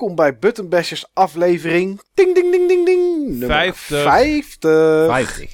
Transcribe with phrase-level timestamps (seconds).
[0.00, 2.00] welkom bij Button Bashers aflevering.
[2.14, 3.28] Ding, ding, ding, ding, ding.
[3.28, 4.02] Nummer 50.
[4.02, 5.06] 50.
[5.06, 5.50] 50.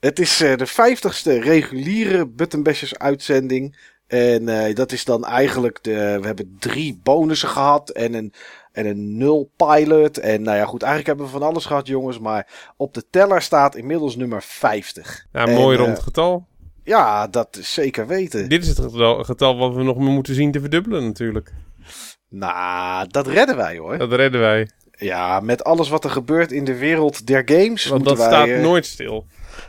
[0.00, 3.76] Het is eh, de vijftigste reguliere Button Bashers uitzending.
[4.06, 6.18] En eh, dat is dan eigenlijk de.
[6.20, 8.32] We hebben drie bonussen gehad en een,
[8.72, 10.18] en een nul pilot.
[10.18, 12.18] En nou ja, goed, eigenlijk hebben we van alles gehad, jongens.
[12.18, 15.26] Maar op de teller staat inmiddels nummer 50.
[15.32, 16.46] Ja, een En, mooi eh, rond getal.
[16.84, 18.48] Ja, dat is zeker weten.
[18.48, 21.52] Dit is het getal, getal wat we nog moeten zien te verdubbelen natuurlijk.
[22.30, 23.98] Nou, dat redden wij hoor.
[23.98, 24.68] Dat redden wij.
[24.90, 27.86] Ja, met alles wat er gebeurt in de wereld der games.
[27.86, 29.26] Want dat wij, staat eh, nooit stil.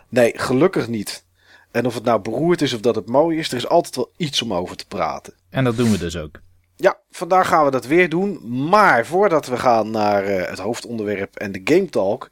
[0.09, 1.25] Nee, gelukkig niet.
[1.71, 4.11] En of het nou beroerd is of dat het mooi is, er is altijd wel
[4.17, 5.33] iets om over te praten.
[5.49, 6.39] En dat doen we dus ook.
[6.75, 8.39] Ja, vandaag gaan we dat weer doen.
[8.69, 12.29] Maar voordat we gaan naar eh, het hoofdonderwerp en de Game Talk,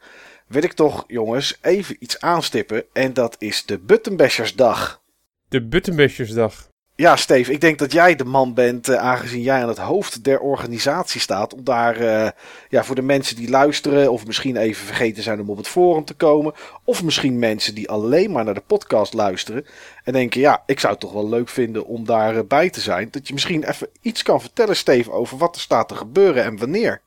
[0.47, 2.83] wil ik toch, jongens, even iets aanstippen.
[2.93, 5.01] En dat is de Buttonbashersdag.
[5.47, 6.69] De Buttonbashersdag.
[6.99, 10.23] Ja, Steve, ik denk dat jij de man bent, eh, aangezien jij aan het hoofd
[10.23, 11.53] der organisatie staat.
[11.53, 12.29] Om daar eh,
[12.69, 16.05] ja, voor de mensen die luisteren, of misschien even vergeten zijn om op het forum
[16.05, 16.53] te komen.
[16.83, 19.65] Of misschien mensen die alleen maar naar de podcast luisteren.
[20.03, 23.07] En denken, ja, ik zou het toch wel leuk vinden om daarbij bij te zijn.
[23.11, 26.57] Dat je misschien even iets kan vertellen, Steve, over wat er staat te gebeuren en
[26.57, 27.01] wanneer.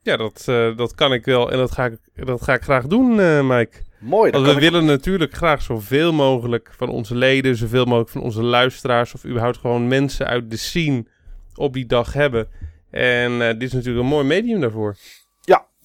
[0.00, 2.86] Ja, dat, eh, dat kan ik wel en dat ga ik, dat ga ik graag
[2.86, 3.82] doen, eh Mike.
[4.04, 8.20] Mooi, Want we ik- willen natuurlijk graag zoveel mogelijk van onze leden, zoveel mogelijk van
[8.22, 11.06] onze luisteraars of überhaupt gewoon mensen uit de scene
[11.54, 12.48] op die dag hebben.
[12.90, 14.96] En eh, dit is natuurlijk een mooi medium daarvoor.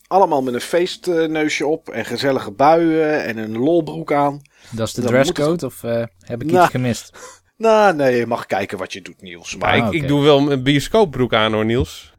[0.07, 4.41] allemaal met een feestneusje op en gezellige buien en een lolbroek aan.
[4.71, 6.61] Dat is de Dan dresscode of eh, heb ik Nou.
[6.63, 7.11] iets gemist?
[7.57, 9.55] Nou, nee, je mag kijken wat je doet, Niels.
[9.55, 12.13] Maar ik, Ah, ik doe wel een bioscoopbroek aan hoor, Niels.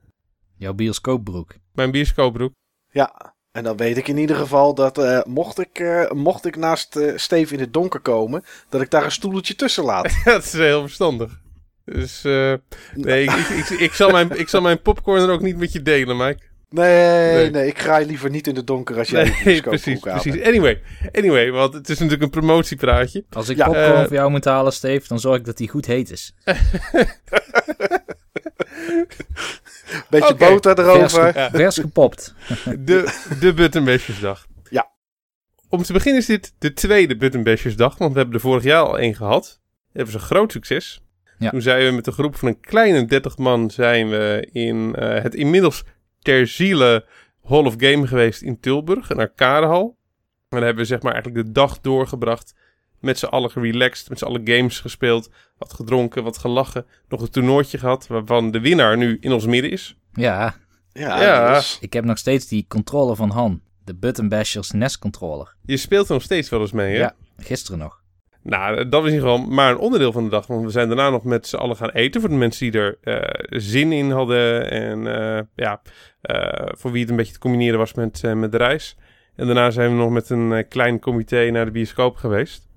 [0.56, 1.54] Jouw bioscoopbroek.
[1.72, 2.52] Mijn bioscoopbroek.
[2.90, 6.56] Ja, en dan weet ik in ieder geval dat eh, mocht, ik, eh, mocht ik
[6.56, 10.12] naast eh Steve in het donker komen, dat ik daar een stoeltje tussen laat.
[10.24, 11.38] dat is heel verstandig.
[11.84, 12.55] Dus eh,
[12.94, 15.72] nee, ik, ik, ik, ik zal mijn, ik zal mijn popcorn er ook niet met
[15.72, 16.48] je delen, Mike.
[16.68, 17.66] Nee, nee, Nee.
[17.66, 20.34] ik graai liever niet in de donker als jij een Nee, precies, precies.
[20.34, 20.46] hebt.
[20.46, 23.24] Anyway, anyway, want het is natuurlijk een promotiepraatje.
[23.30, 25.86] Als ik Ja, popcorn voor jou moet halen, Steve, dan zorg ik dat die goed
[25.86, 26.34] heet is.
[30.11, 31.33] Beetje boter erover.
[31.52, 32.34] vers gepopt.
[32.78, 34.46] De, de Buttonbashersdag.
[34.70, 34.90] Ja.
[35.68, 38.98] Om te beginnen is dit de tweede Buttonbashersdag, want we hebben er vorig jaar al
[38.98, 39.42] één gehad.
[39.42, 39.58] Dat
[39.92, 41.01] hebben ze een groot succes.
[41.39, 41.51] Ja.
[41.51, 45.23] Toen zijn we met een groep van een kleine 30 man zijn we in eh,
[45.23, 45.84] het inmiddels
[46.22, 47.07] ter ziele
[47.42, 49.98] Hall of Game geweest in Tilburg, een arcadehal.
[50.48, 52.55] En daar hebben we zeg maar eigenlijk de dag doorgebracht.
[53.00, 55.30] Met z'n allen gerelaxed, met z'n allen games gespeeld.
[55.58, 56.86] Wat gedronken, wat gelachen.
[57.08, 59.96] Nog een toernooitje gehad, waarvan de winnaar nu in ons midden is.
[60.12, 60.55] Ja,
[60.92, 61.50] Ja, Ja.
[61.50, 61.78] Niels.
[61.80, 63.60] ik heb nog steeds die controller van Han.
[63.84, 65.55] De Button Bashers NES controller.
[65.64, 66.98] Je speelt er nog steeds wel eens mee, hè?
[66.98, 68.00] Ja, gisteren nog.
[68.42, 70.46] Nou, dat was in ieder geval maar een onderdeel van de dag.
[70.46, 72.20] Want we zijn daarna nog met z'n allen gaan eten.
[72.20, 74.70] Voor de mensen die er eh, zin in hadden.
[74.70, 75.80] En eh, ja,
[76.20, 78.96] eh, voor wie het een beetje te combineren was met, met de reis.
[79.36, 82.68] En daarna zijn we nog met een klein comité naar de bioscoop geweest.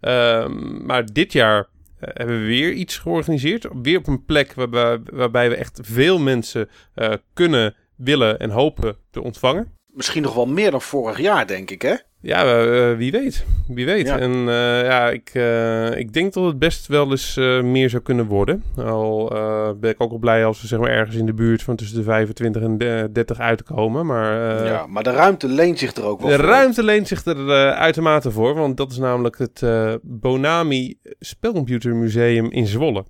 [0.00, 1.58] Ehm, maar dit jaar
[1.98, 3.68] eh, hebben we weer iets georganiseerd.
[3.82, 8.96] Weer op een plek waarbij, waarbij we echt veel mensen eh, kunnen, willen en hopen
[9.10, 9.76] te ontvangen.
[9.86, 11.94] Misschien nog wel meer dan vorig jaar, denk ik, hè?
[12.20, 13.44] Ja, eh, wie weet.
[13.68, 14.06] Wie weet.
[14.06, 14.18] Ja.
[14.18, 18.02] En eh, ja, ik, eh, ik denk dat het best wel eens eh, meer zou
[18.02, 18.62] kunnen worden.
[18.76, 21.62] Al eh, ben ik ook wel blij als we zeg maar ergens in de buurt
[21.62, 24.06] van tussen de 25 en de 30 uitkomen.
[24.06, 26.44] Maar eh, ja, maar de ruimte leent zich er ook wel de voor.
[26.44, 28.54] ruimte leent zich er eh, uitermate voor.
[28.54, 33.04] Want dat is namelijk het eh, Bonami Spelcomputermuseum in Zwolle.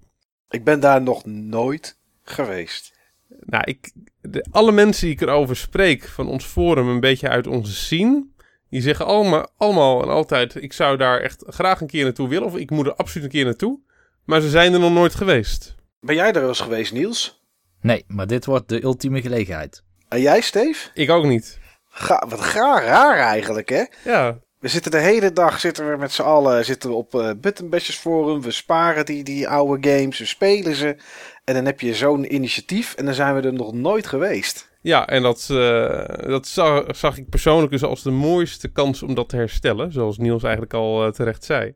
[0.50, 2.96] Ik ben daar nog nooit geweest.
[3.40, 7.46] Nou, ik, de, alle mensen die ik erover spreek van ons forum, een beetje uit
[7.46, 8.26] onze scene,
[8.70, 12.46] die zeggen allemaal, allemaal en altijd: ik zou daar echt graag een keer naartoe willen,
[12.46, 13.80] of ik moet er absoluut een keer naartoe.
[14.24, 15.74] Maar ze zijn er nog nooit geweest.
[16.00, 17.42] Ben jij er wel eens geweest, Niels?
[17.80, 19.82] Nee, maar dit wordt de ultieme gelegenheid.
[20.08, 20.88] En jij, Steve?
[20.94, 21.58] Ik ook niet.
[21.88, 23.84] Ga, wat gaar, raar eigenlijk, hè?
[24.04, 27.30] Ja, We zitten de hele dag zitten we met z'n allen zitten we op eh
[27.36, 28.42] Buttonbashers Forum.
[28.42, 30.96] We sparen die, die oude games, we spelen ze.
[31.44, 34.67] En dan heb je zo'n initiatief en dan zijn we er nog nooit geweest.
[34.80, 39.14] Ja en dat, eh, dat zag, zag ik persoonlijk dus als de mooiste kans om
[39.14, 41.74] dat te herstellen, zoals Niels eigenlijk al eh, terecht zei.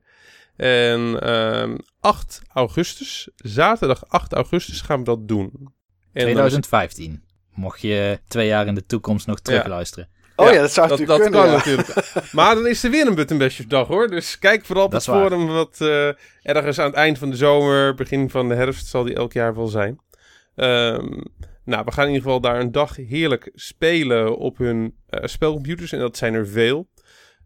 [0.57, 5.51] En ehm 8 augustus, zaterdag 8 augustus, gaan we dat doen.
[5.53, 5.65] En
[6.13, 7.23] dan is- 2015.
[7.55, 10.09] Mocht je twee jaar in de toekomst nog terugluisteren.
[10.37, 11.63] Oh ja, Ja, dat zou dat, natuurlijk dat kunnen.
[11.65, 11.85] kan ja.
[11.87, 12.33] natuurlijk.
[12.33, 14.09] Maar dan is er weer een Buttonbashers hoor.
[14.09, 15.47] Dus kijk vooral op Dat het forum.
[15.47, 16.09] Wat eh,
[16.43, 19.55] ergens aan het eind van de zomer, begin van de herfst zal die elk jaar
[19.55, 20.01] wel zijn.
[20.55, 21.21] Ehm,
[21.65, 25.93] nou, we gaan in ieder geval daar een dag heerlijk spelen op hun eh, spelcomputers.
[25.93, 26.89] En dat zijn er veel.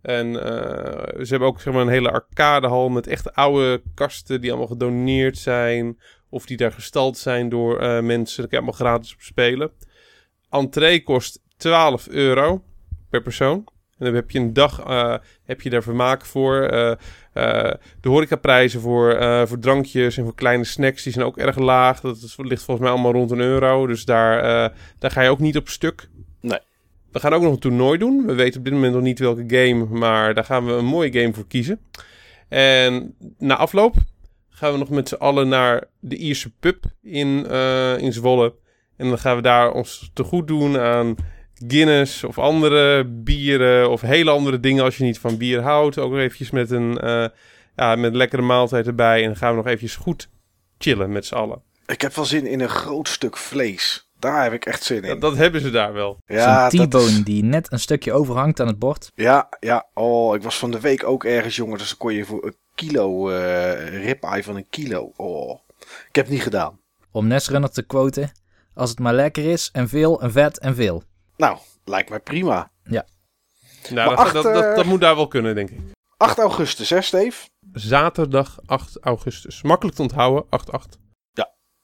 [0.06, 4.50] En eh, ze hebben ook zeg maar, een hele arcadehal met echt oude kasten die
[4.50, 5.98] allemaal gedoneerd zijn.
[6.28, 8.36] Of die daar gestald zijn door eh, mensen.
[8.36, 9.70] Daar kan je allemaal gratis op spelen.
[10.50, 12.62] entree kost 12 euro
[13.10, 13.69] per persoon.
[13.98, 16.70] En dan heb je een dag eh, heb je daar vermaak voor.
[17.36, 21.58] Eh, de horecaprijzen voor, eh, voor drankjes en voor kleine snacks die zijn ook erg
[21.58, 22.00] laag.
[22.00, 23.86] Dat is- ligt volgens mij allemaal rond een euro.
[23.86, 26.08] Dus daar, eh, daar ga je ook niet op stuk.
[26.40, 26.58] Nee.
[27.12, 28.26] We gaan ook nog een toernooi doen.
[28.26, 31.12] We weten op dit moment nog niet welke game, maar daar gaan we een mooie
[31.12, 31.80] game voor kiezen.
[32.48, 33.94] En na afloop
[34.48, 37.46] gaan we nog met z'n allen naar de Ierse pub in,
[37.98, 38.54] in Zwolle.
[38.96, 41.14] En dan gaan we daar ons te goed doen aan
[41.69, 45.99] Guinness of andere bieren of hele andere dingen als je niet van bier houdt.
[45.99, 47.26] Ook nog eventjes met een, eh,
[47.76, 49.20] ja, met een lekkere maaltijd erbij.
[49.20, 50.29] En dan gaan we nog eventjes goed
[50.79, 51.62] chillen met z'n allen.
[51.87, 54.11] Ik heb wel zin in een groot stuk vlees.
[54.19, 55.08] Daar heb ik echt zin in.
[55.08, 56.19] Dat, dat hebben ze daar wel.
[56.26, 59.11] ja, Zo'n T-bone is- die net een stukje overhangt aan het bord.
[59.14, 59.87] ja, ja.
[59.94, 61.79] Oh, ik was van de week ook ergens, jongen.
[61.79, 65.12] Dus dan kon je voor een kilo eh ribeye van een kilo.
[65.17, 65.58] Oh,
[66.08, 66.79] ik heb het niet gedaan.
[67.11, 68.31] Om Nesrunner te quoten.
[68.75, 71.03] Als het maar lekker is en veel en vet en veel.
[71.36, 72.70] Nou, lijkt mij prima.
[73.90, 75.78] Nou, dat, acht, dat, dat, eh, dat moet daar wel kunnen, denk ik.
[76.16, 77.48] 8 augustus, hè, Steve?
[77.72, 79.62] Zaterdag 8 augustus.
[79.62, 80.98] Makkelijk te onthouden, 8-8.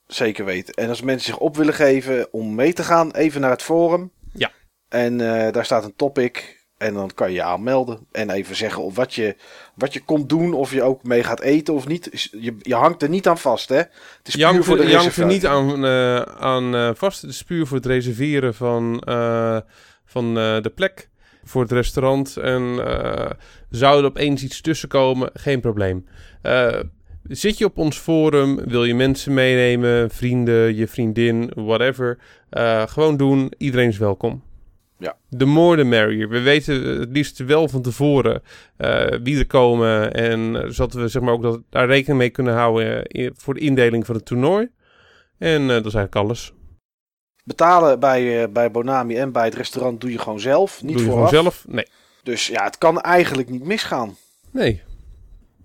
[0.07, 0.73] Zeker weten.
[0.73, 4.11] En als mensen zich op willen geven om mee te gaan, even naar het forum.
[4.33, 4.51] Ja.
[4.89, 6.62] En eh, daar staat een topic.
[6.77, 7.99] En dan kan je je aanmelden.
[8.11, 9.35] En even zeggen of wat je,
[9.75, 10.53] wat je komt doen.
[10.53, 12.29] Of je ook mee gaat eten of niet.
[12.31, 13.77] Je, je hangt er niet aan vast, hè?
[13.77, 13.91] Het
[14.23, 17.21] is Je hangt puur voor de je hangt er niet aan, eh, aan eh, vast.
[17.21, 19.57] Het is puur voor het reserveren van, eh,
[20.05, 21.09] van de plek.
[21.45, 22.37] Voor het restaurant.
[22.37, 22.75] En
[23.69, 26.07] zou er opeens iets tussen komen, geen probleem.
[27.23, 32.17] Zit je op ons forum, wil je mensen meenemen, vrienden, je vriendin, whatever.
[32.89, 34.43] gewoon doen, iedereen is welkom.
[34.97, 35.17] Ja.
[35.29, 36.29] De more the merrier.
[36.29, 38.41] We weten het liefst wel van tevoren
[38.77, 40.13] eh, wie er komen.
[40.13, 43.33] En eh, zodat we zeg maar, ook dat, daar rekening mee kunnen houden eh, in-
[43.35, 44.69] voor de indeling van het toernooi.
[45.37, 46.53] En dat is eigenlijk alles.
[47.43, 50.83] Betalen bij, bij Bonami en bij het restaurant doe je gewoon zelf.
[50.83, 51.29] Niet Doe je vooraf.
[51.29, 51.65] gewoon zelf?
[51.67, 51.85] Nee.
[52.23, 54.15] Dus ja, het kan eigenlijk niet misgaan.
[54.51, 54.81] Nee.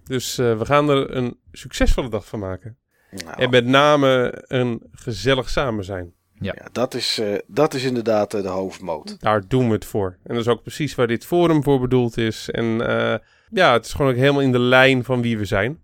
[0.05, 2.79] Dus we gaan er een succesvolle dag van maken.
[3.11, 6.13] Nou, En met name een gezellig samen zijn.
[6.41, 9.21] Ja, dat, is, eh, dat is inderdaad eh, de hoofdmoot.
[9.21, 10.17] Daar doen we het voor.
[10.23, 12.51] En dat is ook precies waar dit forum voor bedoeld is.
[12.51, 13.19] En eh,
[13.51, 15.83] ja, het is gewoon ook helemaal in de lijn van wie we zijn.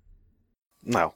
[0.80, 1.12] Nou,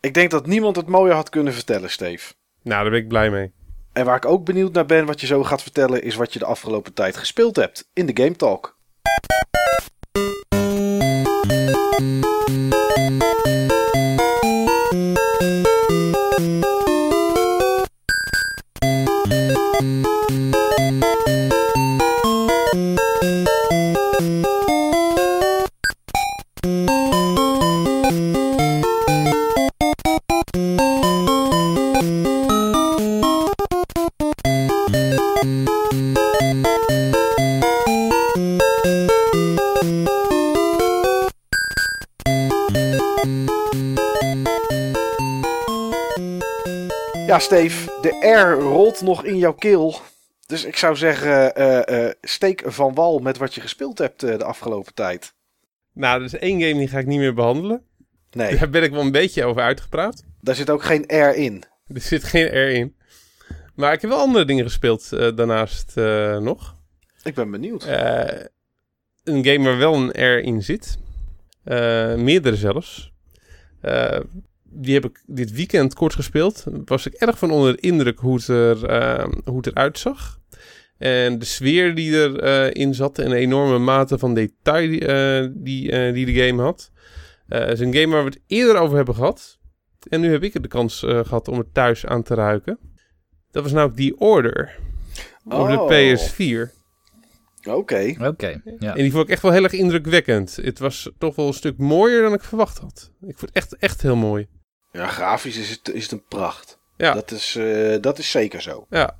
[0.00, 2.32] ik denk dat niemand het mooier had kunnen vertellen, Steve.
[2.62, 3.52] Nou, daar ben ik blij mee.
[3.92, 6.38] En waar ik ook benieuwd naar ben, wat je zo gaat vertellen, is wat je
[6.38, 8.78] de afgelopen tijd gespeeld hebt in de Game Talk.
[47.40, 50.00] Steve, de R rolt nog in jouw keel.
[50.46, 54.38] Dus ik zou zeggen, eh, eh, steek van wal met wat je gespeeld hebt eh,
[54.38, 55.34] de afgelopen tijd.
[55.92, 57.82] Nou, er is één game die ga ik niet meer behandelen.
[58.30, 60.24] Nee, Daar ben ik wel een beetje over uitgepraat.
[60.40, 61.64] daar zit ook geen R in.
[61.94, 62.96] Er zit geen R in.
[63.74, 65.94] Maar ik heb wel andere dingen gespeeld daarnaast
[66.40, 66.76] nog.
[67.22, 67.84] Ik ben benieuwd.
[69.24, 70.98] Een game waar wel een R in zit.
[72.16, 73.12] Meerdere zelfs.
[74.72, 76.64] Eh, die heb ik dit weekend kort gespeeld.
[76.84, 80.38] Was ik erg van onder de indruk hoe het, er, eh, hoe het eruit zag.
[80.98, 83.18] En de sfeer die erin in zat.
[83.18, 86.90] En de enorme mate van detail eh, die, eh, die de game had.
[87.48, 89.58] Eh, het is een game waar we het eerder over hebben gehad.
[90.08, 92.78] En nu heb ik de kans eh, gehad om het thuis aan te ruiken.
[93.50, 94.78] Dat was namelijk The Order.
[95.44, 95.88] Op Oh.
[95.88, 96.72] de PS4.
[97.70, 98.14] Oké.
[98.20, 98.96] Oké, ja.
[98.96, 100.56] En die vond ik echt wel heel erg indrukwekkend.
[100.56, 103.12] Het was toch wel een stuk mooier dan ik verwacht had.
[103.20, 104.46] Ik vond het echt, echt heel mooi.
[104.92, 106.78] Ja, grafisch is het, is het een pracht.
[106.96, 107.14] Ja.
[107.14, 108.86] Dat, is, eh, dat is zeker zo.
[108.90, 109.16] Ja.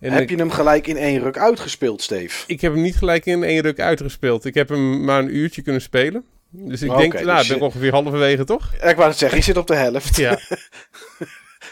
[0.00, 2.44] En heb ik, je hem gelijk in één ruk uitgespeeld, Steve?
[2.46, 4.44] ik heb hem niet gelijk in één ruk uitgespeeld.
[4.44, 6.24] Ik heb hem maar een uurtje kunnen spelen.
[6.50, 8.72] Dus ik denk, nou, dus ben ik je- ongeveer halverwege, toch?
[8.80, 10.16] Ja, Ik wou het zeggen, je zit op de helft.
[10.16, 10.38] Ja.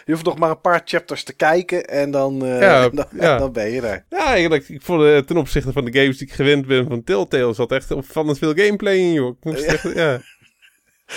[0.04, 3.38] Je hoeft nog maar een paar chapters te kijken en dan, eh, Ja, dan, ja.
[3.38, 4.04] dan ben je er.
[4.08, 7.04] Ja, eigenlijk, ik vond eh, ten opzichte van de games die ik gewend ben van
[7.04, 9.36] Telltale, zat echt opvallend veel gameplay in, joh.
[9.40, 9.72] Ik moest Ja.
[9.72, 10.20] echt, ja.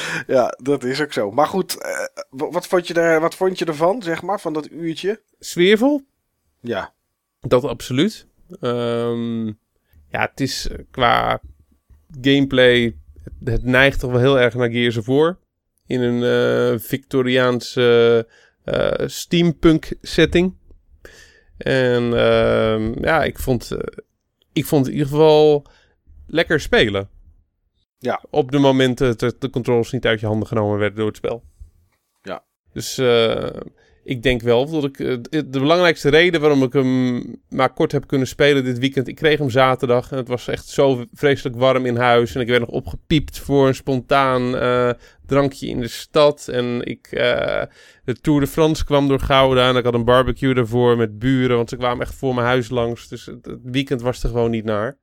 [0.27, 1.31] Ja, dat is ook zo.
[1.31, 1.89] Maar goed, eh,
[2.29, 5.21] wa- wat, vond je er, wat vond je ervan, zeg maar, van dat uurtje?
[5.39, 6.01] Sfeervol,
[6.59, 6.93] Ja,
[7.41, 8.27] Dat absoluut.
[8.61, 9.45] Ehm,
[10.07, 11.41] ja, het is eh, qua
[12.21, 12.95] gameplay.
[13.23, 15.37] Het, het neigt toch wel heel erg naar Gears of War.
[15.87, 18.27] In een eh Victoriaanse
[19.05, 20.53] steampunk setting.
[21.57, 23.71] En ehm, ja, ik vond,
[24.53, 25.65] ik vond in ieder geval
[26.27, 27.09] lekker spelen.
[27.97, 28.23] Ja.
[28.29, 31.43] Op de momenten dat de controles niet uit je handen genomen werden door het spel.
[32.21, 32.43] Ja.
[32.73, 33.49] Dus eh,
[34.03, 34.99] ik denk wel dat ik...
[34.99, 39.07] eh, de belangrijkste reden waarom ik hem maar kort heb kunnen spelen dit weekend...
[39.07, 42.35] Ik kreeg hem zaterdag en het was echt zo vreselijk warm in huis.
[42.35, 44.89] En ik werd nog opgepiept voor een spontaan eh,
[45.25, 46.47] drankje in de stad.
[46.47, 47.09] En ik...
[48.03, 51.55] de Tour de France kwam door Gouda en ik had een barbecue daarvoor met buren,
[51.55, 53.07] want ze kwamen echt voor mijn huis langs.
[53.07, 54.97] Dus het weekend was er gewoon niet naar.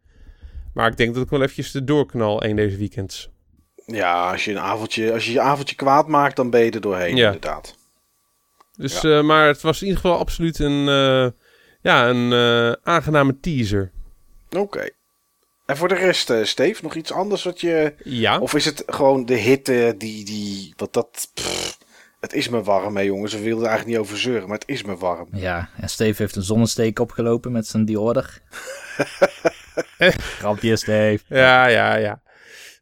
[0.75, 3.31] Maar ik denk dat ik wel eventjes de doorknal een deze weekends.
[3.87, 6.81] Ja, als je een avondje, als je je avondje kwaad maakt, dan ben je er
[6.81, 7.27] doorheen, Ja.
[7.27, 7.77] inderdaad.
[8.77, 11.31] Dus, eh, maar het was in ieder geval absoluut een, eh,
[11.83, 13.91] ja, een eh, aangename teaser.
[14.57, 14.89] Oké.
[15.67, 17.95] En voor de rest, Steve, nog iets anders wat je...
[18.05, 20.25] Ja, Of is het gewoon de hitte die...
[20.25, 21.31] die wat dat...
[21.35, 21.79] pff,
[22.23, 23.33] het is me warm, hè jongens.
[23.33, 25.29] We wilden er eigenlijk niet over zeuren, maar het is me warm.
[25.49, 28.43] Ja, en Steve heeft een zonnesteek opgelopen met zijn Diorder.
[30.39, 31.25] Grapje, Steve.
[31.29, 32.23] ja, ja, ja.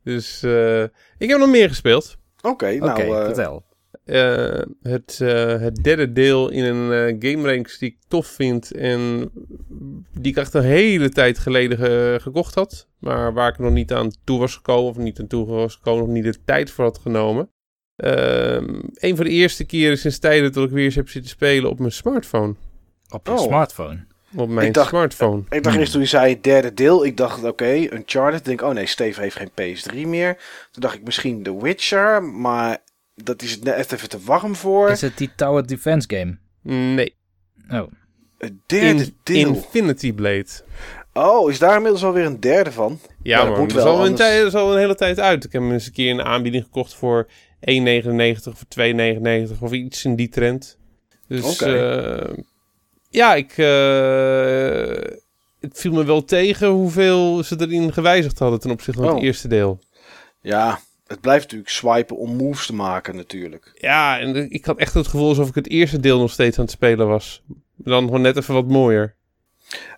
[0.05, 0.83] Dus eh,
[1.19, 2.17] ik heb nog meer gespeeld.
[2.43, 3.01] Oké, Oké, nou...
[3.19, 3.65] eh, vertel.
[4.05, 8.73] Eh, het, eh, het derde deel in een game ranks die ik tof vind.
[8.73, 9.31] En
[10.19, 12.89] die ik echt een hele tijd geleden ge- gekocht had.
[12.99, 14.91] Maar waar ik nog niet aan toe was gekomen.
[14.91, 16.03] Of niet aan toe was gekomen.
[16.05, 17.51] Of niet de tijd voor had genomen.
[18.01, 21.71] Ehm, een van de eerste keren sinds tijden dat ik weer eens heb zitten spelen
[21.71, 22.55] op mijn smartphone.
[23.11, 23.39] Op je oh.
[23.39, 24.05] smartphone.
[24.35, 25.43] Op mijn Ik dacht- smartphone.
[25.51, 28.39] Ik dacht eerst toen je zei het derde deel, ik dacht oké, Uncharted.
[28.41, 30.35] Ik denk, oh nee, Steve heeft geen PS3 meer.
[30.71, 32.79] Toen dacht ik misschien The Witcher, maar
[33.15, 34.91] dat is net even te warm voor.
[34.91, 36.37] Is het die Tower Defense game?
[36.95, 37.15] Nee.
[37.71, 37.93] Oh,
[38.39, 39.47] Het derde In- deel.
[39.47, 40.47] Infinity Blade.
[41.13, 42.99] Oh, is daar inmiddels alweer een derde van?
[43.23, 43.59] Ja, Ja, dat man.
[43.61, 45.45] moet Dat is wel, al een, anders- dat is al een hele tijd uit.
[45.45, 47.29] Ik heb hem eens een keer een aanbieding gekocht voor
[47.61, 48.65] 1,99 of
[49.53, 50.79] 2,99 of iets in die trend.
[51.29, 52.33] Dus eh,
[53.11, 55.17] ja, ik, eh,
[55.61, 59.15] het viel me wel tegen hoeveel ze erin gewijzigd hadden ten opzichte van Oh.
[59.17, 59.79] het eerste deel.
[60.41, 63.73] Ja, het blijft natuurlijk swipen om moves te maken natuurlijk.
[63.75, 66.65] Ja, en ik had echt het gevoel alsof ik het eerste deel nog steeds aan
[66.65, 67.43] het spelen was.
[67.77, 69.15] Dan gewoon net even wat mooier.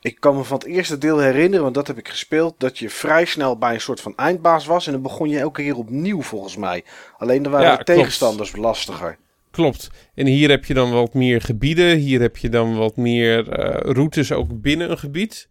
[0.01, 2.91] Ik kan me van het eerste deel herinneren, want dat heb ik gespeeld, dat je
[2.91, 4.87] vrij snel bij een soort van eindbaas was.
[4.87, 6.85] En dan begon je elke keer opnieuw volgens mij.
[7.17, 7.99] Alleen dan waren Ja, de klopt.
[7.99, 9.19] tegenstanders lastiger.
[9.51, 9.91] Klopt.
[10.15, 11.97] En hier heb je dan wat meer gebieden.
[11.97, 15.49] Hier heb je dan wat meer eh, routes ook binnen een gebied.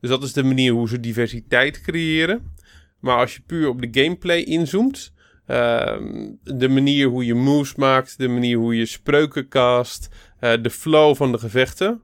[0.00, 2.52] Dus dat is de manier hoe ze diversiteit creëren.
[3.00, 5.12] Maar als je puur op de gameplay inzoomt.
[5.46, 8.18] ehm, de manier hoe je moves maakt.
[8.18, 10.08] De manier hoe je spreuken cast.
[10.40, 12.02] eh, de flow van de gevechten.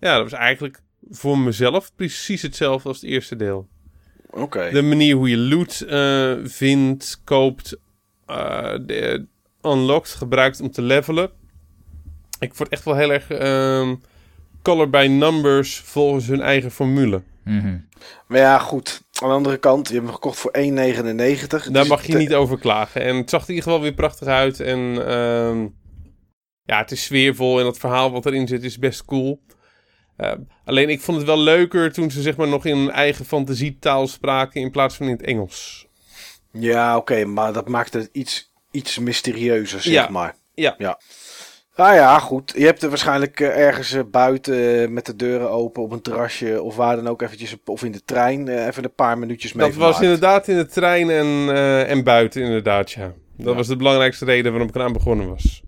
[0.00, 3.68] Ja, dat was eigenlijk voor mezelf precies hetzelfde als het eerste deel.
[4.30, 4.70] Oké.
[4.72, 7.76] De manier hoe je loot eh, vindt, koopt,
[8.26, 9.26] eh, de,
[9.62, 11.30] unlocked, gebruikt om te levelen.
[12.38, 13.94] Ik word echt wel heel erg ehm,
[14.62, 17.22] color by numbers volgens hun eigen formule.
[17.44, 17.78] mhm.
[18.26, 19.02] Maar ja, goed.
[19.22, 20.66] Aan de andere kant, je hebt hem gekocht voor 1,99.
[21.48, 23.00] Daar Dus mag je niet over klagen.
[23.00, 24.60] En het zag er in ieder geval weer prachtig uit.
[24.60, 25.66] En ehm,
[26.62, 29.40] ja, het is sfeervol en het verhaal wat erin zit is best cool.
[30.16, 30.32] Eh,
[30.64, 34.06] alleen ik vond het wel leuker toen ze zeg maar nog in hun eigen fantasietaal
[34.06, 35.86] spraken in plaats van in het Engels.
[36.52, 40.08] Ja, oké, maar dat maakt het iets, iets mysterieuzer, zeg Ja.
[40.08, 40.34] maar.
[40.54, 40.74] Ja.
[40.78, 40.98] ja.
[41.76, 42.52] Nou ja, goed.
[42.56, 46.00] Je hebt er waarschijnlijk eh, ergens eh, buiten eh, met de deuren open op een
[46.02, 49.66] terrasje of waar dan ook eventjes, of in de trein, even een paar minuutjes mee
[49.66, 51.48] Dat was inderdaad in de trein en,
[51.86, 53.12] en buiten inderdaad, ja.
[53.36, 53.54] Dat Ja.
[53.54, 55.62] was de belangrijkste reden waarom ik eraan begonnen was.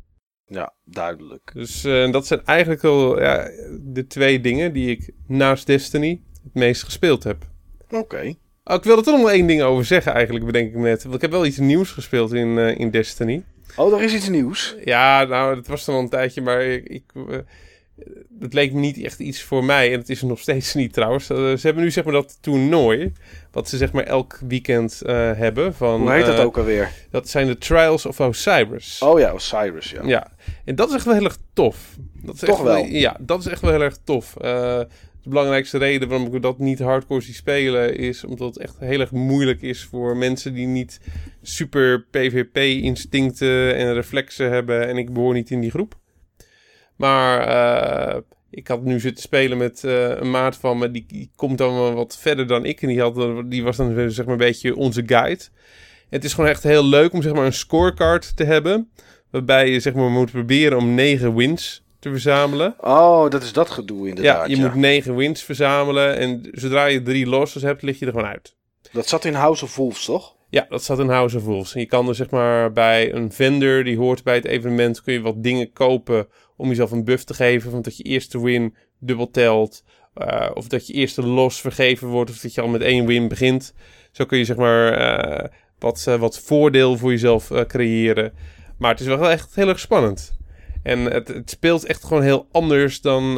[0.49, 1.51] Ja, duidelijk.
[1.55, 3.51] Dus eh, dat zijn eigenlijk al ja,
[3.81, 7.45] de twee dingen die ik naast Destiny het meest gespeeld heb.
[7.91, 8.35] Oké.
[8.65, 11.03] Oh, ik wil er toch nog één ding over zeggen eigenlijk, bedenk ik me net.
[11.03, 13.45] Want ik heb wel iets nieuws gespeeld in, eh, in Destiny.
[13.77, 14.77] Oh, er is iets nieuws.
[14.85, 16.89] Ja, nou, dat was dan al een tijdje, maar ik...
[16.89, 17.39] ik eh,
[18.41, 19.93] het leek me niet echt iets voor mij.
[19.93, 21.31] En het is er nog steeds niet trouwens.
[21.31, 23.13] Eh, ze hebben nu zeg maar dat toernooi.
[23.51, 25.75] Wat ze zeg maar elk weekend eh, hebben.
[25.75, 26.93] Van, Hoe heet dat eh, ook alweer?
[27.11, 29.03] Dat zijn de Trials of Osiris.
[29.03, 30.03] Oh ja, Osiris, ja.
[30.05, 30.31] Ja,
[30.65, 31.97] en dat is echt wel heel erg tof.
[32.23, 32.85] Dat is Toch echt wel?
[32.85, 34.35] Ja, dat is echt wel heel erg tof.
[35.23, 37.97] De belangrijkste reden waarom ik dat niet hardcore zie spelen...
[37.97, 41.01] is omdat het echt heel erg moeilijk is voor mensen die niet
[41.43, 44.87] super PvP-instincten en reflexen hebben.
[44.89, 45.97] En ik behoor niet in die groep.
[46.99, 50.91] Maar eh, ik had nu zitten spelen met eh, een maat van me...
[50.91, 52.83] Die, die komt dan wel wat verder dan ik.
[52.83, 55.45] En die, had, die was dan zeg maar een beetje onze guide.
[56.11, 58.91] Het is gewoon echt heel leuk om zeg maar een scorecard te hebben...
[59.31, 62.75] Waarbij je zeg maar moet proberen om negen wins te verzamelen.
[62.81, 64.49] Oh, dat is dat gedoe Ja, inderdaad.
[64.49, 64.63] je ja.
[64.63, 66.17] moet negen wins verzamelen.
[66.17, 68.57] En zodra je drie losses hebt, lig je er gewoon uit.
[68.93, 70.37] Dat zat in House of Wolves, toch?
[70.51, 71.75] Ja, dat staat in House of Wolves.
[71.75, 75.13] En je kan er zeg maar bij een vendor die hoort bij het evenement, kun
[75.13, 76.29] je wat dingen kopen
[76.59, 77.71] om jezelf een buff te geven.
[77.71, 79.85] Van dat je eerste win dubbel telt.
[80.15, 82.31] eh, of dat je eerste los vergeven wordt.
[82.31, 83.75] Of dat je al met één win begint.
[84.13, 85.49] Zo kun je zeg maar eh,
[85.79, 88.33] wat, eh, wat voordeel voor jezelf creëren.
[88.79, 90.37] Maar het is wel echt heel erg spannend.
[90.83, 93.35] En het, het speelt echt gewoon heel anders dan,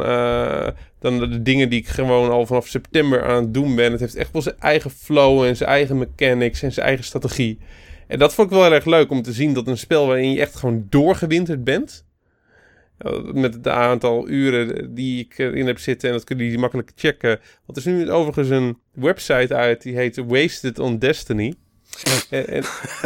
[0.99, 3.91] dan de, de dingen die ik gewoon al vanaf september aan het doen ben.
[3.91, 7.59] Het heeft echt wel zijn eigen flow en zijn eigen mechanics en zijn eigen strategie.
[8.07, 10.31] En dat vond ik wel heel erg leuk om te zien dat een spel waarin
[10.31, 12.05] je echt gewoon doorgewinterd bent.
[13.33, 16.09] Met het aantal uren die ik erin heb zitten.
[16.09, 17.39] En dat kunnen jullie makkelijk checken.
[17.65, 19.81] Want er is nu overigens een website uit.
[19.81, 21.53] Die heet Wasted on Destiny.
[22.29, 22.63] en, en,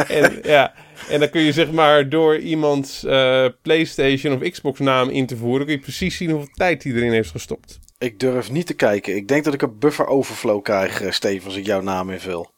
[0.08, 0.74] en, ja,
[1.08, 5.36] en dan kun je zeg maar door iemands eh, PlayStation of Xbox naam in te
[5.36, 5.66] voeren.
[5.66, 7.78] kun je precies zien hoeveel tijd hij erin heeft gestopt.
[7.98, 9.16] Ik durf niet te kijken.
[9.16, 12.50] Ik denk dat ik een buffer overflow krijg, eh, Steven, als ik jouw naam invul.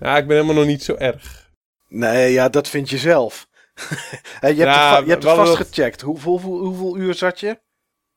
[0.00, 1.50] Ja, ik ben helemaal nog niet zo erg.
[1.88, 3.48] Nee, ja, dat vind je zelf.
[4.40, 6.00] Hé, je hebt Ja, het, je hebt het vast gecheckt.
[6.00, 7.60] Hoeveel, hoeveel, hoeveel uur zat je?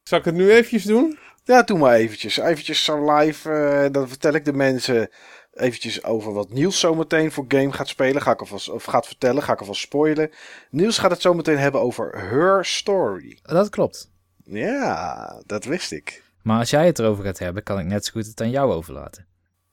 [0.03, 1.17] Zal ik het nu eventjes doen?
[1.43, 2.37] Ja, doe maar eventjes.
[2.37, 3.49] Eventjes zo live.
[3.51, 5.09] eh, dan vertel ik de mensen
[5.53, 8.21] eventjes over wat Niels zometeen voor game gaat spelen.
[8.21, 9.43] Ga ik alvast, of gaat vertellen.
[9.43, 10.31] Ga ik alvast spoilen.
[10.69, 13.39] Niels gaat het zometeen hebben over Her Story.
[13.41, 14.11] Dat klopt.
[14.43, 16.23] Ja, dat wist ik.
[16.41, 18.71] Maar als jij het erover gaat hebben, kan ik net zo goed het aan jou
[18.73, 19.26] overlaten.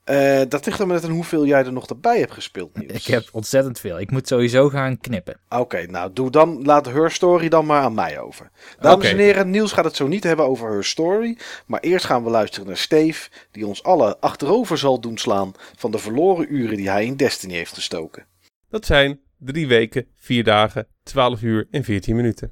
[0.05, 2.93] Eh, dat ligt er maar net aan hoeveel jij er nog erbij hebt gespeeld, Niels.
[2.93, 3.99] Ik heb ontzettend veel.
[3.99, 5.39] Ik moet sowieso gaan knippen.
[5.49, 8.49] Oké, nou doe dan, laat Her Story dan maar aan mij over.
[8.79, 11.37] Dames en heren, Niels gaat het zo niet hebben over Her Story.
[11.65, 15.91] Maar eerst gaan we luisteren naar Steve, die ons alle achterover zal doen slaan van
[15.91, 18.25] de verloren uren die hij in Destiny heeft gestoken.
[18.69, 22.51] Dat zijn drie weken, vier dagen, 12 uur en 14 minuten.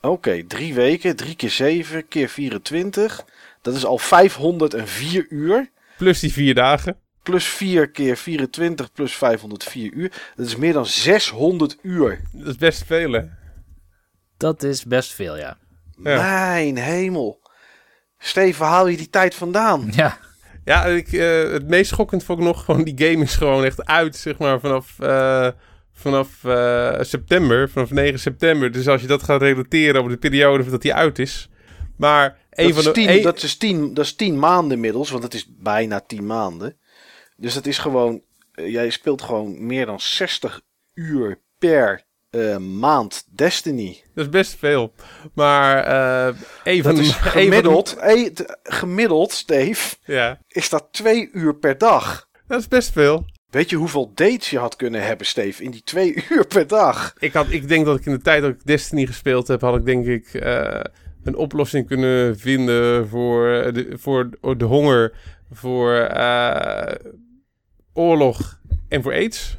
[0.00, 3.24] Oké, drie weken, drie keer zeven keer 24.
[3.62, 5.70] Dat is al 504 uur.
[6.00, 6.96] Plus die vier dagen.
[7.22, 10.12] Plus 4 keer 24 plus 504 uur.
[10.36, 12.20] Dat is meer dan 600 uur.
[12.32, 13.22] Dat is best veel, hè?
[14.36, 15.58] Dat is best veel, ja.
[16.02, 16.22] Ja.
[16.22, 17.40] Mijn hemel.
[18.18, 19.88] Steve, waar haal je die tijd vandaan?
[19.94, 20.18] Ja,
[20.64, 23.86] Ja, ik, eh, het meest schokkend vond ik nog gewoon die game is gewoon echt
[23.86, 25.48] uit, zeg maar, vanaf, eh,
[25.92, 28.72] vanaf eh, september, vanaf 9 september.
[28.72, 31.48] Dus als je dat gaat relateren op de periode dat die uit is.
[31.96, 35.22] Maar een Dat van is, tien, dat, is tien, dat is tien maanden inmiddels, want
[35.22, 36.76] het is bijna tien maanden.
[37.36, 40.60] Dus dat is gewoon, eh, jij speelt gewoon meer dan 60
[40.94, 44.02] uur per eh, maand Destiny.
[44.14, 44.92] Dat is best veel.
[45.34, 45.84] Maar
[46.82, 52.28] Dat is de- gemiddeld, eh, t- gemiddeld, Steve, ja, is dat twee uur per dag.
[52.46, 53.24] dat is best veel.
[53.50, 57.14] Weet je hoeveel dates je had kunnen hebben, Steve, in die twee uur per dag?
[57.18, 59.76] Ik, had, ik denk dat ik in de tijd dat ik Destiny gespeeld heb, had
[59.76, 60.34] ik denk ik
[61.24, 65.12] een oplossing kunnen vinden voor de, voor de honger,
[65.50, 66.94] voor eh,
[67.92, 69.58] oorlog en voor aids.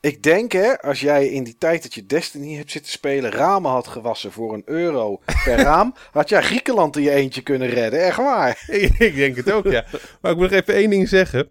[0.00, 3.70] Ik denk hè, als jij in die tijd dat je Destiny hebt zitten spelen, ramen
[3.70, 8.04] had gewassen voor een euro per raam, had jij Griekenland in je eentje kunnen redden.
[8.04, 8.64] Echt waar.
[8.98, 9.84] ik denk het ook, ja.
[10.20, 11.50] Maar ik moet nog even één ding zeggen.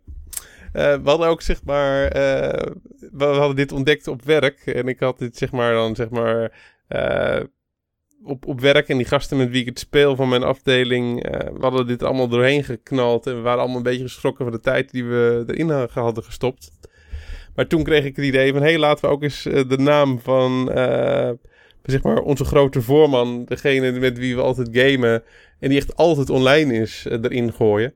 [0.74, 2.72] Eh, we hadden ook, zeg maar, eh,
[3.12, 4.65] we hadden dit ontdekt op werk.
[4.65, 6.52] En ik had dit, zeg maar, dan, zeg maar,
[8.27, 8.89] op, op werk.
[8.89, 12.03] En die gasten met wie ik het speel van mijn afdeling, eh, we hadden dit
[12.03, 13.27] allemaal doorheen geknald.
[13.27, 16.71] En we waren allemaal een beetje geschrokken van de tijd die we erin hadden gestopt.
[17.55, 19.77] Maar toen kreeg ik het idee van, hé, hey, laten we ook eens eh, de
[19.77, 21.31] naam van, eh,
[21.83, 25.23] zeg maar, onze grote voorman, degene met wie we altijd gamen,
[25.59, 27.93] en die echt altijd online is, erin gooien.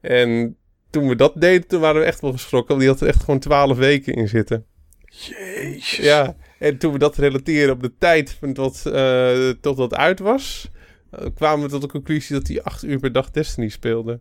[0.00, 0.56] En
[0.90, 2.68] toen we dat deden, toen waren we echt wel geschrokken.
[2.68, 4.66] Want die had er echt gewoon twaalf weken in zitten.
[5.08, 5.96] Jezus.
[5.96, 10.18] Ja, en toen we dat relateren op de tijd van tot, eh, tot dat uit
[10.18, 10.70] was...
[11.10, 14.20] eh, kwamen we tot de conclusie dat hij acht uur per dag Destiny speelde.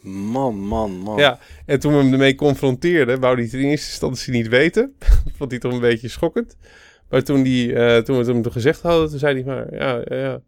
[0.00, 1.18] Man, man, man.
[1.18, 4.96] Ja, en toen we hem ermee confronteerden, wou hij het in eerste instantie niet weten.
[5.36, 6.56] Vond hij toch een beetje schokkend.
[7.08, 10.02] Maar toen, die, eh, toen we het hem gezegd hadden, toen zei hij maar, ja,
[10.04, 10.40] ja, ja.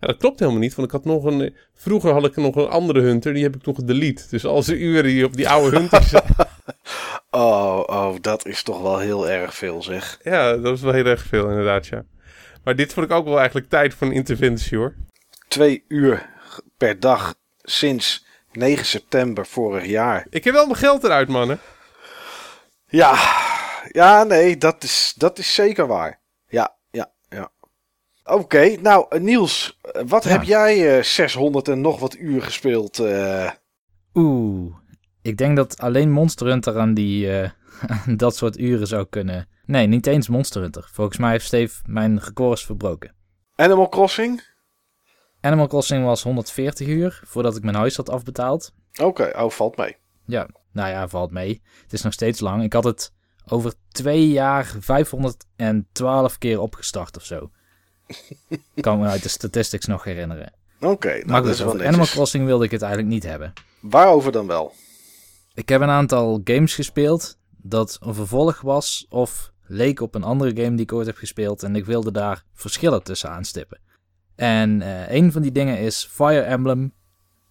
[0.00, 1.56] Ja, dat klopt helemaal niet, want ik had nog een...
[1.74, 4.22] Vroeger had ik nog een andere hunter, die heb ik nog gedelete.
[4.30, 6.48] Dus al zijn uren die op die oude hunter zaten...
[7.30, 10.18] Oh, oh, dat is toch wel heel erg veel zeg.
[10.22, 12.04] ja, dat is wel heel erg veel inderdaad, ja.
[12.64, 14.94] Maar dit vond ik ook wel eigenlijk tijd voor een interventie, hoor.
[15.48, 16.30] Twee uur
[16.76, 20.26] per dag sinds 9 september vorig jaar.
[20.30, 21.60] Ik heb wel mijn geld eruit, mannen.
[22.86, 23.18] Ja,
[23.88, 26.20] ja, nee, dat is, dat is zeker waar.
[28.24, 30.30] Oké, nou eh, Niels, eh, wat Ja.
[30.30, 32.98] heb jij eh 600 en nog wat uur gespeeld?
[32.98, 33.50] eh?
[34.14, 34.74] Oeh,
[35.22, 37.30] ik denk dat alleen Monster Hunter aan die,
[38.06, 39.48] aan dat soort uren zou kunnen.
[39.64, 40.88] Nee, niet eens Monster Hunter.
[40.92, 43.14] Volgens mij heeft Steve mijn records verbroken.
[43.56, 44.52] Animal Crossing?
[45.40, 48.72] Animal Crossing was 140 uur voordat ik mijn huis had afbetaald.
[49.02, 49.96] Oké, oh, valt mee.
[50.26, 51.62] Ja, nou ja, valt mee.
[51.82, 52.62] Het is nog steeds lang.
[52.62, 53.12] Ik had het
[53.48, 57.50] over twee jaar 512 keer opgestart of zo.
[58.80, 60.52] Kan me uit de statistics nog herinneren.
[60.80, 61.86] Oké, nou, maar dat is goed, wel over netjes.
[61.86, 63.52] Animal Crossing wilde ik het eigenlijk niet hebben.
[63.80, 64.74] Waarover dan wel?
[65.54, 70.62] Ik heb een aantal games gespeeld dat een vervolg was of leek op een andere
[70.62, 71.62] game die ik ooit heb gespeeld.
[71.62, 73.78] En ik wilde daar verschillen tussen aanstippen.
[74.34, 76.92] En eh, een van die dingen is Fire Emblem.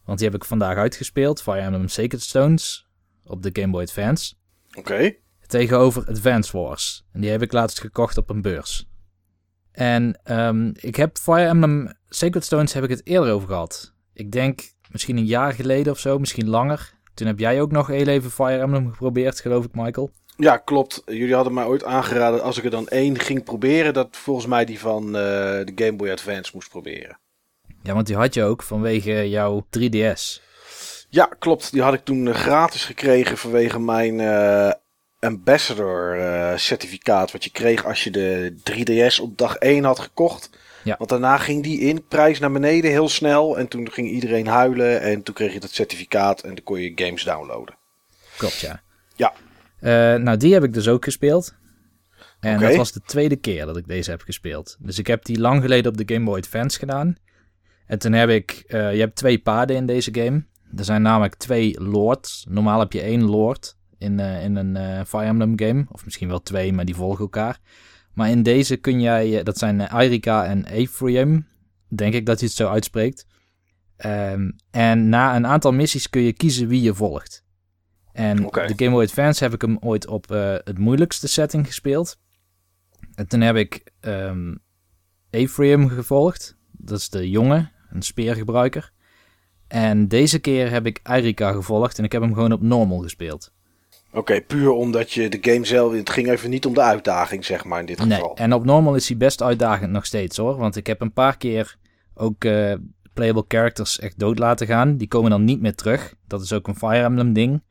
[0.05, 1.41] Want die heb ik vandaag uitgespeeld.
[1.41, 2.87] Fire Emblem Sacred Stones
[3.25, 4.33] op de Game Boy Advance.
[4.77, 5.15] Oké.
[5.47, 7.05] Tegenover Advance Wars.
[7.11, 8.87] En die heb ik laatst gekocht op een beurs.
[9.73, 13.93] En ehm, ik heb Fire Emblem Sacred Stones heb ik het eerder over gehad.
[14.13, 16.93] Ik denk misschien een jaar geleden of zo, misschien langer.
[17.13, 20.11] Toen heb jij ook nog heel even Fire Emblem geprobeerd, geloof ik, Michael.
[20.37, 21.01] Ja, klopt.
[21.05, 24.65] Jullie hadden mij ooit aangeraden als ik er dan één ging proberen, dat volgens mij
[24.65, 27.19] die van eh, de Game Boy Advance moest proberen.
[27.83, 30.41] Ja, want die had je ook vanwege jouw 3DS.
[31.09, 31.71] Ja, klopt.
[31.71, 34.71] Die had ik toen eh, gratis gekregen vanwege mijn eh,
[35.23, 37.31] Ambassador eh, certificaat.
[37.31, 40.49] Wat je kreeg als je de 3DS op dag 1 had gekocht.
[40.83, 40.95] Ja.
[40.97, 43.57] Want daarna ging die in prijs naar beneden heel snel.
[43.57, 45.01] En toen ging iedereen huilen.
[45.01, 47.75] En toen kreeg je dat certificaat en dan kon je games downloaden.
[48.37, 48.81] Klopt, ja.
[49.15, 49.33] Ja.
[49.79, 51.53] Eh, nou, die heb ik dus ook gespeeld.
[52.39, 54.77] En dat was de tweede keer dat ik deze heb gespeeld.
[54.79, 57.15] Dus ik heb die lang geleden op de Game Boy Advance gedaan.
[57.85, 58.63] En toen heb ik...
[58.67, 60.45] eh, je hebt twee paden in deze game.
[60.77, 62.45] Er zijn namelijk twee lords.
[62.49, 65.85] Normaal heb je één lord in, eh, in een eh, Fire Emblem game.
[65.91, 67.59] Of misschien wel twee, maar die volgen elkaar.
[68.13, 69.37] Maar in deze kun jij...
[69.39, 71.47] eh, dat zijn Irika en Ephraim.
[71.87, 73.25] Denk ik dat je het zo uitspreekt.
[73.97, 77.43] Ehm, en na een aantal missies kun je kiezen wie je volgt.
[78.11, 80.29] En de Game Boy Advance heb ik hem ooit op
[80.63, 82.19] het moeilijkste setting gespeeld.
[83.15, 84.55] En toen heb ik ehm
[85.29, 86.57] Ephraim gevolgd.
[86.71, 88.91] Dat is de jongen, een speergebruiker.
[89.67, 93.52] En deze keer heb ik Erika gevolgd en ik heb hem gewoon op normal gespeeld.
[94.13, 95.93] Oké, puur omdat je de game zelf...
[95.93, 98.35] Het ging even niet om de uitdaging, zeg maar, in dit Nee, geval.
[98.35, 100.55] en op normal is hij best uitdagend nog steeds hoor.
[100.57, 101.75] Want ik heb een paar keer
[102.13, 102.73] ook eh,
[103.13, 104.97] playable characters echt dood laten gaan.
[104.97, 106.13] Die komen dan niet meer terug.
[106.27, 107.63] Dat is ook een Fire Emblem ding.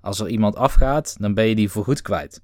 [0.00, 2.42] Als er iemand afgaat, dan ben je die voorgoed kwijt.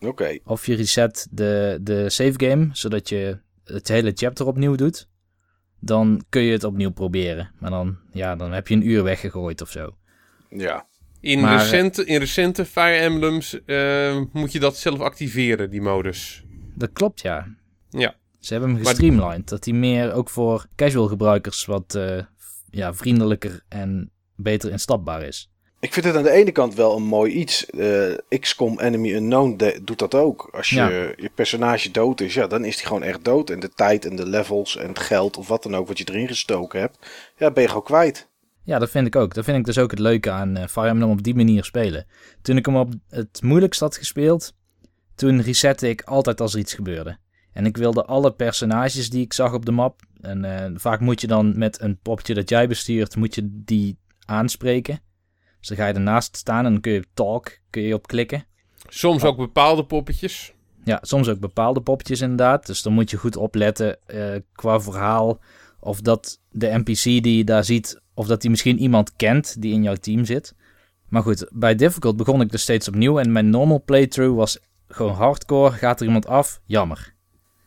[0.00, 5.08] Oké, Of je reset de, de save game, zodat je het hele chapter opnieuw doet.
[5.80, 7.50] Dan kun je het opnieuw proberen.
[7.58, 9.94] Maar dan, ja, dan heb je een uur weggegooid of zo.
[10.48, 10.86] ja.
[11.20, 16.44] In, Maar, recente, in recente Fire Emblems eh, moet je dat zelf activeren, die modus.
[16.74, 17.46] Dat klopt, ja.
[17.90, 18.14] Ja.
[18.40, 19.48] Ze hebben hem Maar- gestreamlined.
[19.48, 22.18] Dat hij meer ook voor casual gebruikers wat eh,
[22.70, 25.50] ja, vriendelijker en beter instapbaar is.
[25.80, 27.66] Ik vind het aan de ene kant wel een mooi iets.
[27.66, 30.48] Eh, XCOM Enemy Unknown de- doet dat ook.
[30.52, 30.88] Als je, Ja.
[31.16, 33.50] je personage dood is, ja, dan is die gewoon echt dood.
[33.50, 36.04] En de tijd en de levels en het geld of wat dan ook wat je
[36.08, 36.98] erin gestoken hebt,
[37.36, 38.28] ja, ben je gewoon kwijt.
[38.68, 39.34] Ja, dat vind ik ook.
[39.34, 42.06] Dat vind ik dus ook het leuke aan eh, Fire Emblem op die manier spelen.
[42.42, 44.54] Toen ik hem op het moeilijkst had gespeeld,
[45.14, 47.18] toen resette ik altijd als er iets gebeurde.
[47.52, 51.20] En ik wilde alle personages die ik zag op de map, en eh, vaak moet
[51.20, 55.00] je dan met een popje dat jij bestuurt, moet je die aanspreken.
[55.58, 58.06] Dus dan ga je ernaast staan en dan kun je op talk, kun je op
[58.06, 58.44] klikken.
[58.88, 60.52] Soms ook bepaalde poppetjes.
[60.84, 62.66] Ja, soms ook bepaalde poppetjes inderdaad.
[62.66, 65.40] Dus dan moet je goed opletten eh, qua verhaal.
[65.80, 69.72] Of dat de NPC die je daar ziet, of dat die misschien iemand kent die
[69.72, 70.54] in jouw team zit.
[71.08, 73.18] Maar goed, bij Difficult begon ik dus steeds opnieuw.
[73.18, 75.72] En mijn normal playthrough was gewoon hardcore.
[75.72, 76.60] Gaat er iemand af?
[76.64, 77.14] Jammer.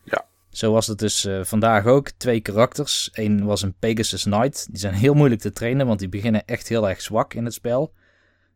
[0.04, 0.24] Ja.
[0.50, 2.10] Zo was het dus eh, vandaag ook.
[2.10, 3.10] Twee karakters.
[3.12, 4.66] Eén was een Pegasus Knight.
[4.70, 7.54] Die zijn heel moeilijk te trainen, want die beginnen echt heel erg zwak in het
[7.54, 7.92] spel.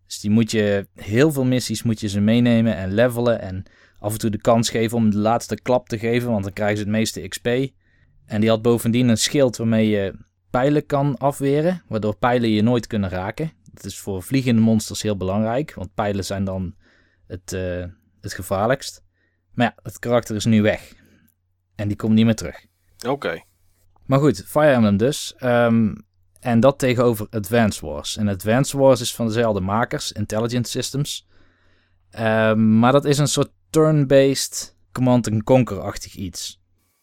[0.07, 3.41] Dus die moet je, heel veel missies moet je ze meenemen en levelen.
[3.41, 3.65] En
[3.99, 6.77] af en toe de kans geven om de laatste klap te geven, want dan krijgen
[6.77, 7.47] ze het meeste XP.
[8.27, 10.25] En die had bovendien een schild waarmee je
[10.57, 13.53] pijlen kan afweren, waardoor pijlen je nooit kunnen raken.
[13.73, 16.75] Dat is voor vliegende monsters heel belangrijk, want pijlen zijn dan
[17.27, 17.85] het, eh,
[18.21, 19.03] het gevaarlijkst.
[19.53, 20.95] Maar ja, het karakter is nu weg.
[21.75, 22.66] En die komt niet meer terug.
[23.07, 23.42] Oké.
[24.07, 25.35] Maar goed, Fire Emblem dus.
[25.37, 25.95] Ehm,
[26.40, 28.16] en dat tegenover Advance Wars.
[28.16, 31.29] En Advance Wars is van dezelfde makers, Intelligent Systems.
[32.11, 36.61] Ehm, maar dat is een soort turn-based Command Conquer-achtig iets.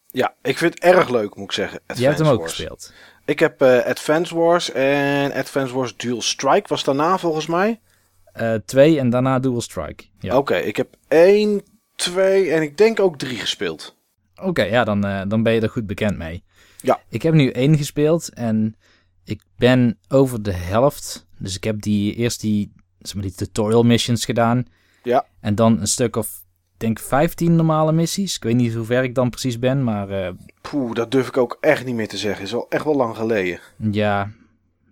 [0.07, 1.81] Ja, ik vind het erg leuk, moet ik zeggen.
[1.95, 2.53] Je hebt hem ook Wars.
[2.53, 2.93] gespeeld.
[3.25, 7.79] Ik heb eh, Advance Wars en Advance Wars Dual Strike was daarna volgens mij.
[8.23, 10.03] Eh, twee en daarna Dual Strike.
[10.19, 10.37] Ja.
[10.37, 11.61] Oké, ik heb één,
[11.95, 13.95] twee en ik denk ook drie gespeeld.
[14.41, 16.43] Oké, ja, dan, eh, dan ben je er goed bekend mee.
[16.81, 16.99] Ja.
[17.09, 18.75] Ik heb nu één gespeeld en
[19.23, 21.27] ik ben over de helft.
[21.37, 24.65] Dus ik heb die, eerst die, zeg maar, die tutorial missions gedaan.
[25.03, 25.25] Ja.
[25.39, 26.42] En dan een stuk of,
[26.83, 28.35] denk 15 normale missies.
[28.35, 31.37] Ik weet niet hoe ver ik dan precies ben, maar eh, Poeh, dat durf ik
[31.37, 32.43] ook echt niet meer te zeggen.
[32.45, 33.59] Is al echt wel lang geleden.
[33.91, 34.31] ja.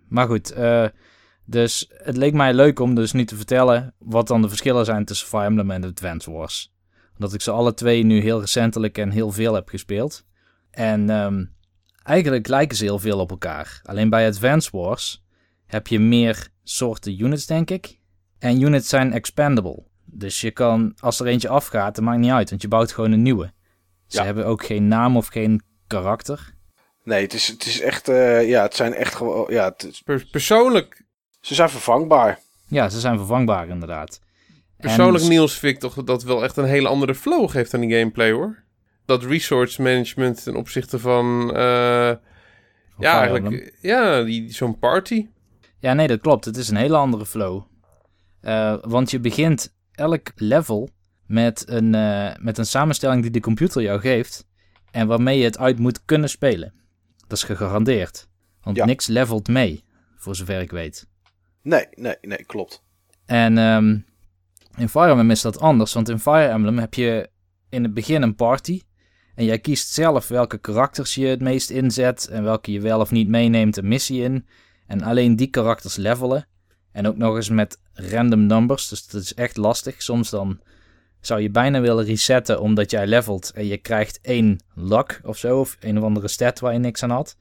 [0.08, 0.86] Maar goed, eh,
[1.44, 5.04] Dus het leek mij leuk om dus nu te vertellen wat dan de verschillen zijn
[5.04, 6.72] tussen Fire Emblem en Advance Wars.
[7.12, 10.24] Omdat ik ze alle twee nu heel recentelijk en heel veel heb gespeeld.
[10.70, 11.44] En ehm,
[12.02, 13.80] eigenlijk lijken ze heel veel op elkaar.
[13.84, 15.24] Alleen bij Advance Wars
[15.66, 17.98] heb je meer soorten units, denk ik.
[18.38, 19.82] En units zijn expandable.
[20.14, 23.12] Dus je kan, als er eentje afgaat, dat maakt niet uit, want je bouwt gewoon
[23.12, 23.52] een nieuwe.
[24.06, 24.24] Ze Ja.
[24.24, 26.54] hebben ook geen naam of geen karakter.
[27.04, 30.02] Nee, het is, het is echt, eh, ja, het zijn echt gewoon, ja, het is-
[30.02, 31.04] Per- persoonlijk,
[31.40, 32.38] ze zijn vervangbaar.
[32.66, 34.20] Ja, ze zijn vervangbaar inderdaad.
[34.76, 37.74] persoonlijk En- Niels vind ik toch dat dat wel echt een hele andere flow geeft
[37.74, 38.62] aan die gameplay hoor.
[39.04, 42.12] Dat resource management ten opzichte van, eh,
[42.98, 43.70] ja eigenlijk, Emblem.
[43.80, 45.28] ja, die, zo'n party.
[45.78, 46.44] Ja, nee, dat klopt.
[46.44, 47.62] Het is een hele andere flow.
[48.40, 50.88] Eh, want je begint elk level
[51.26, 54.46] met een, eh, met een samenstelling die de computer jou geeft.
[54.90, 56.72] En waarmee je het uit moet kunnen spelen.
[57.26, 58.28] Dat is gegarandeerd.
[58.62, 58.84] Want Ja.
[58.84, 59.84] niks levelt mee,
[60.16, 61.06] voor zover ik weet.
[61.62, 62.82] Nee, nee, nee, klopt.
[63.26, 63.98] En ehm,
[64.76, 65.92] in Fire Emblem is dat anders.
[65.92, 67.30] Want in Fire Emblem heb je
[67.68, 68.82] in het begin een party.
[69.34, 72.28] En jij kiest zelf welke karakters je het meest inzet.
[72.28, 74.46] En welke je wel of niet meeneemt een missie in.
[74.86, 76.46] En alleen die karakters levelen.
[76.92, 78.88] En ook nog eens met random numbers.
[78.88, 80.02] Dus dat is echt lastig.
[80.02, 80.60] Soms dan
[81.20, 83.50] zou je bijna willen resetten omdat jij levelt.
[83.54, 85.60] En je krijgt één luck of zo.
[85.60, 87.36] Of een of andere stat waar je niks aan had.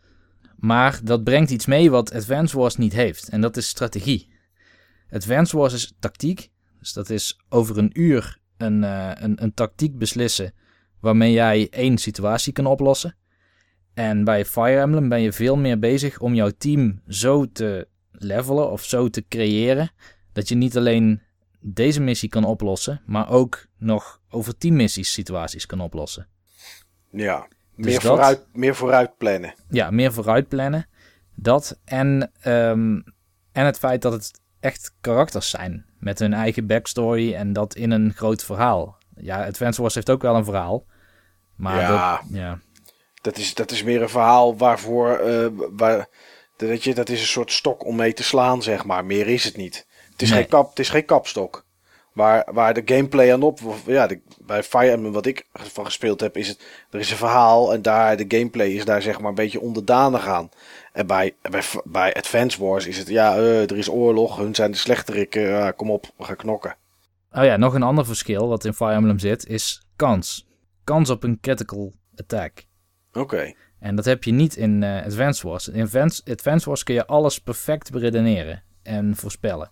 [0.56, 3.30] Maar dat brengt iets mee wat Advance Wars niet heeft.
[3.30, 4.30] En dat is strategie.
[5.12, 6.50] Advance Wars is tactiek.
[6.80, 10.54] Dus dat is over een uur een, eh, een, een tactiek beslissen
[11.00, 13.16] waarmee jij één situatie kan oplossen.
[13.94, 17.88] En bij Fire Emblem ben je veel meer bezig om jouw team zo te
[18.24, 19.92] levelen of zo te creëren
[20.34, 21.22] dat je niet alleen
[21.60, 26.28] deze missie kan oplossen, maar ook nog over teammissies situaties kan oplossen.
[27.12, 29.54] Ja, Dus meer, dat- vooruit, meer vooruit plannen.
[29.70, 30.88] Ja, meer vooruit plannen.
[31.36, 33.02] Dat en, ehm,
[33.52, 35.86] en het feit dat het echt karakters zijn.
[36.00, 38.98] Met hun eigen backstory en dat in een groot verhaal.
[39.16, 40.86] Ja, Advance Wars heeft ook wel een verhaal.
[41.56, 42.16] Maar Ja.
[42.18, 42.60] dat, ja.
[43.22, 46.08] Dat is, dat is meer een verhaal waarvoor, eh, waar,
[46.68, 49.06] dat, je, dat is een soort stok om mee te slaan, zeg maar.
[49.06, 49.88] Meer is het niet.
[50.12, 50.40] Het is, Nee.
[50.40, 51.66] geen, kap, het is geen kapstok.
[52.14, 56.20] Waar, waar de gameplay aan op, ja, de, bij Fire Emblem wat ik van gespeeld
[56.20, 59.30] heb, is het, er is een verhaal en daar, de gameplay is daar zeg maar
[59.30, 60.50] een beetje onderdanig aan.
[60.94, 64.72] En bij, bij, bij Advance Wars is het, ja, eh, er is oorlog, hun zijn
[64.72, 66.76] de slechterikken, ja, kom op, we gaan knokken.
[67.32, 70.48] Oh ja, nog een ander verschil wat in Fire Emblem zit is kans.
[70.84, 72.66] Kans op een critical attack.
[73.14, 75.68] Oké, En dat heb je niet in eh Advance Wars.
[75.68, 79.72] In Advance, Advance Wars kun je alles perfect beredeneren en voorspellen.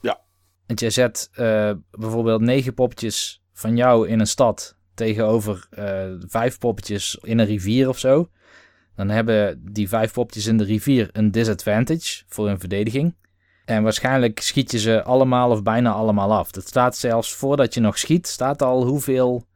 [0.00, 0.20] Ja.
[0.66, 6.58] Want jij zet eh, bijvoorbeeld negen poppetjes van jou in een stad tegenover eh, vijf
[6.58, 8.28] poppetjes in een rivier of zo.
[8.96, 13.14] Dan hebben die vijf poppetjes in de rivier een disadvantage voor hun verdediging.
[13.64, 16.50] En waarschijnlijk schiet je ze allemaal of bijna allemaal af.
[16.50, 19.46] Dat staat zelfs voordat je nog schiet, staat al hoeveel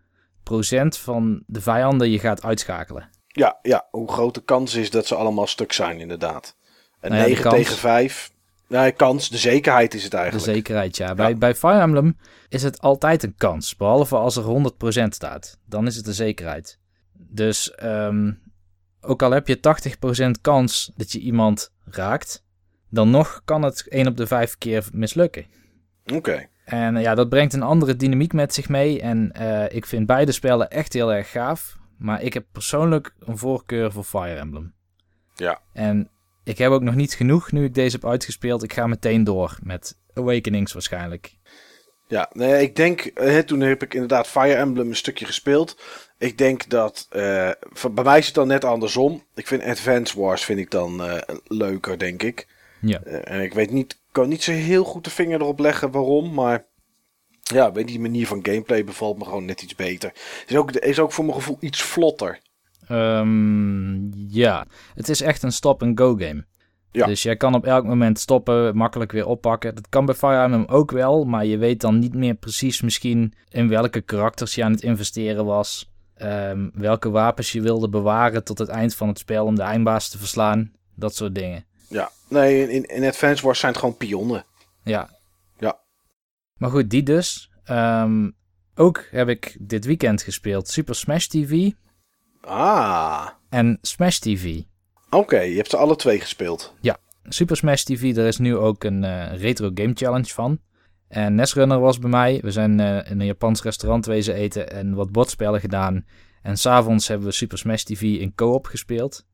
[0.43, 3.09] procent van de vijanden je gaat uitschakelen.
[3.37, 6.57] Ja, ja, hoe groot de kans is dat ze allemaal stuk zijn inderdaad.
[7.01, 8.31] En Nou ja, de 9 kans- tegen 5,
[8.69, 10.47] nee, kans, de zekerheid is het De eigenlijk.
[10.53, 11.15] zekerheid, ja.
[11.15, 12.17] Bij, bij Fire Emblem
[12.49, 13.77] is het altijd een kans.
[13.77, 15.59] Behalve als er 100% staat.
[15.67, 16.79] Dan is het een zekerheid.
[17.13, 18.33] Dus ehm,
[19.01, 22.45] ook al heb je 80% kans dat je iemand raakt,
[22.91, 25.47] dan nog kan het 1 op de 5 keer mislukken.
[26.15, 26.47] Oké.
[26.65, 29.01] En ja, dat brengt een andere dynamiek met zich mee.
[29.01, 31.77] En eh, ik vind beide spellen echt heel erg gaaf.
[31.99, 34.75] Maar ik heb persoonlijk een voorkeur voor Fire Emblem.
[35.35, 35.61] Ja.
[35.73, 36.11] En
[36.45, 38.63] ik heb ook nog niet genoeg nu ik deze heb uitgespeeld.
[38.63, 41.35] Ik ga meteen door met Awakenings waarschijnlijk.
[42.09, 45.81] Ja, nee, ik denk, eh, toen heb ik inderdaad Fire Emblem een stukje gespeeld.
[46.19, 49.25] Ik denk dat, eh, van- bij mij is het dan net andersom.
[49.35, 52.47] Ik vind Advance Wars vind ik dan eh, leuker, denk ik.
[52.81, 53.01] Ja.
[53.03, 56.35] Eh, en ik weet niet, kan niet zo heel goed de vinger erop leggen waarom,
[56.35, 56.65] maar
[57.55, 60.13] ja, weet die manier van gameplay bevalt me gewoon net iets beter.
[60.47, 62.41] Is ook, is ook voor mijn gevoel iets vlotter.
[62.89, 66.45] Ehm, ja, het is echt een stop-and-go game.
[66.91, 67.07] Ja.
[67.07, 69.75] Dus jij kan op elk moment stoppen, makkelijk weer oppakken.
[69.75, 73.35] Dat kan bij Fire Emblem ook wel, maar je weet dan niet meer precies misschien
[73.49, 75.91] in welke karakters je aan het investeren was.
[76.15, 80.09] Ehm, welke wapens je wilde bewaren tot het eind van het spel om de eindbaas
[80.09, 80.73] te verslaan.
[80.95, 81.65] Dat soort dingen.
[81.89, 84.45] Ja, nee, in, in Advance Wars zijn het gewoon pionnen.
[84.83, 84.93] Ja.
[84.93, 85.16] Ja.
[86.57, 87.51] Maar goed, die dus.
[87.65, 88.31] Ehm,
[88.75, 91.71] ook heb ik dit weekend gespeeld Super Smash TV
[92.41, 94.61] Ah, en Smash TV.
[95.11, 96.75] oké, je hebt ze alle twee gespeeld.
[97.29, 100.59] Super Smash TV, daar is nu ook een eh, retro game challenge van.
[101.09, 102.39] En Netrunner was bij mij.
[102.43, 106.05] We zijn eh, in een Japans restaurant wezen eten en wat bordspellen gedaan.
[106.43, 109.27] En s'avonds hebben we Super Smash TV in co-op gespeeld.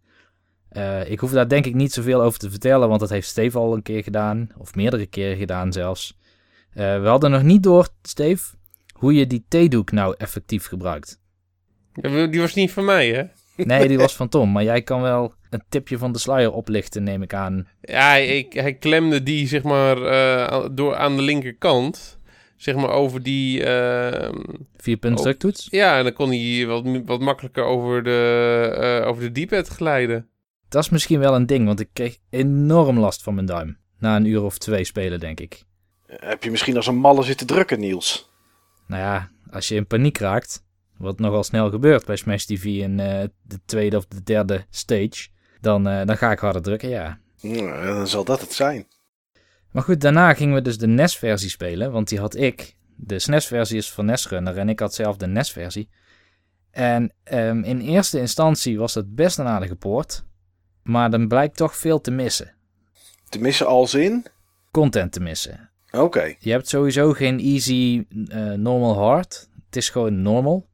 [0.72, 3.58] Uh, ik hoef daar denk ik niet zoveel over te vertellen, want dat heeft Steve
[3.58, 4.48] al een keer gedaan.
[4.58, 6.18] Of meerdere keren gedaan zelfs.
[6.74, 8.54] Uh, we hadden nog niet door, Steve,
[8.92, 11.20] hoe je die theedoek nou effectief gebruikt.
[12.30, 13.24] Die was niet van mij, hè?
[13.64, 14.52] Nee, die was van Tom.
[14.52, 17.68] Maar jij kan wel een tipje van de sluier oplichten, neem ik aan.
[17.80, 22.20] Ja, ik, hij klemde die zeg maar uh, door aan de linkerkant.
[22.56, 23.60] Zeg maar over die...
[23.60, 24.28] Uh,
[24.76, 25.66] Vier punt druktoets?
[25.70, 30.28] Ja, en dan kon hij wat, wat makkelijker over de, uh, over de d glijden.
[30.68, 33.78] Dat is misschien wel een ding, want ik kreeg enorm last van mijn duim.
[33.98, 35.62] Na een uur of twee spelen, denk ik.
[36.16, 38.30] Heb je misschien als een malle zitten drukken, Niels?
[38.86, 40.64] Nou ja, als je in paniek raakt,
[40.96, 45.28] wat nogal snel gebeurt bij Smash TV in uh, de tweede of de derde stage,
[45.60, 47.18] dan, uh, dan ga ik harder drukken, ja.
[47.36, 47.84] ja.
[47.84, 48.86] Dan zal dat het zijn.
[49.70, 52.76] Maar goed, daarna gingen we dus de NES-versie spelen, want die had ik.
[52.96, 55.88] De SNES-versie is van NES-runner en ik had zelf de NES-versie.
[56.70, 60.24] En um, in eerste instantie was het best een aardige poort,
[60.82, 62.54] maar dan blijkt toch veel te missen.
[63.28, 64.26] Te missen als in?
[64.70, 65.71] Content te missen.
[65.92, 66.04] Oké.
[66.04, 66.36] Okay.
[66.38, 69.48] Je hebt sowieso geen easy, uh, normal, hard.
[69.66, 70.70] Het is gewoon normal.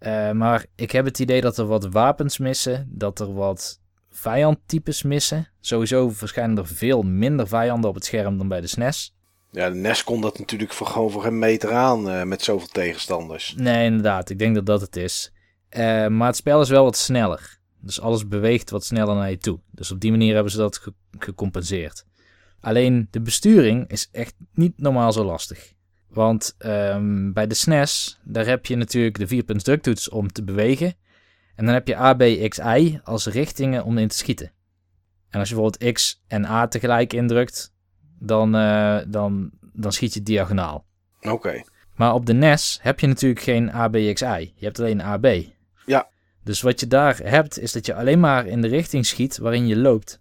[0.00, 5.02] Uh, maar ik heb het idee dat er wat wapens missen, dat er wat vijandtypes
[5.02, 5.48] missen.
[5.60, 9.14] Sowieso verschijnen er veel minder vijanden op het scherm dan bij de SNES.
[9.50, 12.68] Ja, de NES kon dat natuurlijk voor, gewoon voor een meter aan uh, met zoveel
[12.68, 13.54] tegenstanders.
[13.56, 14.30] Nee, inderdaad.
[14.30, 15.32] Ik denk dat dat het is.
[15.70, 17.58] Uh, maar het spel is wel wat sneller.
[17.80, 19.60] Dus alles beweegt wat sneller naar je toe.
[19.70, 22.06] Dus op die manier hebben ze dat ge gecompenseerd.
[22.60, 25.72] Alleen de besturing is echt niet normaal zo lastig.
[26.08, 30.94] Want um, bij de SNES, daar heb je natuurlijk de 4 druktoets om te bewegen.
[31.54, 34.52] En dan heb je A, B, X, Y als richtingen om in te schieten.
[35.30, 37.74] En als je bijvoorbeeld X en A tegelijk indrukt,
[38.18, 40.86] dan, uh, dan, dan schiet je diagonaal.
[41.20, 41.30] Oké.
[41.30, 41.64] Okay.
[41.94, 44.52] Maar op de NES heb je natuurlijk geen A, B, X, Y.
[44.54, 45.26] Je hebt alleen A, B.
[45.86, 46.08] Ja.
[46.44, 49.66] Dus wat je daar hebt, is dat je alleen maar in de richting schiet waarin
[49.66, 50.20] je loopt.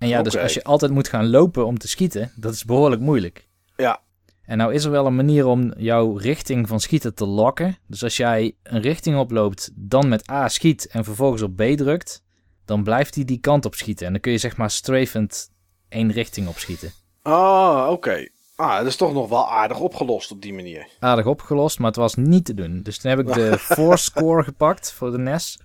[0.00, 0.22] En ja, okay.
[0.30, 3.48] dus als je altijd moet gaan lopen om te schieten, dat is behoorlijk moeilijk.
[3.76, 4.00] Ja.
[4.42, 7.78] En nou is er wel een manier om jouw richting van schieten te lokken.
[7.86, 12.22] Dus als jij een richting oploopt, dan met A schiet en vervolgens op B drukt,
[12.64, 14.06] dan blijft hij die kant op schieten.
[14.06, 15.50] En dan kun je zeg maar strafend
[15.88, 16.92] één richting op schieten.
[17.22, 17.92] Ah, oké.
[17.92, 18.30] Okay.
[18.56, 20.88] Ah, dat is toch nog wel aardig opgelost op die manier.
[20.98, 22.82] Aardig opgelost, maar het was niet te doen.
[22.82, 24.10] Dus toen heb ik de Force
[24.42, 25.58] gepakt voor de NES.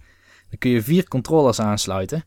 [0.49, 2.25] Dan kun je vier controllers aansluiten.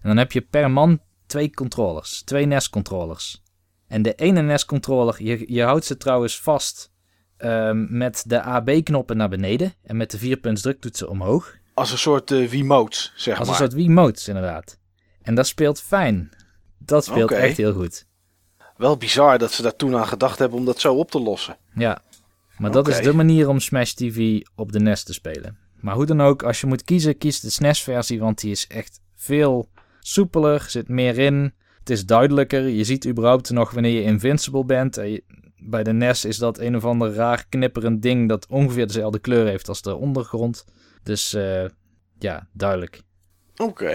[0.00, 1.00] En dan heb je per man
[1.34, 3.42] twee controllers, twee NES-controllers.
[3.88, 6.90] En de ene NES-controller, je, je houdt ze trouwens vast
[7.38, 11.54] um, met de AB-knoppen naar beneden en met de vierpunts druktoetsen omhoog.
[11.74, 13.56] Als een soort uh, Wiimotes, zeg Als maar.
[13.56, 14.78] een soort Wiimotes, inderdaad.
[15.22, 16.30] En dat speelt fijn.
[16.78, 17.42] Dat speelt okay.
[17.42, 18.06] echt heel goed.
[18.76, 21.56] Wel bizar dat ze daar toen aan gedacht hebben om dat zo op te lossen.
[21.74, 22.02] Ja,
[22.58, 25.58] maar dat is de manier om Smash TV op de NES te spelen.
[25.80, 29.00] Maar hoe dan ook, als je moet kiezen, kies de SNES-versie, want die is echt
[29.14, 29.68] veel
[30.06, 31.52] soepeler, zit meer in.
[31.78, 32.68] Het is duidelijker.
[32.68, 34.96] Je ziet überhaupt nog wanneer je invincible bent.
[34.96, 35.24] En je-
[35.56, 39.46] bij de NES is dat een of ander raar knipperend ding dat ongeveer dezelfde kleur
[39.46, 40.64] heeft als de ondergrond.
[41.02, 41.64] Dus eh,
[42.18, 43.02] ja, duidelijk.
[43.56, 43.90] Oké.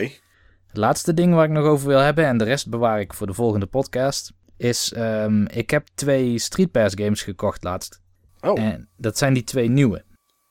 [0.68, 3.28] Het laatste ding waar ik nog over wil hebben, en de rest bewaar ik voor
[3.28, 8.02] de volgende podcast, is ehm, ik heb twee Street Pass games gekocht laatst.
[8.42, 10.04] Oh, En dat zijn die twee nieuwe.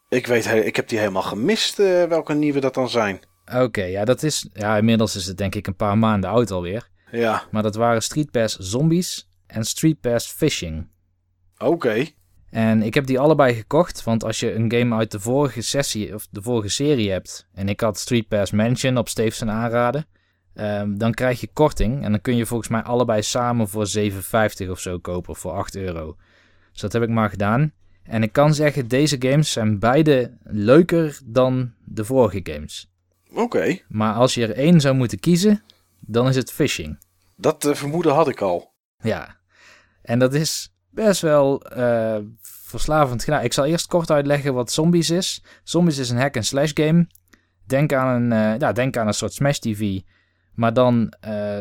[0.09, 3.21] ik weet, ik heb die helemaal gemist eh, welke nieuwe dat dan zijn.
[3.55, 4.49] Oké, ja, dat is.
[4.53, 6.89] Ja, inmiddels is het denk ik een paar maanden oud alweer.
[7.11, 10.89] Ja, Maar dat waren Street Pass Zombies en Street Pass Fishing.
[11.59, 12.07] oké.
[12.51, 16.15] En ik heb die allebei gekocht, want als je een game uit de vorige sessie
[16.15, 20.07] of de vorige serie hebt, en ik had Street Pass Mansion op Stevenson aanraden,
[20.55, 24.69] ehm, dan krijg je korting en dan kun je volgens mij allebei samen voor 7,50
[24.71, 26.17] of zo kopen, voor 8 euro.
[26.73, 27.73] Dus dat heb ik maar gedaan.
[28.03, 32.88] En ik kan zeggen, deze games zijn beide leuker dan de vorige games.
[33.35, 33.79] Oké.
[33.89, 35.63] Maar als je er één zou moeten kiezen,
[36.01, 36.99] dan is het Fishing.
[37.37, 38.73] Dat eh, vermoeden had ik al.
[38.99, 39.37] Ja,
[40.03, 43.27] en dat is best wel eh, verslavend.
[43.27, 45.43] Ik zal eerst kort uitleggen wat Zombies is.
[45.63, 47.07] Zombies is een hack-and-slash game.
[47.67, 50.01] Denk aan een, eh, ja, denk aan een soort Smash TV.
[50.55, 51.13] Maar dan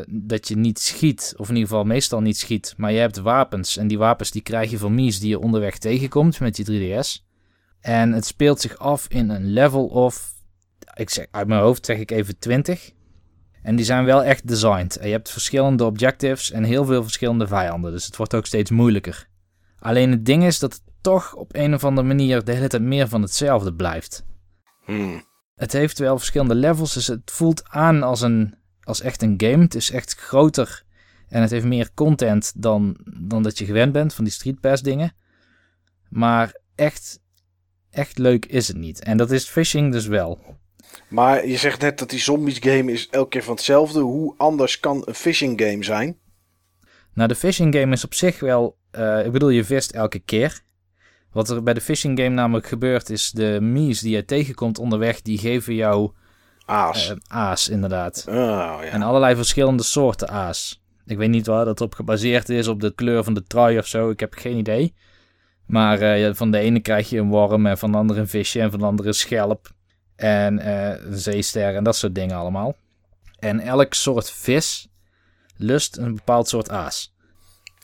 [0.08, 2.74] dat je niet schiet, of in ieder geval meestal niet schiet.
[2.78, 3.78] Maar je hebt wapens.
[3.78, 7.26] En die wapens die krijg je van mies die je onderweg tegenkomt met je 3DS.
[7.82, 10.37] En het speelt zich af in een level of,
[10.98, 12.92] ik zeg, uit mijn hoofd zeg ik even 20.
[13.62, 14.98] En die zijn wel echt designed.
[14.98, 17.92] En je hebt verschillende objectives en heel veel verschillende vijanden.
[17.92, 19.28] Dus het wordt ook steeds moeilijker.
[19.80, 22.84] Alleen het ding is dat het toch op een of andere manier de hele tijd
[22.84, 24.26] meer van hetzelfde blijft.
[24.86, 25.26] Hmm.
[25.56, 29.64] Het heeft wel verschillende levels, dus het voelt aan als, een, als echt een game.
[29.64, 30.84] Het is echt groter
[31.28, 34.82] en het heeft meer content dan, dan dat je gewend bent van die Street Pass
[34.82, 35.14] dingen.
[36.10, 37.20] Maar echt,
[37.90, 39.04] echt leuk is het niet.
[39.04, 40.58] En dat is Fishing dus wel.
[41.08, 44.00] Maar je zegt net dat die zombies game is elke keer van hetzelfde.
[44.00, 46.18] Hoe anders kan een fishing game zijn?
[47.14, 48.78] Nou, de fishing game is op zich wel...
[48.92, 50.62] eh, ik bedoel, je vist elke keer.
[51.32, 53.32] Wat er bij de fishing game namelijk gebeurt is...
[53.32, 56.12] de mies die je tegenkomt onderweg, die geven jou
[56.66, 57.10] Aas.
[57.10, 58.26] eh, aas, inderdaad.
[58.28, 58.82] oh, ja.
[58.82, 60.82] En allerlei verschillende soorten aas.
[61.06, 63.88] Ik weet niet waar dat op gebaseerd is, op de kleur van de trui of
[63.88, 64.10] zo.
[64.10, 64.94] Ik heb geen idee.
[65.66, 68.62] Maar eh, van de ene krijg je een worm en van de andere een visje
[68.62, 69.76] en van de andere een schelp.
[70.18, 72.76] En eh, zeester en dat soort dingen allemaal.
[73.40, 74.88] En elk soort vis
[75.56, 77.16] lust een bepaald soort aas.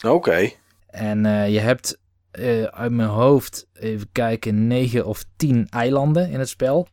[0.02, 0.52] Oké.
[0.88, 2.00] En eh, je hebt
[2.32, 6.88] eh, uit mijn hoofd, even kijken, 9 of 10 eilanden in het spel.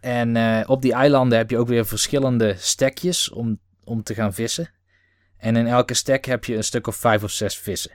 [0.00, 4.70] En op die eilanden heb je ook weer verschillende stekjes om, om te gaan vissen.
[5.36, 7.90] En in elke stek heb je een stuk of 5 of 6 vissen.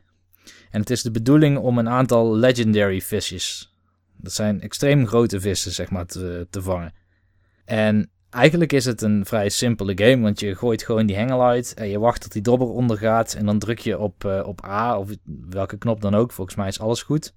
[0.71, 3.72] En het is de bedoeling om een aantal legendary visjes,
[4.17, 6.93] dat zijn extreem grote vissen, zeg maar, te, te vangen.
[7.65, 11.73] En eigenlijk is het een vrij simpele game, want je gooit gewoon die hengel uit
[11.73, 14.97] en je wacht tot die dobber ondergaat en dan druk je op, eh, op A
[14.97, 15.09] of
[15.49, 16.31] welke knop dan ook.
[16.31, 17.33] Volgens mij is alles goed.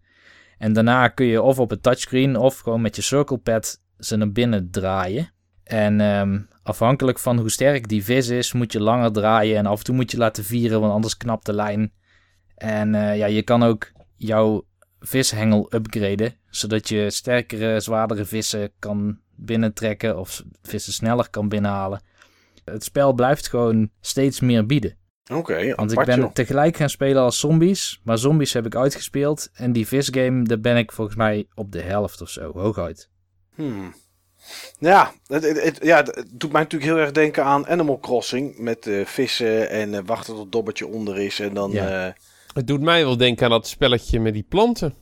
[0.59, 4.16] En daarna kun je of op het touchscreen of gewoon met je circle pad ze
[4.16, 5.31] naar binnen draaien.
[5.64, 9.79] En ehm, afhankelijk van hoe sterk die vis is, moet je langer draaien en af
[9.79, 11.93] en toe moet je laten vieren, want anders knapt de lijn.
[12.55, 14.66] En eh, ja, je kan ook jouw
[15.01, 22.01] vishengel upgraden, zodat je sterkere, zwaardere vissen kan binnentrekken of vissen sneller kan binnenhalen.
[22.64, 24.97] Het spel blijft gewoon steeds meer bieden.
[25.32, 26.32] Oké, Want ik ben joh.
[26.32, 29.49] tegelijk gaan spelen als zombies, maar zombies heb ik uitgespeeld.
[29.55, 33.09] En die visgame, daar ben ik volgens mij op de helft of zo, hooguit.
[33.55, 33.94] Hmm.
[34.78, 38.59] Ja, het, het, het- ja, het doet mij natuurlijk heel erg denken aan Animal Crossing.
[38.59, 41.40] Met eh, vissen en eh, wachten tot het dobbertje onder is.
[41.40, 42.07] En dan Ja.
[42.07, 42.12] eh
[42.57, 44.94] Het doet mij wel denken aan dat spelletje met die planten.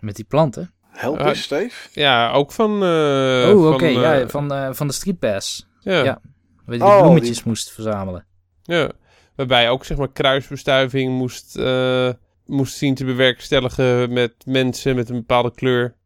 [0.00, 0.72] Met die planten.
[0.88, 1.88] help eens, Steve.
[1.92, 2.70] Ja, ook van...
[2.82, 5.66] eh, oh, van, oké, eh, ja, van, eh, van de Street Pass.
[5.80, 6.02] ja.
[6.04, 6.20] ja.
[6.64, 8.26] Waar je die Oh, bloemetjes die- moest verzamelen.
[8.62, 8.90] Ja,
[9.34, 12.10] waarbij je ook zeg maar kruisbestuiving moest, eh,
[12.46, 15.96] moest zien te bewerkstelligen met mensen met een bepaalde kleur.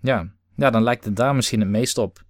[0.00, 0.32] Ja.
[0.56, 2.22] ja, dan lijkt het daar misschien het meest op.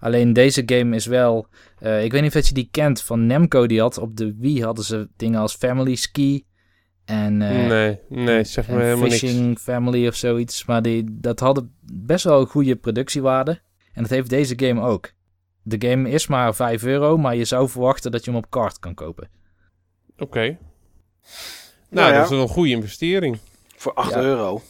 [0.00, 1.46] Alleen deze game is wel...
[1.78, 3.66] eh, ik weet niet of je die kent van Nemco.
[3.66, 6.46] Die had op de Wii hadden ze dingen als Family Ski.
[7.08, 9.18] En, eh, nee, nee, zeg en maar helemaal niks.
[9.18, 10.64] Fishing Family of zoiets.
[10.64, 13.60] Maar die, dat hadden best wel een goede productiewaarde.
[13.92, 15.12] En dat heeft deze game ook.
[15.62, 18.78] De game is maar 5 euro, maar je zou verwachten dat je hem op kaart
[18.78, 19.28] kan kopen.
[20.18, 20.40] Oké.
[20.40, 20.56] Nou,
[21.90, 22.14] Nou ja.
[22.14, 23.38] dat is wel een goede investering.
[23.76, 24.20] Voor 8 Ja.
[24.20, 24.62] euro.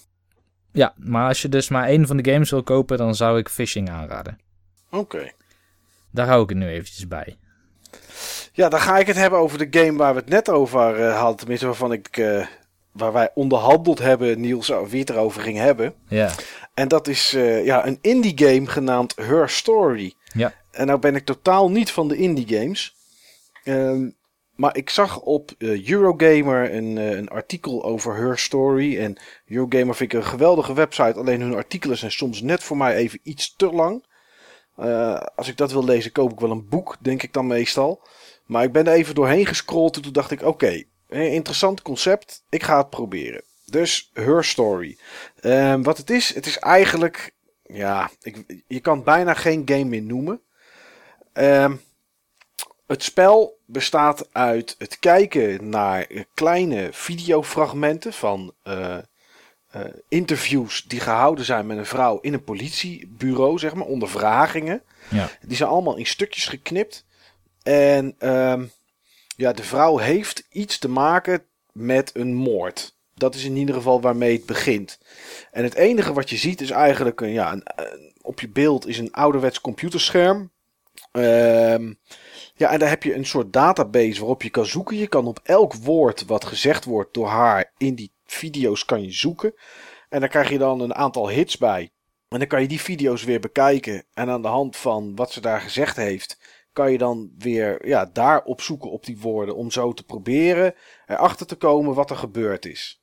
[0.72, 3.49] Ja, maar als je dus maar één van de games wil kopen, dan zou ik
[3.49, 4.39] Fishing aanraden.
[4.91, 5.30] Oké.
[6.11, 7.36] Daar hou ik het nu eventjes bij.
[8.59, 11.18] Ja, dan ga ik het hebben over de game waar we het net over eh,
[11.18, 11.36] hadden.
[11.36, 12.46] Tenminste, waarvan ik, eh,
[12.92, 15.94] waar wij onderhandeld hebben, Niels, wie het erover ging hebben.
[16.09, 16.30] Ja,
[16.74, 20.14] En dat is eh, ja, een indie game genaamd Her Story.
[20.32, 20.54] Ja.
[20.70, 22.96] En nou ben ik totaal niet van de indie games.
[23.64, 24.11] Ehm,
[24.54, 28.98] maar ik zag op Eurogamer een, een artikel over Her Story.
[28.98, 31.18] En Eurogamer vind ik een geweldige website.
[31.18, 34.06] Alleen hun artikelen zijn soms net voor mij even iets te lang.
[35.34, 38.02] Als ik dat wil lezen, koop ik wel een boek, denk ik dan meestal.
[38.49, 42.44] Maar ik ben er even doorheen gescrolld en toen dacht ik, oké, interessant concept.
[42.49, 43.42] Ik ga het proberen.
[43.64, 44.99] Dus Her Story.
[45.40, 50.03] Ehm, wat het is, het is eigenlijk, ja, ik, je kan bijna geen game meer
[50.03, 50.40] noemen.
[51.32, 51.76] Ehm,
[52.86, 58.99] het spel bestaat uit het kijken naar kleine videofragmenten van eh,
[59.70, 64.82] eh, interviews die gehouden zijn met een vrouw in een politiebureau, zeg maar, ondervragingen.
[65.09, 65.30] Ja.
[65.40, 67.07] Die zijn allemaal in stukjes geknipt.
[67.68, 68.66] En ehm,
[69.36, 71.42] ja, de vrouw heeft iets te maken
[71.72, 72.96] met een moord.
[73.14, 74.98] Dat is in ieder geval waarmee het begint.
[75.50, 77.60] En het enige wat je ziet is eigenlijk ja,
[78.22, 80.50] op je beeld is een ouderwets computerscherm.
[81.12, 81.92] Ehm,
[82.54, 84.96] ja, en daar heb je een soort database waarop je kan zoeken.
[84.96, 89.12] Je kan op elk woord wat gezegd wordt door haar in die video's kan je
[89.12, 89.54] zoeken.
[90.08, 91.90] En dan krijg je dan een aantal hits bij.
[92.28, 94.04] En dan kan je die video's weer bekijken.
[94.14, 96.38] En aan de hand van wat ze daar gezegd heeft,
[96.78, 99.56] kan je dan weer ja, daar opzoeken op die woorden.
[99.56, 100.74] Om zo te proberen
[101.06, 103.00] erachter te komen wat er gebeurd is.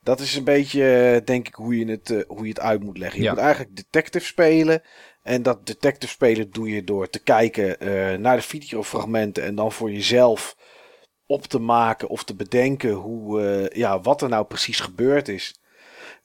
[0.00, 2.82] Dat is een beetje, eh, denk ik, hoe je het, eh, hoe je het uit
[2.82, 3.18] moet leggen.
[3.18, 3.30] Je Ja.
[3.32, 4.82] moet eigenlijk detective spelen.
[5.22, 9.42] En dat detective spelen doe je door te kijken eh, naar de videofragmenten.
[9.44, 10.56] En dan voor jezelf
[11.26, 15.60] op te maken of te bedenken hoe, ja, wat er nou precies gebeurd is.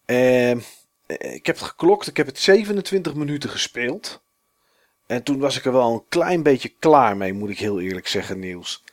[0.05, 0.59] Ehm,
[1.05, 2.07] eh, ik heb het geklokt.
[2.07, 4.23] Ik heb het 27 minuten gespeeld.
[5.09, 8.07] En toen was ik er wel een klein beetje klaar mee, moet ik heel eerlijk
[8.07, 8.83] zeggen, Niels.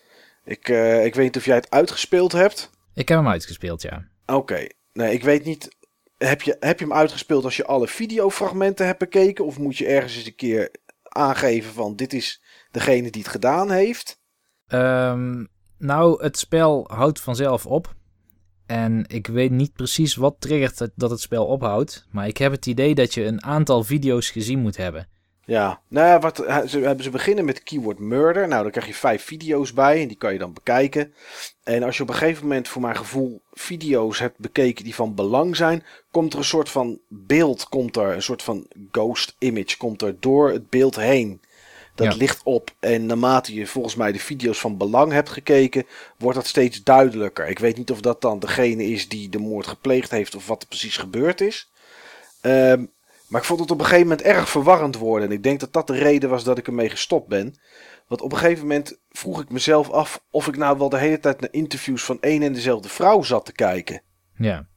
[0.45, 2.71] Ik, eh, ik weet niet of jij het uitgespeeld hebt.
[2.95, 4.09] ik heb hem uitgespeeld, ja.
[4.27, 5.77] Oké, nee, ik weet niet.
[6.19, 9.45] Heb je, heb je hem uitgespeeld als je alle videofragmenten hebt bekeken?
[9.45, 10.71] Of moet je ergens eens een keer
[11.03, 14.21] aangeven van dit is degene die het gedaan heeft?
[14.67, 15.45] Ehm,
[15.79, 17.95] nou, het spel houdt vanzelf op.
[18.67, 22.07] En ik weet niet precies wat triggert dat het spel ophoudt.
[22.11, 25.09] Maar ik heb het idee dat je een aantal video's gezien moet hebben.
[25.47, 26.37] Ja, nou ja, wat,
[26.67, 28.49] ze, ze beginnen met keyword murder.
[28.49, 31.15] Nou, dan krijg je vijf video's bij en die kan je dan bekijken.
[31.65, 35.15] En als je op een gegeven moment, voor mijn gevoel, video's hebt bekeken die van
[35.15, 39.77] belang zijn, komt er een soort van beeld, komt er, een soort van ghost image,
[39.77, 41.41] komt er door het beeld heen.
[41.95, 42.19] Dat Ja.
[42.19, 42.75] ligt op.
[42.81, 45.87] En naarmate je volgens mij de video's van belang hebt gekeken,
[46.19, 47.49] wordt dat steeds duidelijker.
[47.49, 50.63] Ik weet niet of dat dan degene is die de moord gepleegd heeft of wat
[50.63, 51.71] er precies gebeurd is.
[52.41, 52.85] Ehm,
[53.29, 55.29] maar ik vond het op een gegeven moment erg verwarrend worden.
[55.29, 57.55] En ik denk dat dat de reden was dat ik ermee gestopt ben.
[58.07, 61.21] Want op een gegeven moment vroeg ik mezelf af of ik nou wel de hele
[61.21, 64.03] tijd naar interviews van één en dezelfde vrouw zat te kijken.
[64.37, 64.69] Ja,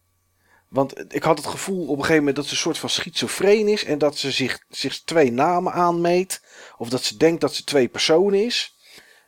[0.69, 3.67] Want ik had het gevoel op een gegeven moment dat ze een soort van schizofreen
[3.67, 3.85] is.
[3.85, 6.43] En dat ze zich, zich twee namen aanmeet.
[6.77, 8.77] Of dat ze denkt dat ze twee personen is.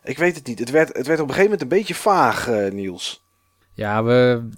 [0.03, 0.59] Ik weet het niet.
[0.59, 3.23] Het werd, het werd op een gegeven moment een beetje vaag, eh, Niels.
[3.73, 4.49] ja we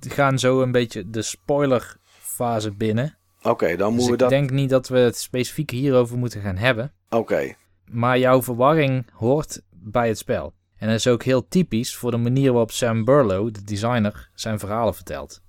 [0.00, 3.18] gaan zo een beetje de spoilerfase binnen.
[3.42, 4.30] Oké, dan Dus moeten we ik dat...
[4.30, 6.92] denk niet dat we het specifiek hierover moeten gaan hebben.
[7.10, 7.54] Oké.
[7.90, 10.54] Maar jouw verwarring hoort bij het spel.
[10.76, 14.58] En dat is ook heel typisch voor de manier waarop Sam Burlow, de designer, zijn
[14.58, 15.42] verhalen vertelt.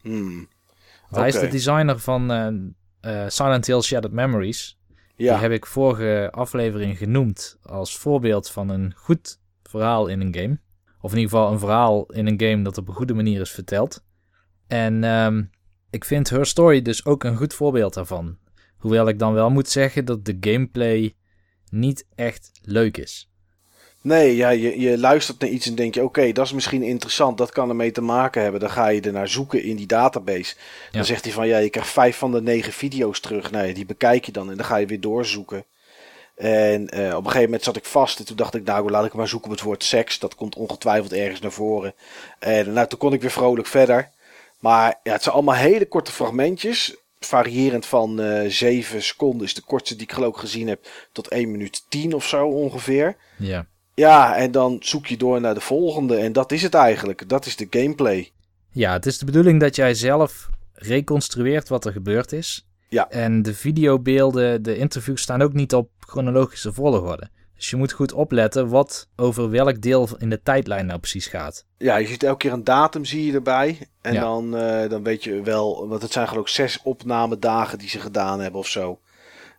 [0.00, 0.48] Hmm.
[1.08, 4.78] Hij is de designer van eh, eh, Silent Hill Shattered Memories.
[5.16, 5.32] Ja.
[5.32, 10.58] Die heb ik vorige aflevering genoemd als voorbeeld van een goed verhaal in een game.
[11.00, 13.50] Of in ieder geval een verhaal in een game dat op een goede manier is
[13.50, 14.04] verteld.
[14.66, 15.42] En ehm,
[15.90, 18.36] ik vind Her Story dus ook een goed voorbeeld daarvan.
[18.78, 21.14] Hoewel ik dan wel moet zeggen dat de gameplay
[21.70, 23.28] niet echt leuk is.
[24.02, 27.38] Nee, ja, je, je luistert naar iets en denk je, oké, dat is misschien interessant,
[27.38, 28.60] dat kan ermee te maken hebben.
[28.60, 30.54] Dan ga je ernaar zoeken in die database.
[30.90, 31.02] Dan Ja.
[31.06, 33.50] zegt hij van, ja, je krijgt vijf van de negen video's terug.
[33.50, 35.64] Nou ja, die bekijk je dan en dan ga je weer doorzoeken.
[36.36, 39.04] En eh, op een gegeven moment zat ik vast en toen dacht ik, nou, laat
[39.04, 40.18] ik maar zoeken op het woord seks.
[40.18, 41.94] Dat komt ongetwijfeld ergens naar voren.
[42.38, 44.10] En nou, toen kon ik weer vrolijk verder.
[44.60, 46.96] Maar ja, het zijn allemaal hele korte fragmentjes.
[47.20, 50.86] Variërend van eh 7 seconden is de kortste die ik geloof gezien heb.
[51.12, 53.16] Tot 1 minuut 10 of zo ongeveer.
[53.36, 53.66] Ja.
[53.94, 56.16] Ja, en dan zoek je door naar de volgende.
[56.16, 57.28] En dat is het eigenlijk.
[57.28, 58.32] Dat is de gameplay.
[58.70, 62.68] Ja, het is de bedoeling dat jij zelf reconstrueert wat er gebeurd is.
[62.88, 63.10] Ja.
[63.10, 67.30] En de videobeelden, de interviews staan ook niet op chronologische volgorde.
[67.58, 71.64] Dus je moet goed opletten wat over welk deel in de tijdlijn nou precies gaat.
[71.78, 73.78] Ja, je ziet elke keer een datum zie je erbij.
[74.00, 74.20] En Ja.
[74.20, 78.00] dan, eh, dan weet je wel, want het zijn geloof ik zes opnamedagen die ze
[78.00, 79.00] gedaan hebben of zo.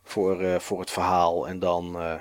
[0.04, 1.47] Voor, eh, voor het verhaal.
[1.47, 2.14] En dan, eh,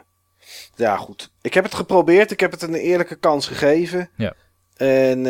[0.75, 1.31] ja goed.
[1.41, 2.31] Ik heb het geprobeerd.
[2.31, 4.11] Ik heb het een eerlijke kans gegeven.
[4.17, 4.35] Ja.
[4.77, 5.23] En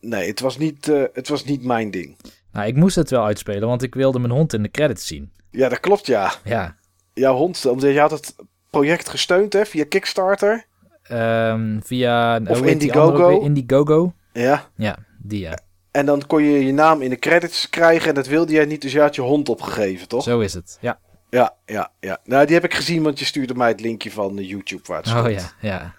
[0.00, 2.16] nee, het was, niet, het was niet mijn ding.
[2.52, 5.32] Nou, ik moest het wel uitspelen, want ik wilde mijn hond in de credits zien.
[5.50, 6.32] Ja, dat klopt ja.
[6.44, 6.78] Ja,
[7.14, 8.34] Jouw hond, omdat je had het
[8.70, 10.64] project gesteund hè, via Kickstarter.
[11.02, 12.40] ehm, via...
[12.48, 13.40] Of Indiegogo.
[13.40, 14.12] Indiegogo.
[14.32, 14.68] Ja.
[14.76, 15.58] Ja, die ja.
[15.90, 18.82] En dan kon je je naam in de credits krijgen en dat wilde jij niet,
[18.82, 20.22] dus je had je hond opgegeven, toch?
[20.22, 20.78] Zo is het.
[20.80, 20.98] Ja.
[21.30, 22.18] Ja, ja, ja.
[22.24, 24.96] Nou, die heb ik gezien, want je stuurde mij het linkje van eh, YouTube waar
[24.96, 25.26] het stond.
[25.26, 25.94] Oh ja, ja.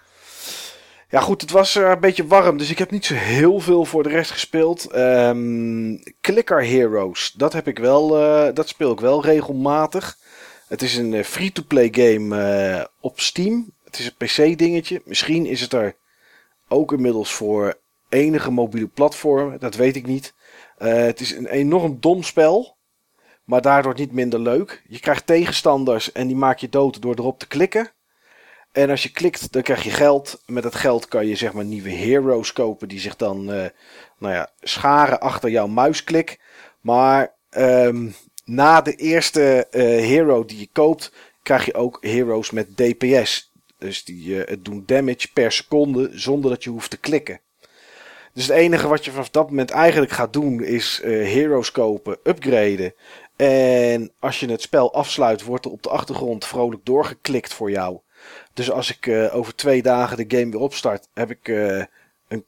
[1.08, 3.84] Ja, goed, het was eh, een beetje warm, dus ik heb niet zo heel veel
[3.84, 4.90] voor de rest gespeeld.
[4.90, 10.18] Ehm, Clicker Heroes, dat heb ik wel, eh, dat speel ik wel regelmatig.
[10.72, 13.72] Het is een eh, free-to-play game eh, op Steam.
[13.84, 15.02] Het is een PC-dingetje.
[15.04, 15.96] Misschien is het er
[16.68, 20.34] ook inmiddels voor enige mobiele platformen, dat weet ik niet.
[20.78, 22.76] Eh, het is een enorm dom spel,
[23.44, 24.82] maar daardoor niet minder leuk.
[24.88, 27.90] Je krijgt tegenstanders en die maak je dood door erop te klikken.
[28.72, 30.42] En als je klikt, dan krijg je geld.
[30.46, 34.50] Met dat geld kan je zeg maar nieuwe heroes kopen die zich dan nou ja,
[34.60, 36.40] scharen achter jouw muisklik.
[36.80, 38.08] Maar ehm,
[38.44, 41.12] na de eerste eh, hero die je koopt,
[41.42, 43.52] krijg je ook heroes met DPS.
[43.78, 47.40] Dus die het doen damage per seconde zonder dat je hoeft te klikken.
[48.32, 52.18] Dus het enige wat je vanaf dat moment eigenlijk gaat doen is eh, heroes kopen,
[52.24, 52.94] upgraden.
[53.36, 57.98] En als je het spel afsluit, wordt er op de achtergrond vrolijk doorgeklikt voor jou.
[58.54, 61.48] Dus als ik over twee dagen de game weer opstart, heb ik
[62.28, 62.44] een.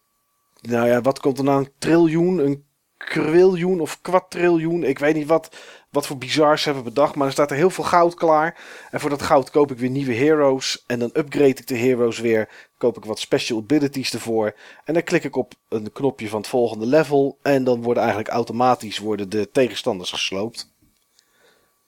[0.61, 1.59] Nou ja, wat komt er nou?
[1.59, 2.65] Een triljoen, een
[3.05, 4.85] kriljoen of kwadriljoen.
[4.85, 5.57] Ik weet niet wat,
[5.95, 7.15] wat voor bizars hebben bedacht.
[7.15, 8.59] Maar er staat er heel veel goud klaar.
[8.91, 10.85] En voor dat goud koop ik weer nieuwe heroes.
[10.87, 12.49] En dan upgrade ik de heroes weer.
[12.79, 14.55] Koop ik wat special abilities ervoor.
[14.85, 17.39] En dan klik ik op een knopje van het volgende level.
[17.43, 20.73] En dan worden eigenlijk automatisch worden de tegenstanders gesloopt.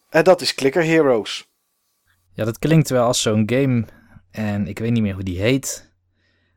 [0.08, 1.48] En dat is Clicker Heroes.
[2.32, 3.86] Ja, dat klinkt wel als zo'n game.
[4.30, 5.92] En ik weet niet meer hoe die heet.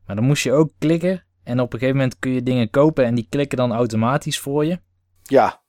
[0.06, 1.24] Maar dan moest je ook klikken.
[1.44, 4.66] En op een gegeven moment kun je dingen kopen en die klikken dan automatisch voor
[4.66, 4.80] je.
[5.24, 5.62] Ja,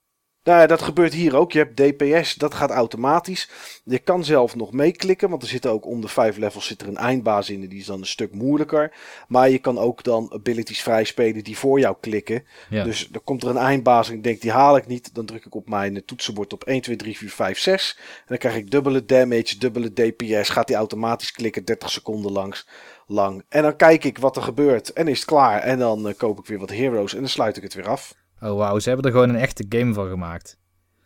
[0.44, 1.52] Nou ja, dat gebeurt hier ook.
[1.52, 3.48] Je hebt DPS, dat gaat automatisch.
[3.84, 6.88] Je kan zelf nog meeklikken, want er zit ook om de vijf levels zit er
[6.88, 7.62] een eindbaas in.
[7.62, 8.92] En die is dan een stuk moeilijker.
[9.28, 12.44] Maar je kan ook dan abilities vrijspelen die voor jou klikken.
[12.70, 12.84] Ja.
[12.84, 15.14] Dus er komt er een eindbaas en ik denk die haal ik niet.
[15.14, 17.96] Dan druk ik op mijn toetsenbord op 1, 2, 3, 4, 5, 6.
[17.98, 20.48] En dan krijg ik dubbele damage, dubbele DPS.
[20.48, 22.66] Gaat die automatisch klikken 30 seconden langs,
[23.06, 23.44] lang.
[23.48, 25.60] En dan kijk ik wat er gebeurt en is het klaar.
[25.60, 28.18] En dan eh, koop ik weer wat heroes en dan sluit ik het weer af.
[28.40, 30.58] Oh wauw, ze hebben er gewoon een echte game van gemaakt.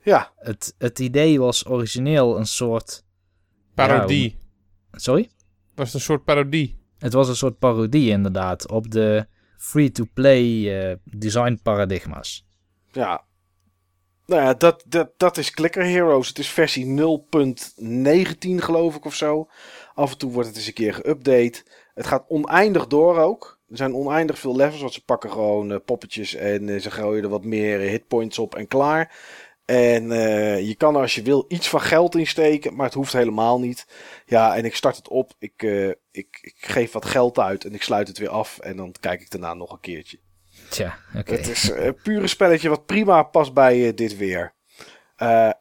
[0.02, 3.04] Ja, Het, het idee was origineel een soort...
[3.74, 4.38] Parodie.
[4.92, 5.30] Sorry?
[5.74, 6.78] Was het een soort parodie?
[6.98, 9.26] Het was een soort parodie inderdaad op de
[9.56, 12.46] free-to-play eh, design paradigma's.
[12.92, 13.24] Ja.
[14.26, 16.28] Nou ja, dat, dat, dat is Clicker Heroes.
[16.28, 19.48] Het is versie 0.19 geloof ik of zo.
[19.94, 21.70] Af en toe wordt het eens een keer geüpdate.
[21.94, 23.53] Het gaat oneindig door ook.
[23.74, 27.22] Er zijn oneindig veel levels, want ze pakken gewoon eh, poppetjes en eh, ze gooien
[27.22, 29.16] er wat meer eh, hitpoints op en klaar.
[29.64, 30.08] En
[30.64, 33.60] je kan er als je wil iets van geld in steken, maar het hoeft helemaal
[33.60, 33.86] niet.
[34.26, 35.62] Ja, en ik start het op, ik,
[36.10, 38.58] ik, ik geef wat geld uit en ik sluit het weer af.
[38.58, 40.18] En dan kijk ik daarna nog een keertje.
[40.68, 41.32] Tja, oké.
[41.32, 44.54] Het is een pure spelletje wat prima past bij dit weer.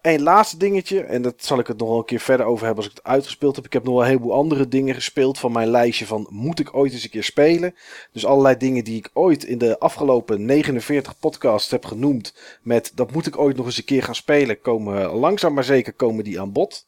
[0.02, 2.84] Eén laatste dingetje, en dat zal ik het nog wel een keer verder over hebben
[2.84, 3.66] als ik het uitgespeeld heb.
[3.66, 6.76] Ik heb nog wel een heleboel andere dingen gespeeld van mijn lijstje van moet ik
[6.76, 7.76] ooit eens een keer spelen.
[8.12, 13.12] Dus allerlei dingen die ik ooit in de afgelopen 49 podcasts heb genoemd met dat
[13.12, 16.40] moet ik ooit nog eens een keer gaan spelen, komen langzaam maar zeker komen die
[16.40, 16.88] aan bod.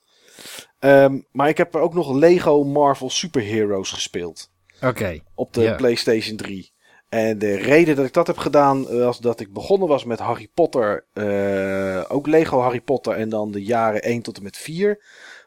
[0.79, 4.51] Ehm, maar ik heb er ook nog Lego Marvel Superheroes gespeeld
[4.81, 5.73] Oké, op de.
[5.77, 6.73] PlayStation 3.
[7.09, 10.49] En de reden dat ik dat heb gedaan was dat ik begonnen was met Harry
[10.53, 11.05] Potter.
[11.13, 14.99] eh, ook Lego Harry Potter en dan de jaren 1 tot en met 4.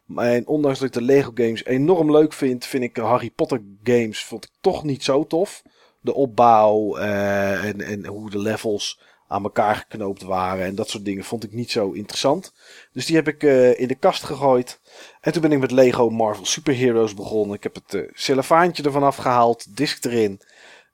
[0.05, 3.63] Maar en ondanks dat ik de Lego games enorm leuk vind, vind ik Harry Potter
[3.83, 5.63] games vond ik toch niet zo tof.
[6.01, 11.05] De opbouw eh, en, en hoe de levels aan elkaar geknoopt waren en dat soort
[11.05, 12.53] dingen vond ik niet zo interessant.
[12.93, 14.81] Dus die heb ik eh, in de kast gegooid.
[15.21, 17.57] En toen ben ik met Lego Marvel Superheroes begonnen.
[17.57, 20.41] Ik heb het uh, cellofaantje ervan afgehaald, disc erin,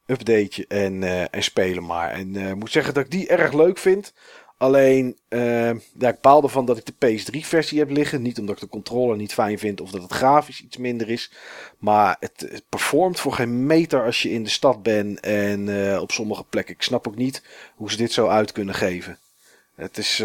[0.06, 2.10] updateje en, eh, en spelen maar.
[2.10, 4.12] En eh, ik moet zeggen dat ik die erg leuk vind.
[4.56, 8.22] Alleen, eh, ja, ik baal ervan dat ik de PS3-versie heb liggen.
[8.22, 11.32] Niet omdat ik de controller niet fijn vind of dat het grafisch iets minder is.
[11.78, 15.68] Maar het, performt voor geen meter als je in de stad bent en
[16.00, 16.74] op sommige plekken.
[16.74, 17.42] Ik snap ook niet
[17.74, 19.18] hoe ze dit zo uit kunnen geven.
[19.74, 20.16] Het is,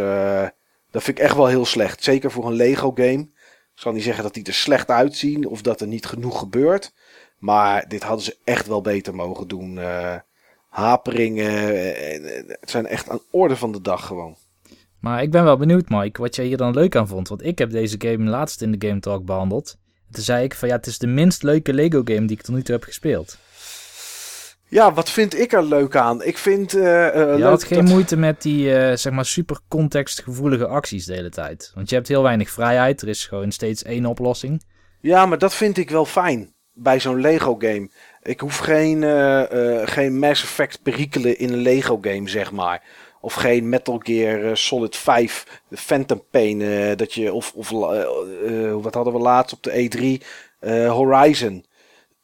[0.91, 2.03] dat vind ik echt wel heel slecht.
[2.03, 3.29] Zeker voor een Lego-game.
[3.75, 6.93] Ik zal niet zeggen dat die er slecht uitzien of dat er niet genoeg gebeurt.
[7.39, 9.77] Maar dit hadden ze echt wel beter mogen doen.
[9.79, 10.15] Eh,
[10.69, 11.51] haperingen.
[11.51, 14.35] eh, eh, het zijn echt aan orde van de dag gewoon.
[14.99, 17.27] maar ik ben wel benieuwd Mike, wat jij hier dan leuk aan vond.
[17.27, 19.77] Want ik heb deze game laatst in de Game Talk behandeld.
[20.07, 22.41] En toen zei ik van ja, het is de minst leuke Lego game die ik
[22.41, 23.37] tot nu toe heb gespeeld.
[24.67, 26.23] Ja, wat vind ik er leuk aan?
[26.23, 31.05] Ik vind Je leuk had geen dat- moeite met die, zeg maar, super contextgevoelige acties
[31.05, 31.71] de hele tijd.
[31.75, 33.01] Want je hebt heel weinig vrijheid.
[33.01, 34.63] Er is gewoon steeds één oplossing.
[35.01, 37.89] Ja, maar dat vind ik wel fijn bij zo'n Lego game.
[38.23, 42.83] Ik hoef geen, eh, eh, geen Mass Effect perikelen in een Lego game, zeg maar.
[43.21, 46.59] Of geen Metal Gear eh, Solid 5 de Phantom Pain.
[46.97, 47.69] dat je, of of
[48.83, 50.25] wat hadden we laatst op de E3?
[50.59, 51.65] eh, Horizon.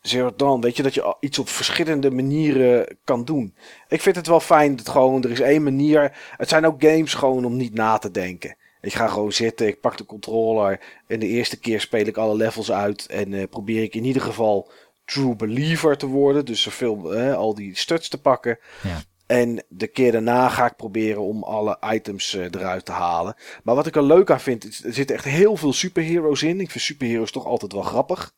[0.01, 3.55] Zero Dawn, weet je, dat je iets op verschillende manieren kan doen.
[3.87, 6.17] Ik vind het wel fijn dat gewoon, er is één manier.
[6.37, 8.55] Het zijn ook games gewoon om niet na te denken.
[8.86, 10.79] Ik ga gewoon zitten, ik pak de controller.
[11.07, 13.05] En de eerste keer speel ik alle levels uit.
[13.05, 14.71] En eh, probeer ik in ieder geval
[15.05, 16.45] true believer te worden.
[16.45, 18.59] Dus zoveel, eh, al die studs te pakken.
[18.83, 19.03] Ja.
[19.25, 23.36] En de keer daarna ga ik proberen om alle items eh, eruit te halen.
[23.63, 26.59] Maar wat ik er leuk aan vind, is, er zitten echt heel veel superheroes in.
[26.59, 28.33] Ik vind superheroes toch altijd wel grappig.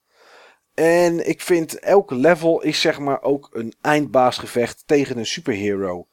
[0.73, 6.07] En ik vind elke level is zeg maar ook een eindbaasgevecht tegen een superhero.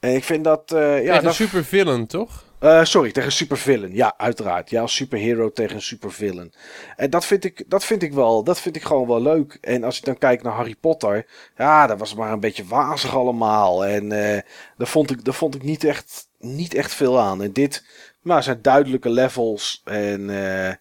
[0.00, 0.72] En ik vind dat...
[0.72, 2.47] eh ja, Ja, een dat supervillain, toch?
[2.58, 3.94] Eh, sorry, tegen een supervillain.
[3.94, 4.70] Ja, uiteraard.
[4.70, 6.52] Ja, als superhero tegen een supervillain.
[6.96, 9.58] En dat vind ik, dat vind ik wel, dat vind ik gewoon wel leuk.
[9.60, 13.16] En als ik dan kijk naar Harry Potter, ja, dat was maar een beetje wazig
[13.16, 13.84] allemaal.
[13.84, 14.42] En eh
[14.76, 17.42] daar vond ik, daar vond ik niet echt, niet echt veel aan.
[17.42, 17.84] En dit,
[18.22, 20.72] nou, zijn duidelijke levels en, eh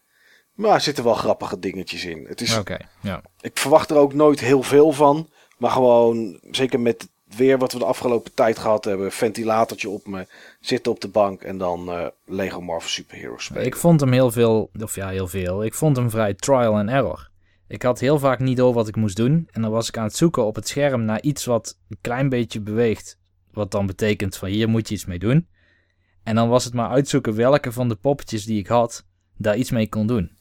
[0.54, 2.26] maar er zitten wel grappige dingetjes in.
[2.28, 3.22] Het is, Oké, ja.
[3.42, 5.30] ik verwacht er ook nooit heel veel van.
[5.58, 9.12] Maar gewoon, zeker met weer wat we de afgelopen tijd gehad hebben.
[9.12, 10.28] Ventilatortje op me,
[10.60, 13.66] zitten op de bank en dan eh, Lego Marvel Superheroes spelen.
[13.66, 15.64] Ik vond hem heel veel, of ja, heel veel.
[15.64, 17.30] Ik vond hem vrij trial and error.
[17.68, 19.48] Ik had heel vaak niet door wat ik moest doen.
[19.52, 22.30] En dan was ik aan het zoeken op het scherm naar iets wat een klein
[22.30, 23.20] beetje beweegt.
[23.52, 25.48] Wat dan betekent van hier moet je iets mee doen.
[26.24, 29.06] En dan was het maar uitzoeken welke van de poppetjes die ik had
[29.38, 30.38] daar iets mee kon doen.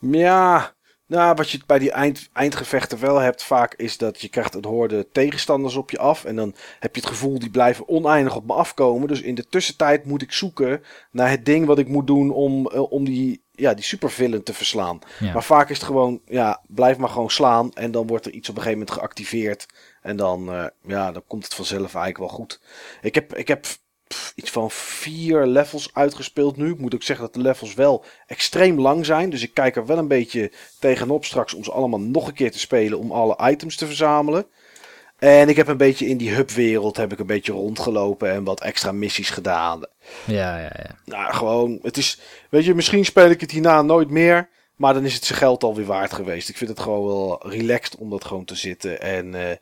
[0.00, 0.74] Ja,
[1.08, 4.64] Nou, wat je bij die eind, eindgevechten wel hebt vaak is dat je krijgt een
[4.64, 6.24] hoorde tegenstanders op je af.
[6.24, 9.08] En dan heb je het gevoel die blijven oneindig op me afkomen.
[9.08, 12.66] Dus in de tussentijd moet ik zoeken naar het ding wat ik moet doen om,
[12.66, 14.98] eh, om die, ja, die supervillain te verslaan.
[15.18, 15.32] Ja.
[15.32, 17.72] Maar vaak is het gewoon, ja, blijf maar gewoon slaan.
[17.72, 19.66] En dan wordt er iets op een gegeven moment geactiveerd.
[20.02, 22.60] En dan, eh, ja, dan komt het vanzelf eigenlijk wel goed.
[23.00, 23.66] Ik heb, ik heb
[24.08, 26.72] pff, iets van vier levels uitgespeeld nu.
[26.72, 29.30] Ik moet ook zeggen dat de levels wel extreem lang zijn.
[29.30, 32.52] Dus ik kijk er wel een beetje tegenop straks om ze allemaal nog een keer
[32.52, 32.98] te spelen.
[32.98, 34.46] Om alle items te verzamelen.
[35.18, 38.60] En ik heb een beetje in die hubwereld heb ik een beetje rondgelopen en wat
[38.60, 39.80] extra missies gedaan.
[40.24, 40.94] Ja, ja, ja.
[41.04, 44.48] Nou, gewoon, het is, weet je, misschien speel ik het hierna nooit meer.
[44.76, 46.48] Maar dan is het zijn geld alweer waard geweest.
[46.48, 49.56] Ik vind het gewoon wel relaxed om dat gewoon te zitten en, eh,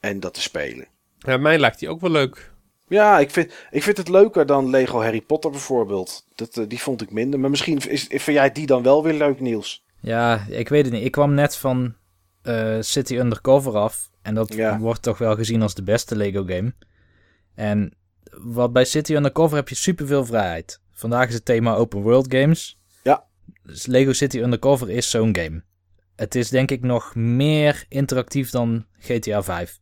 [0.00, 0.86] en dat te spelen.
[1.18, 2.51] Ja, mij lijkt die ook wel leuk.
[2.92, 6.26] Ja, ik vind, ik vind het leuker dan Lego Harry Potter bijvoorbeeld.
[6.34, 7.40] Dat, eh, die vond ik minder.
[7.40, 9.84] Maar misschien is, vind jij die dan wel weer leuk, Niels?
[10.00, 11.04] Ja, ik weet het niet.
[11.04, 11.94] Ik kwam net van
[12.42, 14.10] eh, City Undercover af.
[14.22, 14.78] En dat Ja.
[14.78, 16.74] wordt toch wel gezien als de beste Lego game.
[17.54, 17.92] En
[18.30, 20.80] wat bij City Undercover heb je superveel vrijheid.
[20.92, 22.78] Vandaag is het thema open world games.
[23.02, 23.24] Ja.
[23.62, 25.62] Dus Lego City Undercover is zo'n game.
[26.16, 29.80] Het is denk ik nog meer interactief dan GTA 5.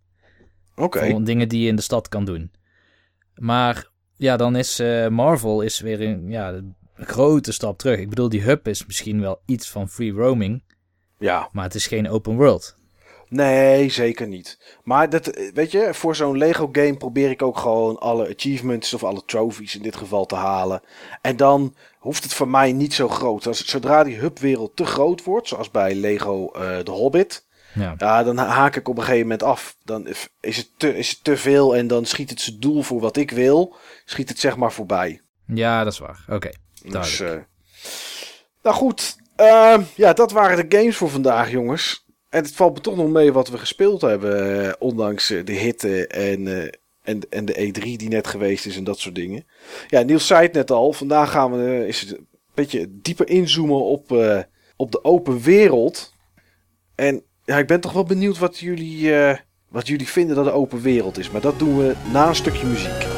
[0.76, 1.10] Oké.
[1.10, 2.50] Voor dingen die je in de stad kan doen.
[3.40, 7.98] Maar ja, dan is eh, Marvel is weer een, ja, een grote stap terug.
[7.98, 10.62] Ik bedoel, die hub is misschien wel iets van free roaming.
[11.18, 11.48] Ja.
[11.52, 12.78] Maar het is geen open world.
[13.28, 14.78] Nee, zeker niet.
[14.84, 19.04] Maar dat, weet je, voor zo'n Lego game probeer ik ook gewoon alle achievements of
[19.04, 20.82] alle trophies in dit geval te halen.
[21.20, 23.46] En dan hoeft het voor mij niet zo groot.
[23.46, 27.94] Als, zodra die hubwereld te groot wordt, zoals bij Lego eh The Hobbit, Ja.
[27.98, 29.76] ja, dan haak ik op een gegeven moment af.
[29.84, 30.08] Dan
[30.40, 33.16] is het, te, is het te veel en dan schiet het zijn doel voor wat
[33.16, 35.20] ik wil, schiet het zeg maar voorbij.
[35.46, 36.24] ja, dat is waar.
[36.28, 36.50] Oké.
[36.82, 37.36] Dus, eh,
[38.62, 42.04] nou goed, ehm, ja, dat waren de games voor vandaag, jongens.
[42.28, 45.52] En het valt me toch nog mee wat we gespeeld hebben, eh, ondanks eh, de
[45.52, 46.70] hitte en,
[47.02, 49.46] en, en de E3 die net geweest is en dat soort dingen.
[49.88, 53.84] Ja, Niels zei het net al, vandaag gaan we is het een beetje dieper inzoomen
[53.84, 54.10] op,
[54.76, 56.12] op de open wereld.
[56.94, 59.36] En ja, ik ben toch wel benieuwd wat jullie, eh,
[59.68, 61.30] wat jullie vinden dat de open wereld is.
[61.30, 63.09] Maar dat doen we na een stukje muziek.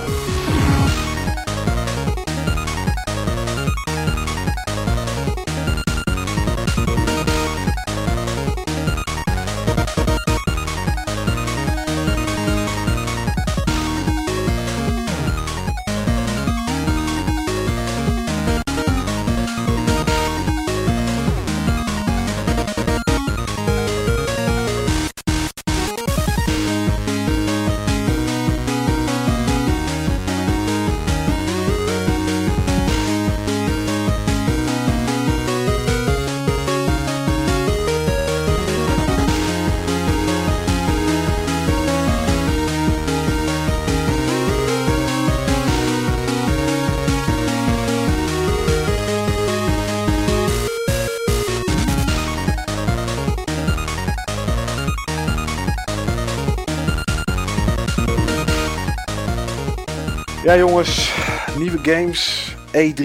[61.82, 63.04] Games, E3,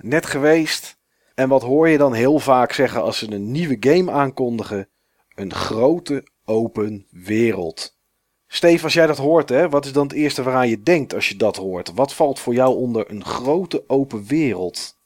[0.00, 0.98] net geweest.
[1.34, 4.88] En wat hoor je dan heel vaak zeggen als ze een nieuwe game aankondigen?
[5.34, 7.96] Een grote open wereld.
[8.46, 11.28] Steve, als jij dat hoort, hè, wat is dan het eerste waaraan je denkt als
[11.28, 11.92] je dat hoort?
[11.94, 14.98] Wat valt voor jou onder een grote open wereld?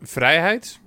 [0.00, 0.78] Vrijheid.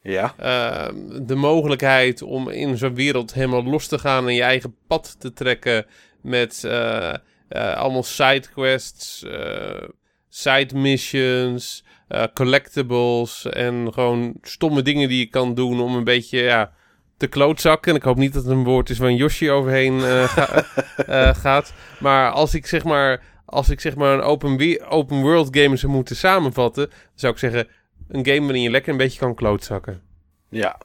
[0.00, 4.76] Ja, eh, de mogelijkheid om in zo'n wereld helemaal los te gaan en je eigen
[4.86, 5.86] pad te trekken
[6.20, 7.14] met eh,
[7.48, 9.88] eh, allemaal sidequests, eh
[10.36, 16.38] side missions, eh, collectibles en gewoon stomme dingen die je kan doen om een beetje
[16.38, 16.72] ja,
[17.16, 17.90] te klootzakken.
[17.90, 20.64] En ik hoop niet dat het een woord is waar een Yoshi overheen eh, ga-
[20.96, 21.72] eh, gaat.
[22.00, 25.92] Maar als ik zeg maar, als ik zeg maar een open, open world game zou
[25.92, 27.68] moeten samenvatten, dan zou ik zeggen
[28.08, 30.02] een game waarin je lekker een beetje kan klootzakken.
[30.48, 30.80] ja.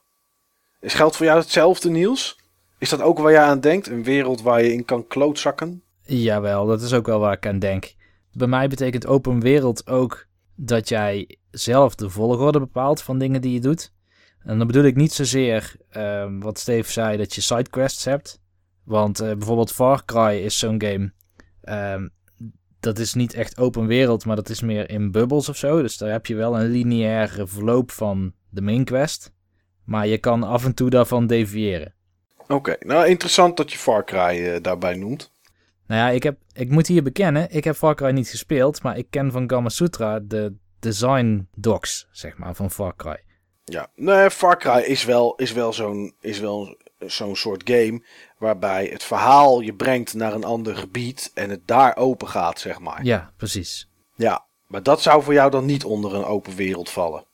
[0.79, 2.35] Is geldt voor jou hetzelfde, Niels?
[2.79, 3.87] Is dat ook waar je aan denkt?
[3.87, 5.83] Een wereld waar je in kan klootzakken?
[6.05, 7.93] Jawel, dat is ook wel waar ik aan denk.
[8.34, 13.53] Bij mij betekent open wereld ook dat jij zelf de volgorde bepaalt van dingen die
[13.53, 13.93] je doet.
[14.43, 18.41] En dan bedoel ik niet zozeer ehm, wat Steve zei, dat je sidequests hebt.
[18.84, 21.11] Want eh, bijvoorbeeld Far Cry is zo'n game.
[21.61, 22.07] ehm,
[22.79, 25.82] dat is niet echt open wereld, maar dat is meer in bubbels of zo.
[25.82, 29.34] Dus daar heb je wel een lineaire verloop van de main quest.
[29.86, 31.93] Maar je kan af en toe daarvan deviëren.
[32.47, 35.30] Oké, nou interessant dat je Far Cry eh, daarbij noemt.
[35.91, 38.97] Nou ja, ik, heb, ik moet hier bekennen, ik heb Far Cry niet gespeeld, maar
[38.97, 43.23] ik ken van Gamma Sutra de design docs, zeg maar, van Far Cry.
[43.63, 48.05] Ja, nee, Far Cry is wel, is wel zo'n is wel zo'n soort game
[48.37, 52.79] waarbij het verhaal je brengt naar een ander gebied en het daar open gaat, zeg
[52.79, 53.03] maar.
[53.03, 53.89] Ja, precies.
[54.15, 57.25] Ja, maar dat zou voor jou dan niet onder een open wereld vallen.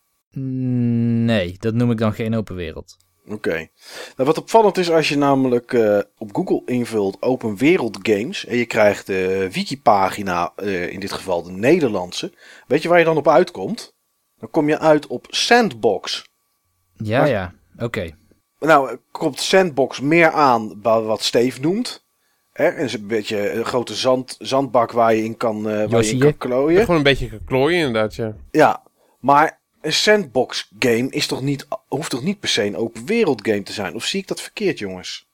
[1.26, 2.98] Nee, dat noem ik dan geen open wereld.
[3.30, 3.68] Oké.
[4.16, 8.58] Nou, wat opvallend is als je namelijk uh, op Google invult open wereld games en
[8.58, 12.34] je krijgt de wikipagina, uh, in dit geval de Nederlandse.
[12.68, 13.96] Weet je waar je dan op uitkomt?
[14.40, 16.30] Dan kom je uit op Sandbox.
[16.94, 17.84] Ja, maar, ja, oké.
[17.84, 18.16] Okay.
[18.60, 22.06] Nou, komt Sandbox meer aan bij wat Steve noemt.
[22.52, 22.68] Hè?
[22.68, 26.12] En is een beetje een grote zand, zandbak waar je in kan, uh, waar je
[26.12, 26.82] in kan klooien.
[26.82, 28.36] gewoon een beetje klooien inderdaad, ja.
[28.52, 28.84] Ja,
[29.20, 33.48] maar een sandbox game is toch niet, hoeft toch niet per se een open wereld
[33.48, 33.96] game te zijn?
[33.96, 35.28] Of zie ik dat verkeerd, jongens?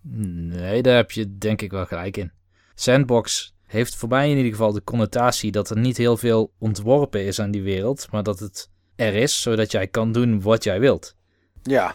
[0.00, 2.32] Nee, daar heb je denk ik wel gelijk in.
[2.74, 7.24] Sandbox heeft voor mij in ieder geval de connotatie dat er niet heel veel ontworpen
[7.24, 10.80] is aan die wereld, maar dat het er is, zodat jij kan doen wat jij
[10.80, 11.16] wilt.
[11.62, 11.94] Ja.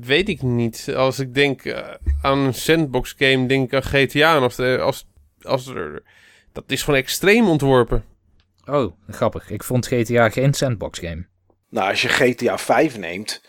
[0.00, 0.92] Weet ik niet.
[0.96, 1.78] Als ik denk uh,
[2.22, 4.36] aan een sandbox game, denk ik aan GTA.
[4.36, 5.06] En als, de, als,
[5.40, 6.02] als er,
[6.52, 8.04] dat is gewoon extreem ontworpen.
[8.68, 9.50] Oh, grappig.
[9.50, 11.26] Ik vond GTA geen sandbox game.
[11.68, 13.42] Nou, als je GTA 5 neemt,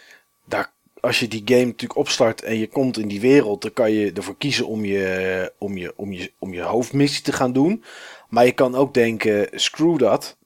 [0.46, 3.92] daar, als je die game natuurlijk opstart en je komt in die wereld, dan kan
[3.92, 7.84] je ervoor kiezen om je, om je, om je, om je hoofdmissie te gaan doen.
[8.30, 10.38] Maar je kan ook denken, screw dat.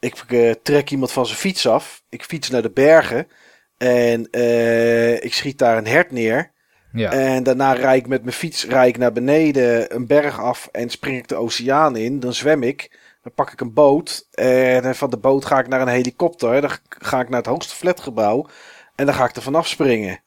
[0.00, 2.02] Ik uh, trek iemand van zijn fiets af.
[2.08, 3.28] Ik fiets naar de bergen.
[3.76, 6.50] En uh, ik schiet daar een hert neer.
[6.92, 7.12] Ja.
[7.12, 10.90] En daarna rijd ik met mijn fiets rijd ik naar beneden een berg af en
[10.90, 12.20] spring ik de oceaan in.
[12.20, 12.97] Dan zwem ik.
[13.28, 14.28] Dan pak ik een boot.
[14.30, 16.60] En van de boot ga ik naar een helikopter.
[16.60, 18.48] Dan ga ik naar het hoogste flatgebouw.
[18.94, 20.22] En dan ga ik er vanaf springen.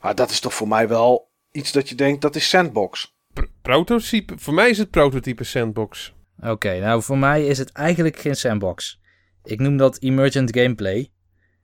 [0.00, 3.16] Maar dat is toch voor mij wel iets dat je denkt, dat is sandbox.
[3.62, 4.34] prototype?
[4.36, 6.14] Voor mij is het prototype sandbox.
[6.42, 9.00] Oké, nou voor mij is het eigenlijk geen sandbox.
[9.44, 11.10] Ik noem dat emergent gameplay.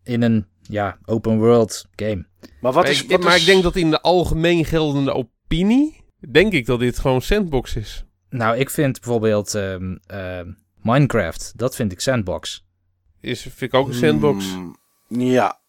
[0.03, 2.27] In een, ja, open world game.
[2.61, 6.05] Maar, wat is, wat maar ik denk dat in de algemeen geldende opinie...
[6.31, 8.05] denk ik dat dit gewoon sandbox is.
[8.29, 10.01] Nou, ik vind bijvoorbeeld um,
[10.87, 12.67] Minecraft, dat vind ik sandbox.
[13.21, 14.55] Is, vind ik ook een sandbox.
[14.55, 14.77] Mm,
[15.09, 15.61] ja.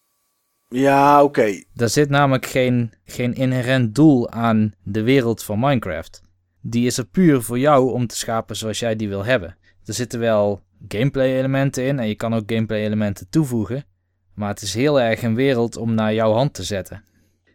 [0.69, 1.39] Ja, oké.
[1.39, 1.65] Okay.
[1.73, 6.21] Daar zit namelijk geen, geen inherent doel aan de wereld van Minecraft.
[6.61, 9.57] Die is er puur voor jou om te schapen zoals jij die wil hebben.
[9.85, 13.85] Er zitten wel gameplay elementen in en je kan ook gameplay elementen toevoegen.
[14.33, 17.03] Maar het is heel erg een wereld om naar jouw hand te zetten.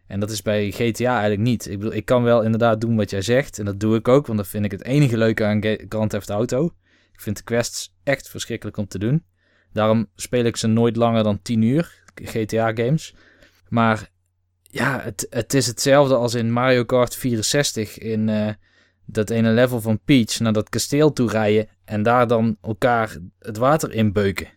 [0.07, 1.67] En dat is bij GTA eigenlijk niet.
[1.69, 3.59] Ik bedoel, ik kan wel inderdaad doen wat jij zegt.
[3.59, 6.31] En dat doe ik ook, want dat vind ik het enige leuke aan Grand Theft
[6.31, 6.73] Auto.
[7.13, 9.25] Ik vind de quests echt verschrikkelijk om te doen.
[9.73, 13.15] Daarom speel ik ze nooit langer dan 10 uur, GTA-games.
[13.69, 14.11] Maar
[14.63, 18.49] ja, het, het is hetzelfde als in Mario Kart 64 in uh,
[19.07, 23.57] dat ene level van Peach naar dat kasteel toe rijden en daar dan elkaar het
[23.57, 24.49] water in beuken.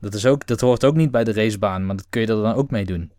[0.00, 2.42] Dat, is ook, dat hoort ook niet bij de racebaan, maar dat kun je er
[2.42, 3.12] dan ook mee doen.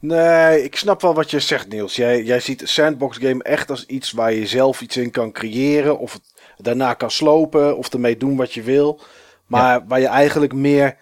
[0.00, 1.96] Nee, ik snap wel wat je zegt, Niels.
[1.96, 5.98] Jij, jij ziet sandbox game echt als iets waar je zelf iets in kan creëren.
[5.98, 9.00] Of het daarna kan slopen of ermee doen wat je wil.
[9.46, 10.96] Maar waar je eigenlijk meer.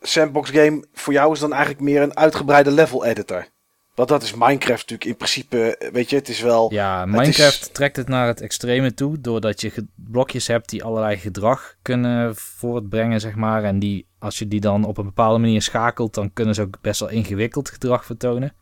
[0.00, 3.46] Sandbox game voor jou is dan eigenlijk meer een uitgebreide level editor.
[3.94, 6.72] Want dat is Minecraft natuurlijk in principe, weet je, het is wel...
[6.72, 11.74] Ja, Minecraft trekt het naar het extreme toe, doordat je blokjes hebt die allerlei gedrag
[11.82, 13.64] kunnen voortbrengen, zeg maar.
[13.64, 16.78] En die, als je die dan op een bepaalde manier schakelt, dan kunnen ze ook
[16.80, 18.52] best wel ingewikkeld gedrag vertonen.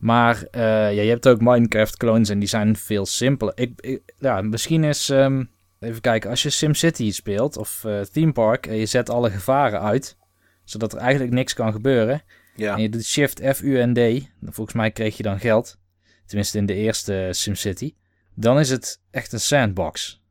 [0.00, 3.52] Maar uh, ja, je hebt ook Minecraft clones en die zijn veel simpeler.
[3.56, 8.66] Ik, ja, misschien is, um, even kijken, als je SimCity speelt of uh, Theme Park
[8.66, 10.16] en je zet alle gevaren uit,
[10.64, 12.22] zodat er eigenlijk niks kan gebeuren.
[12.54, 12.74] Ja.
[12.74, 15.78] En je doet Shift F, U en D, volgens mij kreeg je dan geld.
[16.26, 17.94] Tenminste in de eerste SimCity.
[18.34, 20.22] Dan is het echt een sandbox.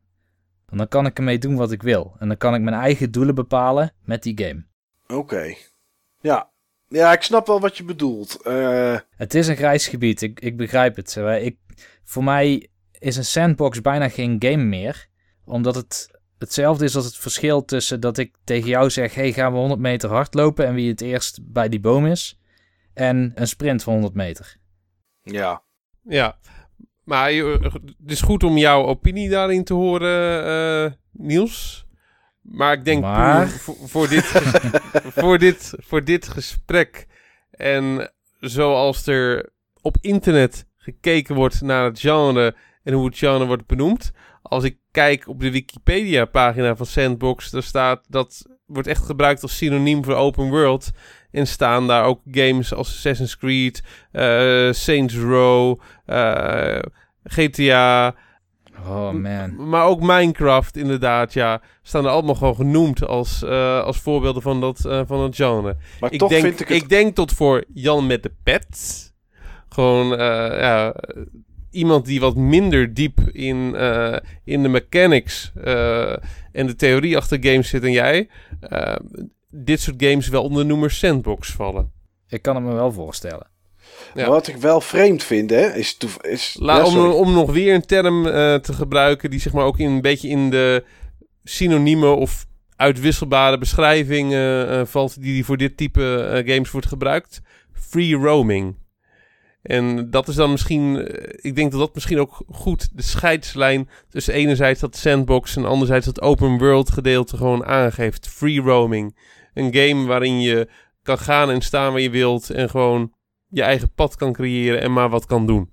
[0.68, 2.16] En dan kan ik ermee doen wat ik wil.
[2.18, 4.64] En dan kan ik mijn eigen doelen bepalen met die game.
[5.06, 5.54] Oké.
[6.20, 6.49] Ja,
[6.90, 8.38] ja, ik snap wel wat je bedoelt.
[8.46, 8.98] Uh...
[9.16, 11.16] Het is een grijs gebied, ik, ik begrijp het.
[11.16, 11.56] Ik,
[12.04, 12.68] voor mij
[12.98, 15.08] is een sandbox bijna geen game meer.
[15.44, 19.14] Omdat het hetzelfde is als het verschil tussen dat ik tegen jou zeg...
[19.14, 22.40] hey, gaan we 100 meter hardlopen en wie het eerst bij die boom is...
[22.94, 24.56] en een sprint van 100 meter.
[25.22, 25.62] Ja.
[26.02, 26.38] Ja,
[27.04, 31.86] maar het is goed om jouw opinie daarin te horen, uh, Niels.
[32.42, 33.48] Maar ik denk maar...
[33.48, 34.24] Voor, voor, dit,
[35.20, 37.06] voor, dit, voor dit gesprek
[37.50, 43.66] en zoals er op internet gekeken wordt naar het genre en hoe het genre wordt
[43.66, 44.12] benoemd.
[44.42, 49.56] Als ik kijk op de Wikipedia-pagina van Sandbox, daar staat dat wordt echt gebruikt als
[49.56, 50.90] synoniem voor open world.
[51.30, 53.82] En staan daar ook games als Assassin's Creed,
[54.12, 56.82] uh, Saints Row, uh, eh,
[57.24, 58.14] GTA,
[58.86, 59.68] Oh man.
[59.68, 61.60] Maar ook Minecraft, inderdaad, ja.
[61.82, 65.76] Staan er allemaal gewoon genoemd als, eh, als voorbeelden van dat, eh, van dat genre.
[66.00, 66.82] Maar Ik toch denk, vind ik het...
[66.82, 69.08] ik denk tot voor Jan met de pet.
[69.68, 70.94] Gewoon, eh, ja,
[71.70, 76.16] iemand die wat minder diep in, eh, in de mechanics eh,
[76.52, 78.28] en de theorie achter games zit dan jij.
[79.50, 81.92] dit soort games wel onder de noemer sandbox vallen.
[82.28, 83.49] Ik kan het me wel voorstellen.
[84.14, 84.28] Ja.
[84.28, 85.96] Wat ik wel vreemd vind, hè, is...
[86.20, 89.78] is La, om, om nog weer een term eh, te gebruiken die zeg maar ook
[89.78, 90.84] in, een beetje in de
[91.44, 92.46] synoniemen of
[92.76, 97.40] uitwisselbare beschrijving eh, eh, valt die voor dit type games wordt gebruikt.
[97.72, 98.78] Free roaming.
[99.62, 101.08] En dat is dan misschien,
[101.40, 106.06] ik denk dat dat misschien ook goed de scheidslijn tussen enerzijds dat sandbox en anderzijds
[106.06, 108.28] dat open world gedeelte gewoon aangeeft.
[108.28, 109.16] Free roaming.
[109.54, 110.68] Een game waarin je
[111.02, 113.12] kan gaan en staan waar je wilt en gewoon
[113.50, 115.70] je eigen pad kan creëren en maar wat kan doen.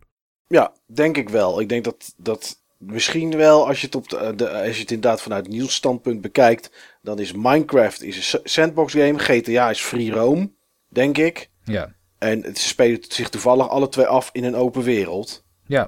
[0.48, 1.60] Ja, denk ik wel.
[1.60, 4.92] Ik denk dat, dat misschien wel, als je, het op de, de- als je het
[4.92, 6.72] inderdaad vanuit nieuws standpunt bekijkt,
[7.02, 10.56] dan is Minecraft is een sa- sandbox game, GTA is free roam,
[10.90, 11.50] denk ik.
[11.64, 11.96] Ja.
[12.18, 15.44] En het spelen zich toevallig alle twee af in een open wereld.
[15.66, 15.86] Ja.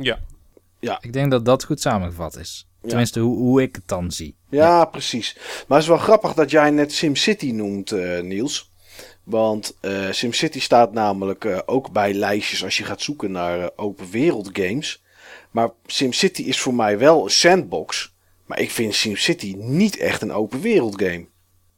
[0.80, 0.98] Ja.
[1.02, 2.68] Ik denk dat dat goed samengevat is.
[2.82, 2.88] Ja.
[2.88, 4.38] Tenminste, hoe, hoe ik het dan zie.
[4.50, 5.36] Ja, precies.
[5.38, 8.69] Maar het is wel grappig dat jij net SimCity noemt, eh, Niels.
[9.30, 13.68] Want eh, SimCity staat namelijk eh, ook bij lijstjes als je gaat zoeken naar eh,
[13.76, 15.04] open wereld games.
[15.52, 18.16] Maar SimCity is voor mij wel een sandbox.
[18.46, 21.26] Maar ik vind SimCity niet echt een open wereld game.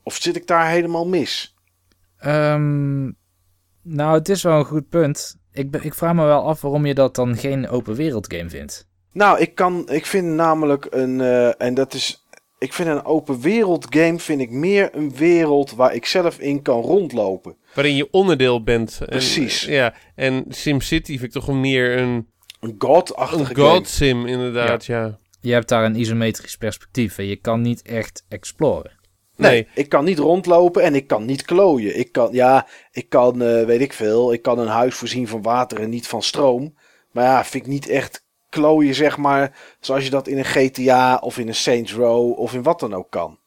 [0.03, 1.55] Of zit ik daar helemaal mis?
[2.17, 3.03] Ehm,
[3.81, 5.37] nou, het is wel een goed punt.
[5.51, 8.87] Ik, ik vraag me wel af waarom je dat dan geen open wereld game vindt.
[9.11, 11.21] Nou, ik kan, ik vind namelijk een,
[11.57, 12.25] en dat is,
[12.61, 16.61] ik vind een open wereld game vind ik meer een wereld waar ik zelf in
[16.61, 17.55] kan rondlopen.
[17.73, 18.97] Waarin je onderdeel bent.
[18.99, 19.61] En, Precies.
[19.63, 22.27] ja, en SimCity vind ik toch meer een,
[22.59, 23.69] Een god-achtige een game.
[23.69, 25.17] god sim, inderdaad, ja.
[25.39, 28.99] Je hebt daar een isometrisch perspectief en je kan niet echt exploren.
[29.35, 29.67] Nee, Nee.
[29.75, 31.97] ik kan niet rondlopen en ik kan niet klooien.
[31.99, 35.41] Ik kan, ja, ik kan, eh, weet ik veel, ik kan een huis voorzien van
[35.41, 36.75] water en niet van stroom.
[37.11, 38.20] Maar ja, vind ik niet echt
[38.51, 42.53] klooien, zeg maar, zoals je dat in een GTA of in een Saints Row of
[42.53, 43.37] in wat dan ook kan.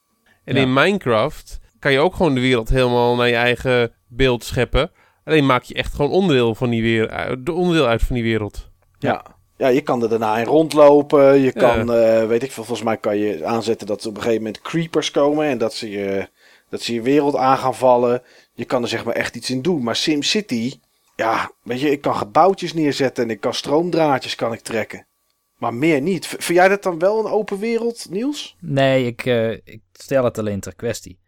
[0.45, 0.61] En Ja.
[0.63, 4.91] in Minecraft kan je ook gewoon de wereld helemaal naar je eigen beeld scheppen.
[5.25, 8.69] Alleen maak je echt gewoon onderdeel, van die wereld, onderdeel uit van die wereld.
[8.99, 9.25] Ja.
[9.57, 9.69] ja.
[9.69, 11.35] je kan er daarna in rondlopen.
[11.39, 11.51] Je Ja.
[11.51, 14.43] kan, eh, weet ik veel, volgens mij kan je aanzetten dat er op een gegeven
[14.45, 16.29] moment creepers komen en dat ze je,
[16.69, 18.23] dat ze je wereld aan gaan vallen.
[18.55, 19.83] Je kan er zeg maar echt iets in doen.
[19.83, 20.73] Maar SimCity,
[21.17, 25.07] ja, weet je, ik kan gebouwtjes neerzetten en ik kan stroomdraadjes kan ik trekken.
[25.55, 26.27] Maar meer niet.
[26.27, 28.57] V- vind jij dat dan wel een open wereld, Niels?
[28.61, 31.19] Nee, ik, eh, ik stel het alleen ter kwestie.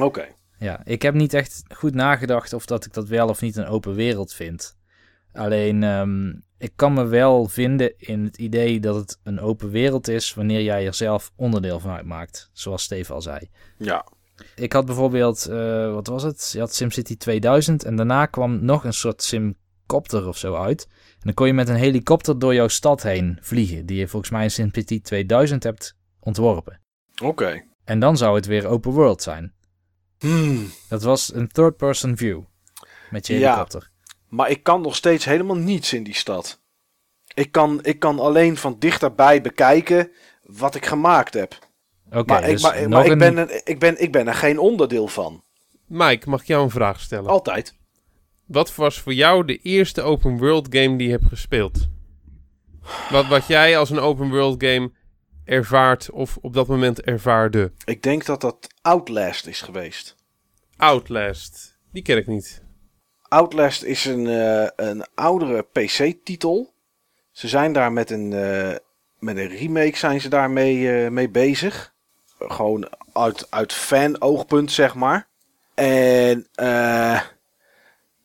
[0.00, 0.26] Oké.
[0.58, 3.66] Ja, ik heb niet echt goed nagedacht of dat ik dat wel of niet een
[3.66, 4.76] open wereld vind.
[5.32, 6.28] Alleen, ehm,
[6.58, 10.62] ik kan me wel vinden in het idee dat het een open wereld is wanneer
[10.62, 12.50] jij er zelf onderdeel van uitmaakt.
[12.52, 13.50] Zoals Steve al zei.
[13.78, 14.06] Ja.
[14.54, 16.50] Ik had bijvoorbeeld, eh, wat was het?
[16.52, 20.86] Je had SimCity 2000 en daarna kwam nog een soort Simcopter of zo uit.
[20.90, 24.30] En dan kon je met een helikopter door jouw stad heen vliegen, die je volgens
[24.30, 26.80] mij in SimCity 2000 hebt ontworpen.
[27.22, 27.64] Oké.
[27.84, 29.54] En dan zou het weer open world zijn.
[30.18, 30.70] Hmm.
[30.88, 32.42] Dat was een third-person view
[33.10, 33.40] met je Ja.
[33.48, 33.90] helikopter.
[34.28, 36.62] Maar ik kan nog steeds helemaal niets in die stad.
[37.34, 40.10] Ik kan, ik kan alleen van dichterbij bekijken
[40.42, 41.58] wat ik gemaakt heb.
[42.14, 44.58] Oké, maar ik, maar, nog maar ik, een- ben ik, ben, ik ben er geen
[44.58, 45.42] onderdeel van.
[45.86, 47.30] Mike, mag ik jou een vraag stellen?
[47.30, 47.74] Altijd.
[48.46, 51.88] Wat was voor jou de eerste open world game die je hebt gespeeld?
[53.10, 54.90] Wat, wat jij als een open world game
[55.44, 57.72] ervaart of op dat moment ervaarde?
[57.84, 60.16] Ik denk dat dat Outlast is geweest.
[60.76, 61.78] Outlast.
[61.92, 62.62] Die ken ik niet.
[63.22, 66.72] Outlast is een, eh, een oudere PC-titel.
[67.30, 68.76] Ze zijn daar met een, eh,
[69.18, 71.93] met een remake zijn ze daarmee eh, mee bezig.
[72.48, 75.28] Gewoon uit, uit fan-oogpunt, zeg maar.
[75.74, 77.20] En eh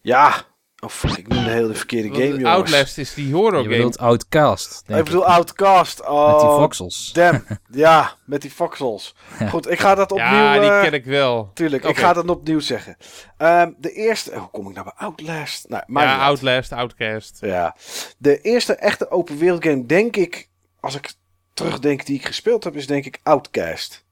[0.01, 0.47] ja...
[0.81, 2.43] Oh fuck, ik noem de hele verkeerde game, jongens.
[2.43, 3.75] Outlast is die horror Je game.
[3.75, 6.07] bedoelt Outcast, denk Ik bedoel Outcast.
[6.07, 7.13] Oh, Met die voxels.
[7.13, 7.45] Damn.
[7.85, 9.15] ja, met die voxels.
[9.49, 10.27] Goed, ik ga dat opnieuw...
[10.27, 11.51] ja, die eh, ken ik wel.
[11.53, 12.97] Tuurlijk, ik ga dat opnieuw zeggen.
[13.37, 14.37] Ehm, de eerste...
[14.37, 15.69] Hoe kom ik nou bij Outlast?
[15.69, 16.25] Nou, niet Ja.
[16.25, 17.37] Outlast, Outcast.
[17.41, 17.75] Ja.
[18.17, 20.49] De eerste echte open wereld game, denk ik...
[20.79, 21.13] Als ik
[21.53, 24.05] terugdenk die ik gespeeld heb, is denk ik Outcast.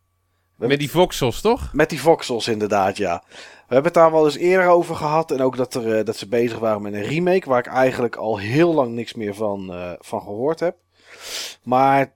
[0.58, 1.74] Met die voxels, toch?
[1.74, 3.24] Met die voxels inderdaad, ja.
[3.68, 5.32] We hebben het daar wel eens eerder over gehad.
[5.32, 7.50] En ook dat, er, eh, dat ze bezig waren met een remake.
[7.50, 10.76] Waar ik eigenlijk al heel lang niks meer van, eh, van gehoord heb.
[11.64, 12.14] Maar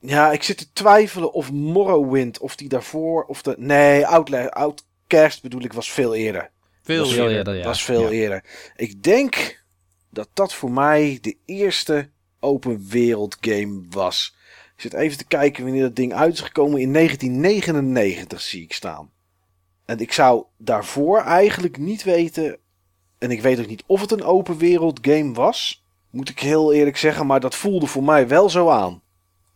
[0.00, 3.54] ja, ik zit te twijfelen of Morrowind, of die daarvoor, of de...
[3.58, 6.50] Nee, Outla- Outcast bedoel ik, was veel eerder.
[6.82, 7.30] Veel eerder.
[7.30, 7.58] eerder, ja.
[7.58, 8.08] Dat was veel Ja.
[8.08, 8.44] eerder.
[8.76, 9.64] Ik denk
[10.10, 12.10] dat dat voor mij de eerste
[12.40, 14.36] open wereld game was.
[14.78, 16.80] Ik zit even te kijken wanneer dat ding uit is gekomen.
[16.80, 19.10] In 1999 zie ik staan.
[19.84, 22.58] En ik zou daarvoor eigenlijk niet weten.
[23.18, 25.84] En ik weet ook niet of het een open wereld game was.
[26.10, 29.02] Moet ik heel eerlijk zeggen, maar dat voelde voor mij wel zo aan.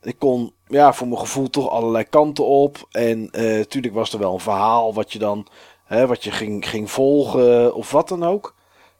[0.00, 2.88] Ik kon, ja, voor mijn gevoel toch allerlei kanten op.
[2.90, 5.46] En natuurlijk was er wel een verhaal wat je dan,
[5.84, 8.56] hè, wat je ging, ging volgen of wat dan ook.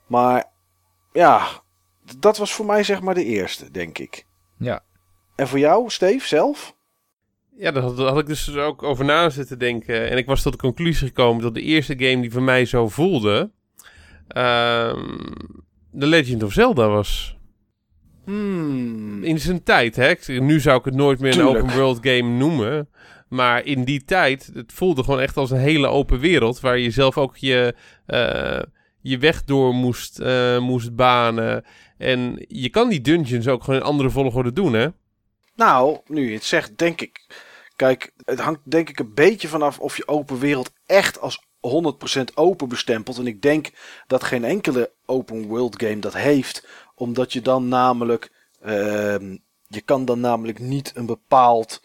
[0.06, 0.50] Maar
[1.12, 1.46] ja,
[2.18, 4.26] dat was voor mij zeg maar de eerste, denk ik.
[4.56, 4.82] Ja.
[5.42, 6.74] En voor jou, Steve, zelf?
[7.56, 10.10] Ja, daar had, had, ik dus ook over na zitten denken.
[10.10, 12.88] En ik was tot de conclusie gekomen dat de eerste game die voor mij zo
[12.88, 13.50] voelde...
[14.36, 14.92] Uh,
[15.98, 17.36] The Legend of Zelda was.
[18.24, 19.24] Hmm.
[19.24, 20.14] In zijn tijd, hè.
[20.26, 22.88] Nu zou ik het nooit meer een open world game noemen.
[23.28, 26.60] Maar in die tijd, het voelde gewoon echt als een hele open wereld...
[26.60, 27.74] waar je zelf ook je...
[28.06, 28.60] Uh,
[29.00, 31.64] je weg door moest, uh, moest banen.
[31.98, 34.88] En je kan die dungeons ook gewoon in andere volgorde doen, hè?
[35.54, 37.26] Nou, nu je het zegt, denk ik.
[37.76, 41.46] Kijk, het hangt denk ik een beetje vanaf of je open wereld echt als
[42.20, 43.18] 100% open bestempelt.
[43.18, 43.70] En ik denk
[44.06, 46.66] dat geen enkele open world game dat heeft.
[46.94, 48.32] Omdat je dan namelijk.
[48.64, 49.36] Uh,
[49.66, 51.82] je kan dan namelijk niet een bepaald.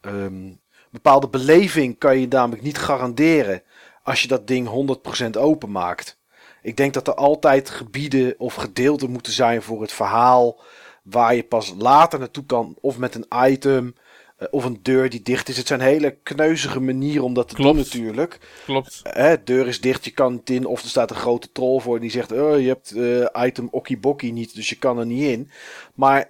[0.00, 0.60] Um,
[0.90, 3.62] bepaalde beleving kan je namelijk niet garanderen.
[4.02, 4.96] Als je dat ding
[5.26, 6.18] 100% open maakt.
[6.62, 10.60] Ik denk dat er altijd gebieden of gedeelten moeten zijn voor het verhaal.
[11.04, 12.76] Waar je pas later naartoe kan.
[12.80, 13.94] Of met een item.
[14.38, 15.56] Uh, of een deur die dicht is.
[15.56, 17.74] Het zijn hele kneuzige manieren om dat te Klopt.
[17.74, 18.38] doen natuurlijk.
[18.64, 19.00] Klopt.
[19.02, 20.66] Hè, deur is dicht, je kan niet in.
[20.66, 22.32] Of er staat een grote troll voor die zegt...
[22.32, 25.50] Oh, je hebt uh, item okkibokkie niet, dus je kan er niet in.
[25.94, 26.28] Maar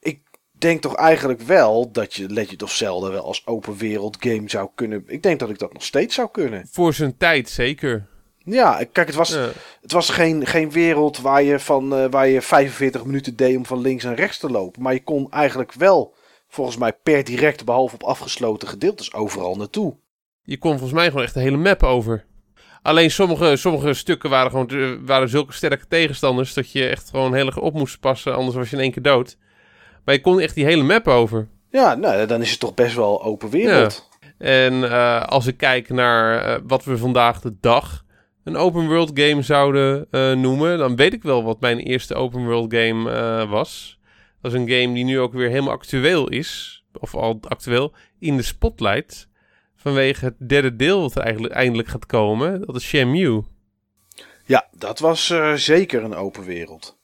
[0.00, 4.50] ik denk toch eigenlijk wel dat je Legend of Zelda wel als open wereld game
[4.50, 5.04] zou kunnen...
[5.06, 6.68] Ik denk dat ik dat nog steeds zou kunnen.
[6.70, 8.06] Voor zijn tijd zeker.
[8.44, 9.48] Ja, kijk, het was, Ja.
[9.82, 13.66] het was geen, geen wereld waar je, van, uh, waar je 45 minuten deed om
[13.66, 14.82] van links en rechts te lopen.
[14.82, 16.14] Maar je kon eigenlijk wel,
[16.48, 19.96] volgens mij, per direct, behalve op afgesloten gedeeltes, overal naartoe.
[20.42, 22.24] Je kon volgens mij gewoon echt de hele map over.
[22.82, 27.34] Alleen sommige, sommige stukken waren gewoon eh, waren zulke sterke tegenstanders dat je echt gewoon
[27.34, 29.36] heel erg op moest passen, anders was je in één keer dood.
[30.04, 31.48] Maar je kon echt die hele map over.
[31.70, 34.08] Ja, nou, dan is het toch best wel open wereld.
[34.38, 38.03] En uh, als ik kijk naar uh, wat we vandaag de dag
[38.44, 42.44] een open world game zouden uh, noemen, dan weet ik wel wat mijn eerste open
[42.44, 43.98] world game uh, was.
[44.40, 48.36] Dat is een game die nu ook weer helemaal actueel is, of al actueel, in
[48.36, 49.28] de spotlight.
[49.76, 52.66] Vanwege het derde deel wat er eigenlijk eindelijk gaat komen.
[52.66, 53.44] Dat is Shenmue.
[54.44, 56.98] Ja, dat was uh, zeker een open wereld.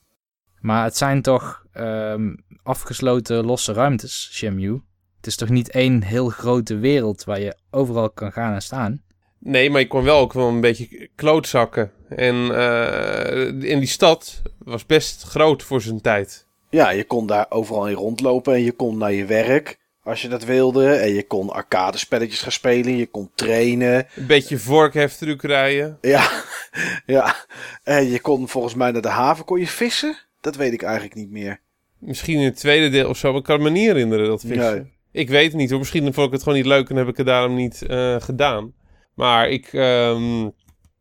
[0.60, 4.82] Maar het zijn toch um, afgesloten losse ruimtes, Shenmue.
[5.16, 9.02] Het is toch niet één heel grote wereld waar je overal kan gaan en staan?
[9.42, 11.92] Nee, maar je kon wel ook wel een beetje klootzakken.
[12.08, 16.46] En uh, in die stad was best groot voor zijn tijd.
[16.70, 20.28] Ja, je kon daar overal in rondlopen en je kon naar je werk als je
[20.28, 20.92] dat wilde.
[20.92, 24.06] En je kon arcade spelletjes gaan spelen, je kon trainen.
[24.14, 25.98] Een beetje vorkheftruc rijden.
[26.00, 26.30] Ja,
[27.06, 27.36] ja.
[27.82, 30.18] En je kon volgens mij naar de haven, kon je vissen?
[30.40, 31.60] Dat weet ik eigenlijk niet meer.
[31.98, 34.74] Misschien in het tweede deel of zo, maar ik kan me niet herinneren dat vissen.
[34.74, 34.92] Nee.
[35.12, 37.16] Ik weet het niet hoor, misschien vond ik het gewoon niet leuk en heb ik
[37.16, 38.72] het daarom niet uh, gedaan.
[39.20, 40.52] Maar ik, um,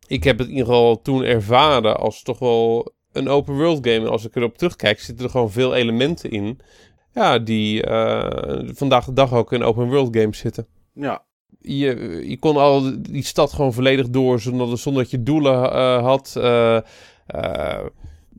[0.07, 3.99] ik heb het in ieder geval toen ervaren als toch wel een open world game.
[3.99, 6.59] En als ik erop terugkijk, zitten er gewoon veel elementen in.
[7.13, 10.67] Ja, die uh, vandaag de dag ook in open world games zitten.
[10.93, 11.25] Ja.
[11.59, 16.03] Je, je kon al die stad gewoon volledig door zonder, zonder dat je doelen uh,
[16.03, 16.31] had.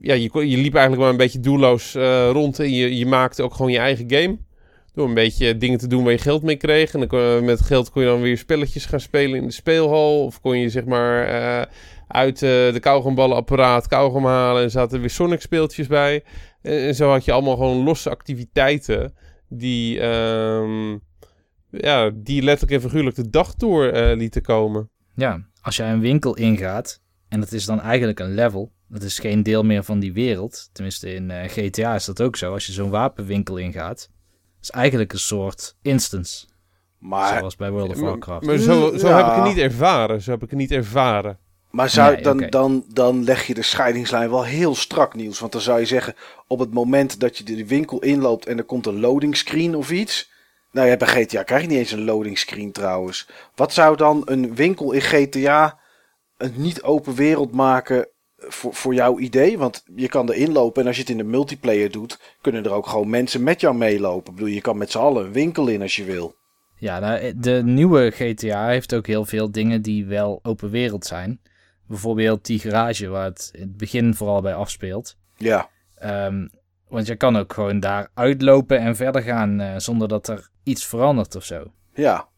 [0.01, 1.95] ja, je, je liep eigenlijk maar een beetje doelloos
[2.33, 4.39] rond en je, je maakte ook gewoon je eigen game.
[5.01, 6.95] Door een beetje dingen te doen waar je geld mee kreeg.
[6.95, 10.25] En dan met geld kon je dan weer spelletjes gaan spelen in de speelhal.
[10.25, 11.63] Of kon je zeg maar uh,
[12.09, 14.63] uit uh, de kauwgomballenapparaat kauwgom halen.
[14.63, 16.25] En zaten er weer Sonic speeltjes bij.
[16.63, 19.15] En, zo had je allemaal gewoon losse activiteiten.
[19.49, 21.01] Die, um,
[21.71, 24.91] ja, die letterlijk en figuurlijk de dag door uh, lieten komen.
[25.15, 27.03] Ja, als jij een winkel ingaat.
[27.29, 28.73] En dat is dan eigenlijk een level.
[28.89, 30.69] Dat is geen deel meer van die wereld.
[30.73, 32.53] Tenminste in GTA is dat ook zo.
[32.53, 34.11] Als je zo'n wapenwinkel ingaat
[34.61, 36.47] is eigenlijk een soort instance.
[36.99, 38.47] Maar, Zoals bij World of Warcraft.
[38.47, 39.17] Maar, maar zo, zo ja.
[39.17, 40.23] heb ik het niet ervaren.
[40.23, 41.39] Zo heb ik het niet ervaren.
[41.71, 42.49] Maar zou, nee, dan, okay.
[42.49, 45.39] dan, dan leg je de scheidingslijn wel heel strak, Niels.
[45.39, 46.15] Want dan zou je zeggen,
[46.47, 49.91] op het moment dat je de winkel inloopt en er komt een loading screen of
[49.91, 50.31] iets.
[50.73, 53.29] Nou ja, bij GTA krijg je niet eens een loading screen trouwens.
[53.55, 55.79] Wat zou dan een winkel in GTA
[56.37, 58.09] een niet open wereld maken
[58.53, 59.59] voor, voor jouw idee?
[59.59, 62.73] Want je kan erin lopen en als je het in de multiplayer doet, kunnen er
[62.73, 64.31] ook gewoon mensen met jou meelopen.
[64.33, 66.35] Ik bedoel, je kan met z'n allen een winkel in als je wil.
[66.77, 71.41] Ja, nou, de nieuwe GTA heeft ook heel veel dingen die wel open wereld zijn.
[71.87, 75.17] Bijvoorbeeld die garage waar het in het begin vooral bij afspeelt.
[75.37, 75.69] Ja.
[76.05, 76.51] Um,
[76.89, 80.87] Want je kan ook gewoon daar uitlopen en verder gaan eh, zonder dat er iets
[80.87, 81.73] verandert of zo.
[81.95, 82.29] Ja,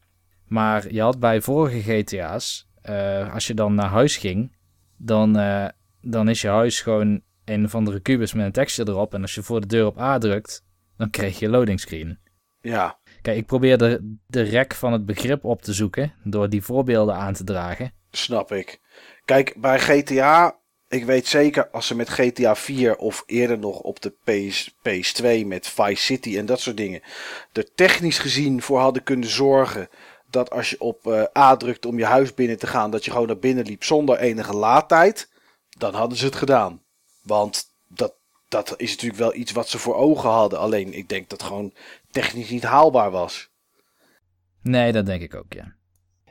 [0.46, 4.56] Maar je had bij vorige GTA's, eh, als je dan naar huis ging,
[4.96, 5.68] dan, eh,
[6.02, 9.14] dan is je huis gewoon een of andere kubus met een tekstje erop.
[9.14, 10.64] En als je voor de deur op A drukt,
[10.96, 12.18] dan kreeg je een loading screen.
[12.60, 16.62] ja, Kijk, ik probeer de, de rek van het begrip op te zoeken door die
[16.62, 17.92] voorbeelden aan te dragen.
[18.10, 18.80] snap ik.
[19.24, 20.56] Kijk, bij GTA,
[20.88, 25.46] ik weet zeker als ze met GTA 4 of eerder nog op de PS, PS2
[25.46, 27.00] met Vice City en dat soort dingen
[27.52, 29.88] er technisch gezien voor hadden kunnen zorgen
[30.30, 33.10] dat als je op eh, A drukte om je huis binnen te gaan, dat je
[33.10, 35.31] gewoon naar binnen liep zonder enige laadtijd,
[35.82, 36.82] dan hadden ze het gedaan.
[37.22, 38.14] Want dat,
[38.48, 40.58] dat is natuurlijk wel iets wat ze voor ogen hadden.
[40.58, 41.72] Alleen ik denk dat het gewoon
[42.10, 43.50] technisch niet haalbaar was.
[44.62, 45.74] Nee, dat denk ik ook, ja.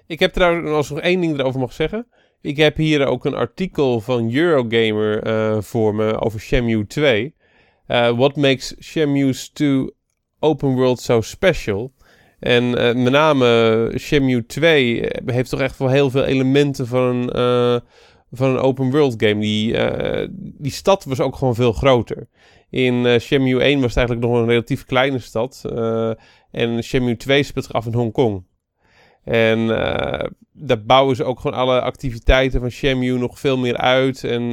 [0.05, 2.07] Ik heb trouwens nog één ding erover mag zeggen.
[2.41, 7.35] Ik heb hier ook een artikel van Eurogamer eh, voor me over Shenmue 2.
[7.87, 9.91] Eh, what makes Shenmue 2
[10.39, 11.93] open world so special?
[12.39, 17.79] En eh, met name Shenmue 2 heeft toch echt wel heel veel elementen van eh,
[18.31, 19.39] van een open world game.
[19.39, 22.27] Die, eh, die stad was ook gewoon veel groter.
[22.69, 25.61] In eh Shenmue 1 was het eigenlijk nog een relatief kleine stad.
[25.65, 26.11] eh,
[26.51, 28.43] en Shenmue 2 speelt zich af in Hongkong.
[29.23, 29.67] En
[30.53, 34.23] daar bouwen ze ook gewoon alle activiteiten van Shenmue nog veel meer uit.
[34.23, 34.51] En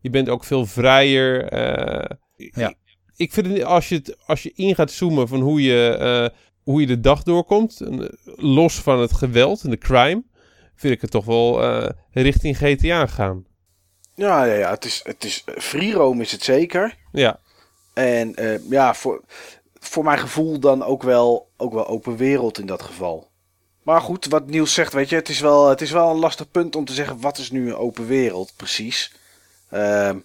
[0.00, 1.54] je bent ook veel vrijer.
[2.36, 2.74] Ja.
[3.16, 6.30] Ik, vind als je, het, als je in gaat zoomen van hoe je,
[6.62, 7.80] hoe je de dag doorkomt,
[8.36, 10.22] los van het geweld en de crime,
[10.76, 13.44] vind ik het toch wel eh, richting GTA gaan.
[14.14, 16.96] Ja, ja, ja het is, het is free roam is het zeker.
[17.12, 17.38] Ja,
[17.94, 19.20] En eh, ja, voor,
[19.80, 23.28] voor mijn gevoel dan ook wel, ook wel open wereld in dat geval.
[23.82, 26.50] Maar goed, wat Niels zegt, weet je, het is wel, het is wel een lastig
[26.50, 29.14] punt om te zeggen wat is nu een open wereld precies.
[29.70, 30.18] Ehm,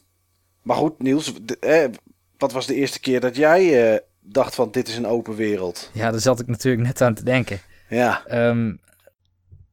[0.61, 1.89] maar goed, Niels, de- eh,
[2.37, 5.89] wat was de eerste keer dat jij eh, dacht van dit is een open wereld?
[5.93, 7.59] Ja, daar zat ik natuurlijk net aan te denken.
[7.89, 8.73] Ja, Ehm,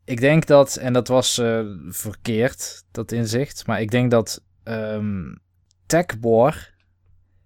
[0.07, 5.35] ik denk dat, en dat was eh, verkeerd, dat inzicht, maar ik denk dat ehm
[5.87, 6.75] Tech War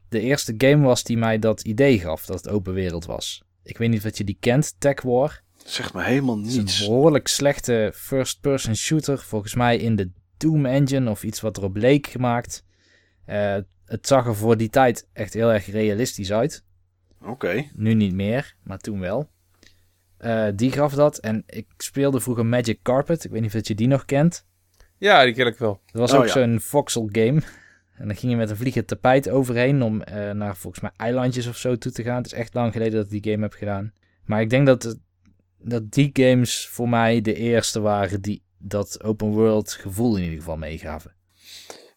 [0.09, 3.43] de eerste game was die mij dat idee gaf dat het open wereld was.
[3.63, 5.43] Ik weet niet of je die kent, Tech War.
[5.65, 6.87] zegt me helemaal Het is een niets.
[6.87, 12.07] behoorlijk slechte first-person shooter, volgens mij in de Doom engine of iets wat erop leek
[12.07, 12.65] gemaakt.
[13.25, 16.65] Eh, het zag er voor die tijd echt heel erg realistisch uit.
[17.25, 19.31] Oké, Nu niet meer, maar toen wel.
[20.21, 21.19] Eh, die gaf dat.
[21.19, 23.25] En ik speelde vroeger Magic Carpet.
[23.25, 24.47] Ik weet niet of je die nog kent.
[24.99, 25.81] ja die ken ik wel.
[25.93, 26.33] Dat was Oh, ook ja.
[26.33, 27.41] zo'n voxel game.
[27.97, 31.47] En dan ging je met een vliegend tapijt overheen om eh, naar volgens mij eilandjes
[31.47, 32.17] of zo toe te gaan.
[32.17, 33.93] Het is echt lang geleden dat ik die game heb gedaan.
[34.25, 34.97] Maar ik denk dat,
[35.59, 40.39] dat die games voor mij de eerste waren die dat open world gevoel in ieder
[40.39, 41.15] geval meegaven.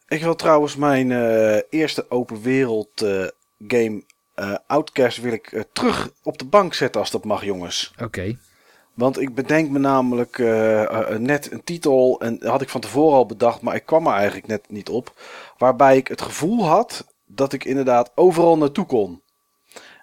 [0.08, 3.28] Ik wil trouwens mijn eh, eerste open wereld eh,
[3.68, 4.04] game
[4.36, 7.94] eh, Outcast wil ik eh, terug op de bank zetten als dat mag jongens.
[8.02, 8.38] Oké.
[8.94, 13.18] Want ik bedenk me namelijk eh, net een titel en dat had ik van tevoren
[13.18, 15.14] al bedacht, maar ik kwam er eigenlijk net niet op.
[15.58, 19.22] Waarbij ik het gevoel had dat ik inderdaad overal naartoe kon.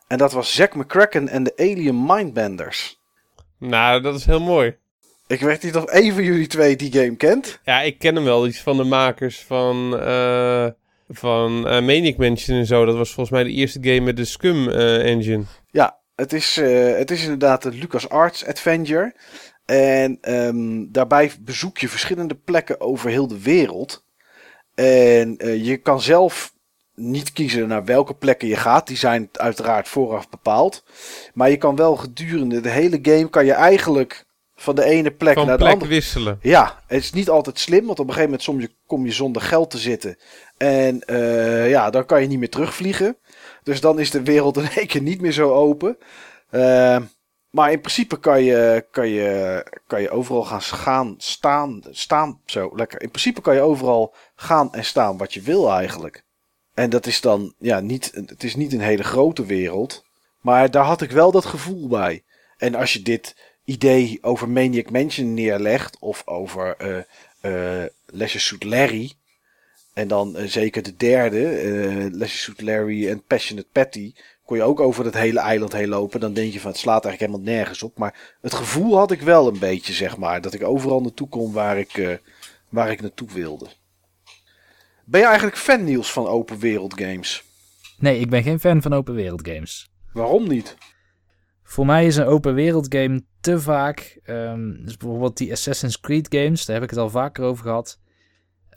[0.07, 3.01] En dat was Zack McCracken en de Alien Mindbenders.
[3.59, 4.77] Nou, dat is heel mooi.
[5.27, 7.61] Ik weet niet of één van jullie twee die game kent.
[7.65, 8.47] Ja, ik ken hem wel.
[8.47, 10.67] Iets van de makers van, eh
[11.11, 12.85] van eh Maniac Mansion en zo.
[12.85, 15.45] Dat was volgens mij de eerste game met de Scum eh, engine.
[15.71, 19.15] Ja, het is, eh, het is inderdaad een LucasArts Adventure.
[19.65, 24.05] En ehm, daarbij bezoek je verschillende plekken over heel de wereld.
[24.75, 26.53] En je kan zelf
[26.95, 28.87] niet kiezen naar welke plekken je gaat.
[28.87, 30.85] Die zijn uiteraard vooraf bepaald.
[31.35, 34.27] Maar je kan wel gedurende de hele game kan je eigenlijk
[34.61, 35.91] van de ene plek Van naar de andere.
[35.91, 36.39] wisselen.
[36.43, 39.43] Ja, het is niet altijd slim, want op een gegeven moment je, kom je zonder
[39.43, 40.17] geld te zitten.
[40.61, 43.17] En eh, ja, dan kan je niet meer terugvliegen.
[43.63, 45.99] Dus dan is de wereld in één keer niet meer zo open.
[46.51, 46.99] Eh,
[47.51, 52.71] maar in principe kan je, kan, je, kan je overal gaan gaan, staan, staan, zo
[52.75, 53.03] lekker.
[53.03, 56.25] In principe kan je overal gaan en staan wat je wil eigenlijk.
[56.75, 60.05] En dat is dan, ja, niet, het is niet een hele grote wereld.
[60.41, 62.25] Maar daar had ik wel dat gevoel bij.
[62.57, 66.77] En als je dit idee over Maniac Mansion neerlegt, of over
[68.07, 69.13] Leisure Suit Larry,
[70.01, 74.13] en dan eh, zeker de derde, eh Leisure Suit Larry en Passionate Patty,
[74.45, 76.21] kon je ook over dat hele eiland heen lopen.
[76.21, 77.99] Dan denk je van het slaat eigenlijk helemaal nergens op.
[77.99, 81.53] Maar het gevoel had ik wel een beetje, zeg maar, dat ik overal naartoe kon
[81.53, 82.17] waar ik, eh,
[82.69, 83.67] waar ik naartoe wilde.
[85.05, 87.45] Ben je eigenlijk fan, Niels, van open wereld games?
[87.99, 89.91] Nee, ik ben geen fan van open wereld games.
[90.13, 90.77] Waarom niet?
[91.63, 94.21] Voor mij is een open wereld game te vaak.
[94.25, 97.99] ehm, dus bijvoorbeeld die Assassin's Creed games, daar heb ik het al vaker over gehad.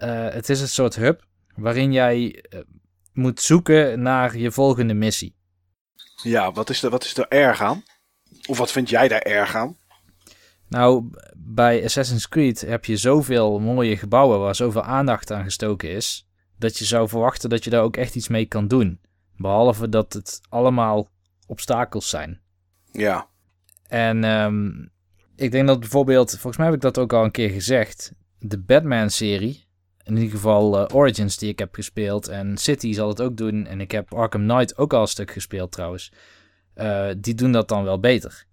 [0.03, 1.23] Eh, het is een soort hub
[1.55, 2.59] waarin jij eh,
[3.13, 5.35] moet zoeken naar je volgende missie.
[6.23, 7.83] Ja, wat is, er, wat is er erg aan?
[8.47, 9.77] Of wat vind jij daar erg aan?
[10.67, 16.27] Nou, bij Assassin's Creed heb je zoveel mooie gebouwen waar zoveel aandacht aan gestoken is,
[16.57, 19.01] dat je zou verwachten dat je daar ook echt iets mee kan doen.
[19.37, 21.09] Behalve dat het allemaal
[21.47, 22.41] obstakels zijn.
[22.91, 23.27] Ja.
[23.87, 24.69] En ehm,
[25.35, 28.59] ik denk dat bijvoorbeeld, volgens mij heb ik dat ook al een keer gezegd, de
[28.59, 29.62] Batman-serie,
[30.03, 33.65] in ieder geval uh, Origins die ik heb gespeeld en City zal het ook doen
[33.65, 36.11] en ik heb Arkham Knight ook al een stuk gespeeld trouwens.
[36.75, 38.45] Uh, die doen dat dan wel beter.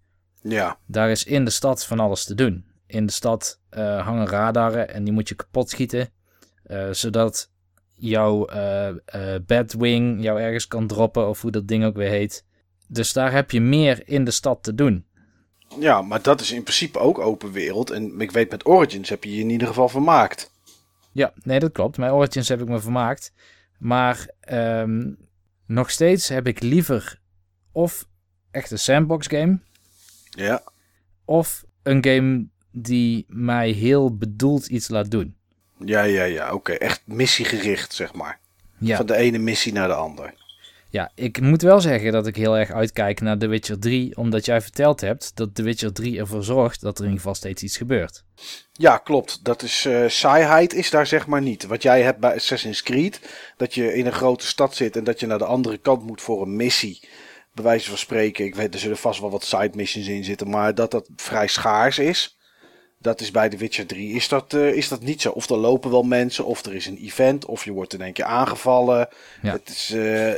[0.42, 0.78] Ja.
[0.86, 2.64] Daar is in de stad van alles te doen.
[2.86, 6.08] In de stad uh, hangen radaren en die moet je kapot schieten,
[6.90, 7.50] zodat
[7.94, 8.48] jouw
[9.46, 12.44] Batwing jou ergens kan droppen of hoe dat ding ook weer heet.
[12.88, 15.06] Dus daar heb je meer in de stad te doen.
[15.78, 17.90] Ja, maar dat is in principe ook open wereld.
[17.90, 20.50] En ik weet met Origins heb je je in ieder geval vermaakt.
[21.12, 21.96] Ja, nee, dat klopt.
[21.96, 23.32] Met Origins heb ik me vermaakt.
[23.78, 25.18] Maar um,
[25.66, 27.18] nog steeds heb ik liever
[27.72, 28.06] of
[28.50, 29.58] echt een sandbox game.
[30.30, 30.62] Ja.
[31.24, 35.34] Of een game die mij heel bedoeld iets laat doen.
[35.84, 36.52] Ja, ja, ja.
[36.52, 38.38] Oké, echt missiegericht, zeg maar.
[38.78, 38.96] Ja.
[38.96, 40.34] Van de ene missie naar de andere.
[40.90, 44.44] Ja, ik moet wel zeggen dat ik heel erg uitkijk naar The Witcher 3, omdat
[44.44, 47.62] jij verteld hebt dat The Witcher 3 ervoor zorgt dat er in ieder geval steeds
[47.62, 48.24] iets gebeurt.
[48.72, 49.44] Ja, klopt.
[49.44, 51.66] Dat is uh, saaiheid is daar zeg maar niet.
[51.66, 53.20] Wat jij hebt bij Assassin's Creed,
[53.56, 56.20] dat je in een grote stad zit en dat je naar de andere kant moet
[56.20, 57.08] voor een missie.
[57.54, 60.50] Bij wijze van spreken, ik weet, er zullen vast wel wat side missions in zitten,
[60.50, 62.38] maar dat dat vrij schaars is.
[62.98, 65.30] Dat is bij The Witcher 3 is dat, uh, is dat niet zo.
[65.30, 68.12] Of er lopen wel mensen, of er is een event, of je wordt in één
[68.12, 69.08] keer aangevallen.
[69.42, 69.52] Ja.
[69.52, 70.32] Het is, uh,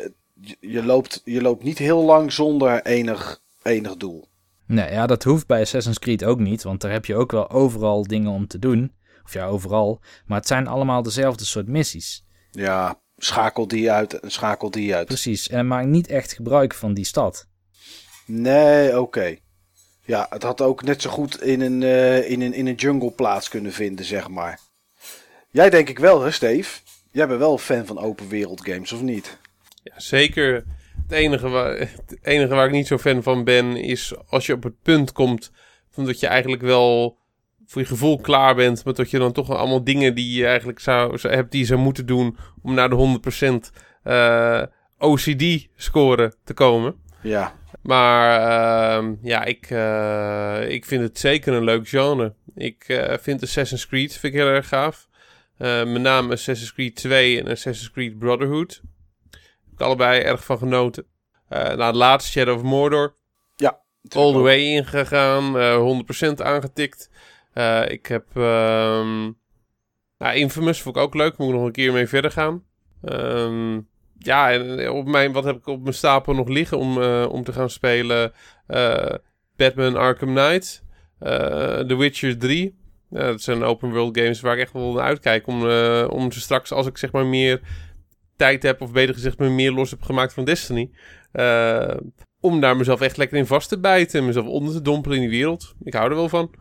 [0.60, 4.28] je, loopt, je loopt niet heel lang zonder enig, enig doel.
[4.66, 7.50] Nee, ja, dat hoeft bij Assassin's Creed ook niet, want daar heb je ook wel
[7.50, 8.92] overal dingen om te doen.
[9.24, 10.00] Of ja, overal.
[10.26, 12.24] Maar het zijn allemaal dezelfde soort missies.
[12.50, 15.06] Ja, schakel die uit en schakel die uit.
[15.06, 17.46] Precies, en maak niet echt gebruik van die stad.
[18.26, 18.98] Nee, oké.
[18.98, 19.40] Okay.
[20.04, 23.10] Ja, het had ook net zo goed in een, uh, in, een, in een jungle
[23.10, 24.60] plaats kunnen vinden, zeg maar.
[25.50, 26.80] Jij denk ik wel, hè, Steve?
[27.10, 29.38] Jij bent wel fan van open wereld games, of niet?
[29.82, 30.64] Ja, zeker.
[31.02, 34.52] Het enige, waar, het enige waar ik niet zo fan van ben, is als je
[34.52, 35.52] op het punt komt
[35.90, 37.18] van dat je eigenlijk wel
[37.66, 40.78] voor je gevoel klaar bent, maar dat je dan toch allemaal dingen die je eigenlijk
[40.78, 43.20] zou, zou hebt die je zou moeten doen om naar de
[43.66, 44.62] 100% uh,
[44.98, 46.94] OCD scoren te komen.
[47.22, 47.54] Ja.
[47.82, 48.40] Maar
[49.02, 52.34] uh, ja, ik, uh, ik vind het zeker een leuk genre.
[52.54, 55.08] Ik uh, vind Assassin's Creed vind ik heel erg gaaf.
[55.56, 58.82] met name Assassin's Creed 2 en Assassin's Creed Brotherhood
[59.82, 61.06] allebei erg van genoten.
[61.52, 63.16] Uh, na het laatste Shadow of Mordor.
[63.54, 63.80] Ja.
[64.08, 65.56] All the way ingegaan.
[65.56, 67.10] Uh, 100% aangetikt.
[67.54, 68.26] Uh, ik heb...
[68.36, 69.38] Um,
[70.18, 71.36] nou, Infamous vond ik ook leuk.
[71.36, 72.64] Moet ik nog een keer mee verder gaan.
[73.02, 73.88] Um,
[74.18, 77.44] ja, en op mijn, wat heb ik op mijn stapel nog liggen om, uh, om
[77.44, 78.32] te gaan spelen?
[79.56, 80.84] Batman Arkham Knight.
[81.18, 82.78] The Witcher 3.
[83.10, 85.46] Ja, dat zijn open world games waar ik echt wel naar uitkijk.
[85.46, 85.62] Om,
[86.06, 87.60] om ze straks, als ik zeg maar meer
[88.42, 90.90] tijd heb, of beter gezegd, me meer los heb gemaakt van Destiny.
[91.32, 91.96] Uh,
[92.40, 95.22] om daar mezelf echt lekker in vast te bijten en mezelf onder te dompelen in
[95.22, 95.74] die wereld.
[95.82, 96.54] Ik hou er wel van.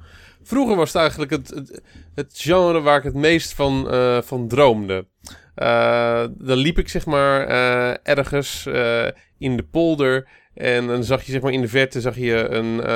[0.43, 1.81] Vroeger was het eigenlijk het, het,
[2.15, 5.07] het genre waar ik het meest van, uh, van droomde.
[5.55, 7.47] Uh, dan liep ik zeg maar
[8.03, 8.65] ergens
[9.37, 12.89] in de polder en dan zag je zeg maar in de verte zag je een,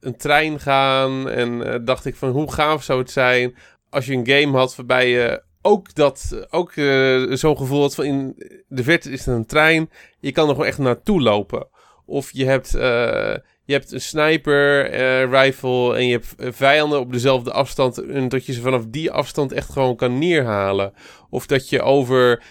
[0.00, 3.54] een trein gaan en dacht ik van hoe gaaf zou het zijn
[3.90, 8.04] als je een game had waarbij je ook dat, ook uh, zo'n gevoel dat van
[8.04, 8.36] in
[8.68, 9.90] de verte is een trein.
[10.20, 11.66] Je kan er gewoon echt naartoe lopen.
[12.06, 17.12] Of je hebt, uh, je hebt een sniper uh, rifle en je hebt vijanden op
[17.12, 17.98] dezelfde afstand.
[17.98, 20.92] En dat je ze vanaf die afstand echt gewoon kan neerhalen.
[21.30, 22.42] Of dat je over,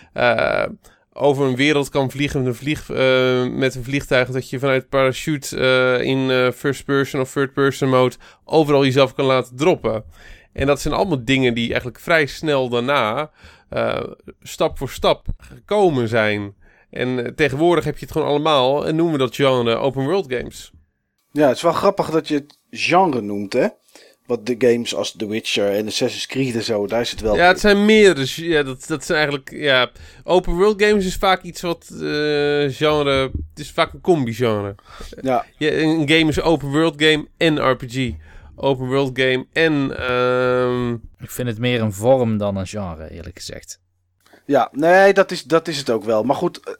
[1.13, 4.29] over een wereld kan vliegen met een, met een vliegtuig.
[4.29, 5.57] Dat je vanuit parachute
[6.03, 8.15] in first person of third person mode
[8.45, 10.03] overal jezelf kan laten droppen.
[10.57, 13.31] En dat zijn allemaal dingen die eigenlijk vrij snel daarna,
[13.69, 14.03] uh,
[14.41, 16.55] stap voor stap, gekomen zijn.
[16.89, 20.71] En tegenwoordig heb je het gewoon allemaal en noemen we dat genre open world games.
[21.31, 23.67] Ja, het is wel grappig dat je het genre noemt, hè?
[24.25, 27.35] Wat de games als The Witcher en Assassin's Creed en zo, daar is het wel.
[27.35, 28.45] Ja, het zijn meerdere.
[28.47, 29.51] Ja, dat, dat zijn eigenlijk.
[29.51, 29.91] Ja,
[30.23, 31.89] open world games is vaak iets wat.
[31.91, 31.99] Uh,
[32.69, 33.21] genre.
[33.21, 34.75] Het is vaak een combi-genre.
[35.21, 35.45] Ja.
[35.57, 35.71] ja.
[35.71, 38.13] Een game is open world game en RPG
[38.57, 40.11] open world game en...
[40.11, 40.93] Um...
[41.19, 43.79] Ik vind het meer een vorm dan een genre, eerlijk gezegd.
[44.45, 46.23] Ja, nee, dat is, dat is het ook wel.
[46.23, 46.77] Maar goed,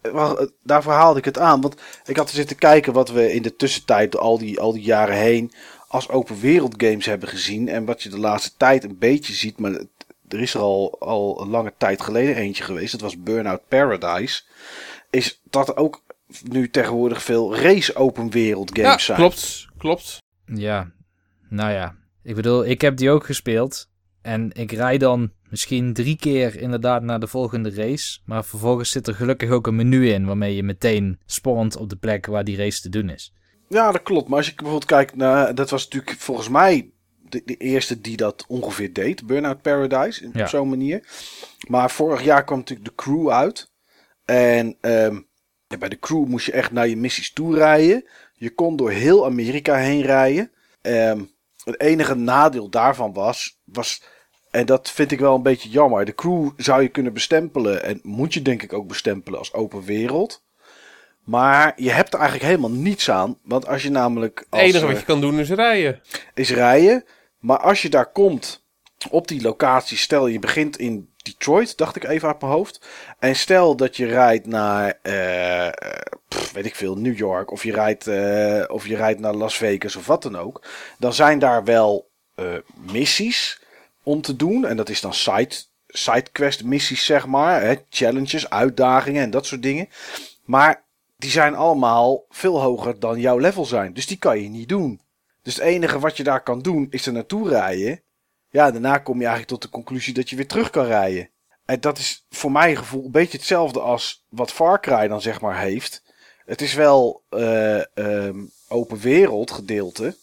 [0.64, 1.62] daarvoor haalde ik het aan.
[1.62, 1.76] Want
[2.06, 5.16] ik had er zitten kijken wat we in de tussentijd, al die, al die jaren
[5.16, 5.52] heen,
[5.88, 7.70] als open wereld games hebben gezien.
[7.70, 9.72] En wat je de laatste tijd een beetje ziet, maar
[10.28, 12.92] er is er al, al een lange tijd geleden eentje geweest.
[12.92, 14.42] Dat was Burnout Paradise.
[15.10, 16.04] Is dat ook
[16.44, 19.18] nu tegenwoordig veel race open wereld games Ja, zijn.
[19.18, 20.18] klopt, klopt.
[20.46, 20.92] Ja,
[21.50, 21.96] nou ja.
[22.24, 23.90] Ik bedoel, ik heb die ook gespeeld.
[24.22, 28.20] En ik rij dan misschien drie keer inderdaad naar de volgende race.
[28.26, 31.96] Maar vervolgens zit er gelukkig ook een menu in waarmee je meteen spawnt op de
[31.96, 33.34] plek waar die race te doen is.
[33.70, 34.28] Ja, dat klopt.
[34.28, 35.56] Maar als je bijvoorbeeld kijkt naar...
[35.56, 36.92] Dat was natuurlijk volgens mij
[37.30, 39.26] de, de eerste die dat ongeveer deed.
[39.26, 40.42] Burnout Paradise, Ja.
[40.42, 41.08] op zo'n manier.
[41.68, 43.72] Maar vorig jaar kwam natuurlijk de crew uit.
[44.26, 45.20] En ehm,
[45.68, 48.08] ja, bij de crew moest je echt naar je missies toe rijden.
[48.34, 50.52] Je kon door heel Amerika heen rijden.
[50.82, 51.22] Ehm,
[51.68, 54.04] het enige nadeel daarvan was, was...
[54.52, 56.06] En dat vind ik wel een beetje jammer.
[56.06, 57.84] De crew zou je kunnen bestempelen.
[57.84, 60.44] En moet je denk ik ook bestempelen als open wereld.
[61.24, 63.38] Maar je hebt er eigenlijk helemaal niets aan.
[63.44, 64.40] Want als je namelijk.
[64.40, 66.02] Het Als, enige eh, wat je kan doen is rijden.
[66.34, 67.06] is rijden.
[67.40, 68.66] Maar als je daar komt
[69.10, 72.88] op die locatie, stel je begint in Detroit, dacht ik even uit mijn hoofd.
[73.20, 75.74] En stel dat je rijdt naar, eh, eh,
[76.54, 77.52] weet ik veel, New York.
[77.52, 80.68] Of je, rijdt, eh, of je rijdt naar Las Vegas of wat dan ook.
[80.98, 82.46] Dan zijn daar wel eh,
[82.92, 83.62] missies
[84.04, 84.66] om te doen.
[84.66, 85.56] En dat is dan side,
[85.88, 87.62] sidequest missies, zeg maar.
[87.62, 87.76] Hè?
[87.90, 89.90] Challenges, uitdagingen en dat soort dingen.
[90.46, 90.84] Maar
[91.18, 93.94] die zijn allemaal veel hoger dan jouw level zijn.
[93.94, 95.02] Dus die kan je niet doen.
[95.42, 98.02] Dus het enige wat je daar kan doen is er naartoe rijden.
[98.50, 101.30] Ja, daarna kom je eigenlijk tot de conclusie dat je weer terug kan rijden.
[101.66, 105.42] En dat is voor mijn gevoel een beetje hetzelfde als wat Far Cry dan zeg
[105.42, 106.04] maar heeft.
[106.48, 110.16] Het is wel eh, ehm, open wereld gedeelte.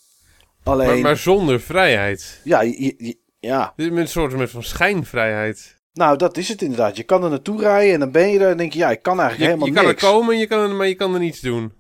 [0.63, 2.41] Alleen, Maar, maar zonder vrijheid.
[2.45, 5.79] ja, je- je- ja, Dit is een soort met van schijnvrijheid.
[5.93, 6.97] nou dat is het inderdaad.
[6.97, 9.03] Je kan er naartoe rijden en dan ben je er en denk je, ja, ik
[9.03, 10.03] kan Je, eigenlijk je helemaal kan niks.
[10.03, 11.73] er komen, je kan er, maar je kan er niets doen.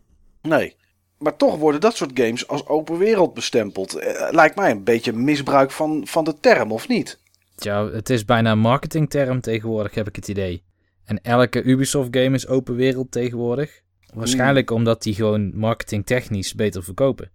[0.42, 0.76] Nee.
[1.18, 3.94] Maar toch worden dat soort games als open wereld bestempeld.
[3.94, 7.18] Eh, lijkt mij een beetje misbruik van, van de term, of niet?
[7.54, 10.62] Tja, het is bijna een marketingterm tegenwoordig, heb ik het idee.
[11.04, 13.82] En elke Ubisoft-game is open wereld tegenwoordig.
[14.14, 17.30] Waarschijnlijk omdat die gewoon marketingtechnisch beter verkopen.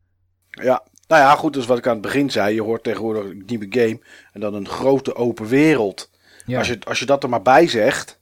[0.50, 2.56] Ja, nou ja, goed, dus wat ik aan het begin zei.
[2.56, 4.00] Je hoort tegenwoordig een nieuwe game
[4.32, 6.10] en dan een grote open wereld.
[6.46, 8.20] Ja, Als, je, als je dat er maar bij zegt,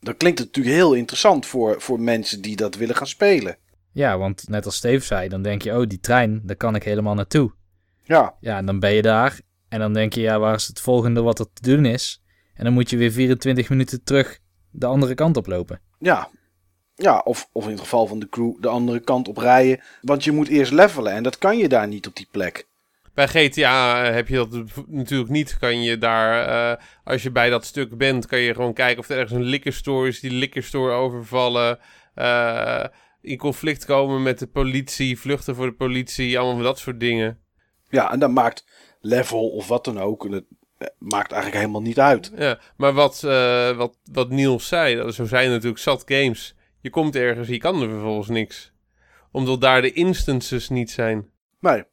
[0.00, 3.56] dan klinkt het natuurlijk heel interessant voor, voor mensen die dat willen gaan spelen.
[3.92, 6.82] ja want net als Steve zei, dan denk je, oh, die trein, daar kan ik
[6.82, 7.52] helemaal naartoe.
[8.02, 9.40] Ja, Ja, en dan ben je daar.
[9.68, 12.22] En dan denk je, ja, waar is het volgende wat er te doen is?
[12.54, 14.38] En dan moet je weer 24 minuten terug
[14.70, 15.80] de andere kant op lopen.
[15.98, 16.28] ja.
[17.00, 19.80] Ja, of, of in het geval van de crew de andere kant op rijden.
[20.02, 22.68] Want je moet eerst levelen en dat kan je daar niet op die plek.
[23.14, 25.58] Bij GTA heb je dat natuurlijk niet.
[25.58, 29.08] Kan je daar, eh, als je bij dat stuk bent, kan je gewoon kijken of
[29.08, 30.20] er ergens een liquor store is.
[30.20, 31.78] Die liquor store overvallen.
[32.14, 32.84] eh,
[33.22, 35.18] in conflict komen met de politie.
[35.18, 36.38] Vluchten voor de politie.
[36.38, 37.38] Allemaal dat soort dingen.
[37.88, 38.64] Ja, en dan maakt
[39.00, 40.24] level of wat dan ook.
[40.24, 40.44] En het
[40.78, 42.32] eh, maakt eigenlijk helemaal niet uit.
[42.36, 46.54] Ja, maar wat, eh, wat, wat Niels zei, dat, zo zijn natuurlijk zat games.
[46.80, 48.72] Je komt ergens, je kan er vervolgens niks.
[49.32, 51.30] Omdat daar de instances niet zijn.
[51.60, 51.84] Nee.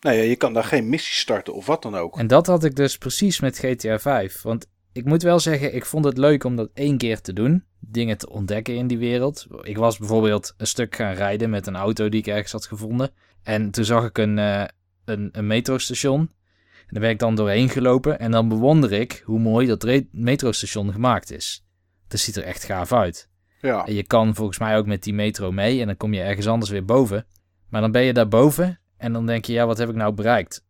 [0.00, 2.18] Nee, je kan daar geen missie starten of wat dan ook.
[2.18, 4.42] En dat had ik dus precies met GTA 5.
[4.42, 7.64] Want ik moet wel zeggen, ik vond het leuk om dat één keer te doen.
[7.80, 9.46] Dingen te ontdekken in die wereld.
[9.62, 13.10] Ik was bijvoorbeeld een stuk gaan rijden met een auto die ik ergens had gevonden.
[13.42, 14.64] En toen zag ik een, eh,
[15.04, 16.20] een, een metrostation.
[16.20, 18.18] En daar ben ik dan doorheen gelopen.
[18.18, 21.64] En dan bewonder ik hoe mooi dat metrostation gemaakt is.
[22.08, 23.29] Het ziet er echt gaaf uit.
[23.60, 23.86] Ja.
[23.86, 26.46] En je kan volgens mij ook met die metro mee en dan kom je ergens
[26.48, 27.26] anders weer boven.
[27.68, 30.12] Maar dan ben je daar boven en dan denk je, ja, wat heb ik nou
[30.12, 30.64] bereikt?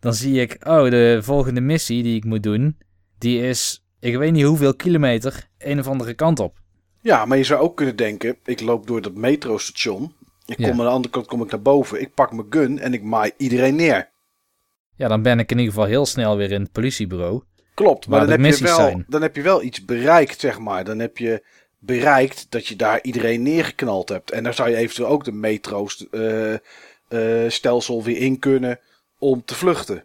[0.00, 2.78] Dan zie ik, oh, de volgende missie die ik moet doen,
[3.18, 6.62] die is, ik weet niet hoeveel kilometer, een of andere kant op.
[7.00, 10.14] Ja, maar je zou ook kunnen denken, ik loop door dat metrostation.
[10.46, 10.68] Ik Ja.
[10.68, 12.00] kom aan de andere kant kom ik naar boven.
[12.00, 14.10] Ik pak mijn gun en ik maai iedereen neer.
[14.96, 17.42] Ja, dan ben ik in ieder geval heel snel weer in het politiebureau.
[17.74, 19.04] Klopt, maar dan heb, je wel, zijn.
[19.08, 20.84] dan heb je wel iets bereikt, zeg maar.
[20.84, 21.44] Dan heb je
[21.86, 24.30] bereikt dat je daar iedereen neergeknald hebt.
[24.30, 28.80] En dan zou je eventueel ook de metro-stelsel weer in kunnen
[29.18, 30.04] om te vluchten.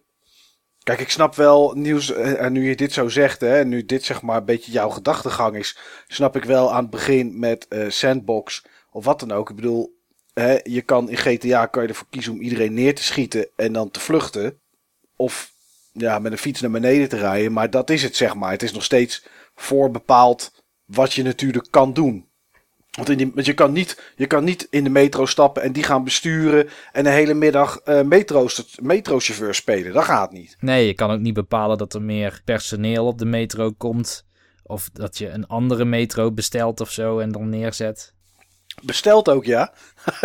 [0.84, 4.04] Kijk, ik snap wel, Nieuws, eh, en nu je dit zo zegt, hè, nu dit
[4.04, 5.78] zeg maar een beetje jouw gedachtegang is,
[6.08, 9.50] snap ik wel aan het begin met eh, Sandbox of wat dan ook.
[9.50, 9.98] Ik bedoel,
[10.34, 13.74] hè, je kan in GTA kan je ervoor kiezen om iedereen neer te schieten en
[13.74, 14.60] dan te vluchten.
[15.16, 15.52] Of
[15.92, 17.54] ja, met een fiets naar beneden te rijden.
[17.54, 18.52] Maar dat is het, zeg maar.
[18.52, 19.26] Het is nog steeds
[19.56, 20.52] voorbepaald
[20.90, 22.28] wat je natuurlijk kan doen.
[22.92, 25.72] Want, in die, want je, kan niet, je kan niet in de metro stappen en
[25.72, 28.48] die gaan besturen en de hele middag eh metro,
[28.82, 29.94] metrochauffeur spelen.
[29.94, 30.58] Dat gaat niet.
[30.60, 34.26] Nee, je kan ook niet bepalen dat er meer personeel op de metro komt.
[34.64, 38.14] Of dat je een andere metro bestelt of zo en dan neerzet.
[38.82, 39.74] Besteld ook, ja.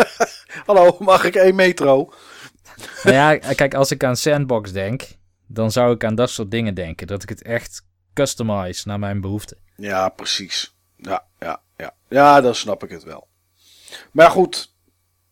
[0.66, 2.12] Hallo, mag ik één metro?
[3.02, 5.02] Nou ja, kijk, als ik aan Sandbox denk,
[5.46, 7.06] dan zou ik aan dat soort dingen denken.
[7.06, 9.63] Dat ik het echt customize naar mijn behoeften.
[9.76, 10.74] Ja, precies.
[10.96, 11.94] Ja, ja, ja.
[12.08, 13.28] Ja, dan snap ik het wel.
[14.12, 14.74] Maar goed,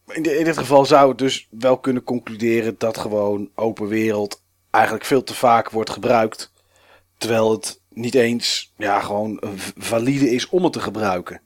[0.07, 5.05] in, in dit geval zou het dus wel kunnen concluderen dat gewoon open wereld eigenlijk
[5.05, 6.53] veel te vaak wordt gebruikt.
[7.19, 9.39] Terwijl het niet eens ja, gewoon
[9.77, 11.41] valide is om het te gebruiken.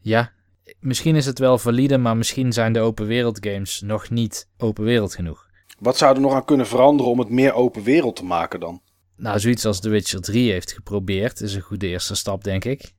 [0.00, 0.32] Ja,
[0.80, 4.84] misschien is het wel valide, maar misschien zijn de open wereld games nog niet open
[4.84, 5.46] wereld genoeg.
[5.78, 8.82] Wat zou er nog aan kunnen veranderen om het meer open wereld te maken dan?
[9.16, 12.92] Nou, zoiets als The Witcher 3 heeft geprobeerd, is een goede eerste stap, denk ik.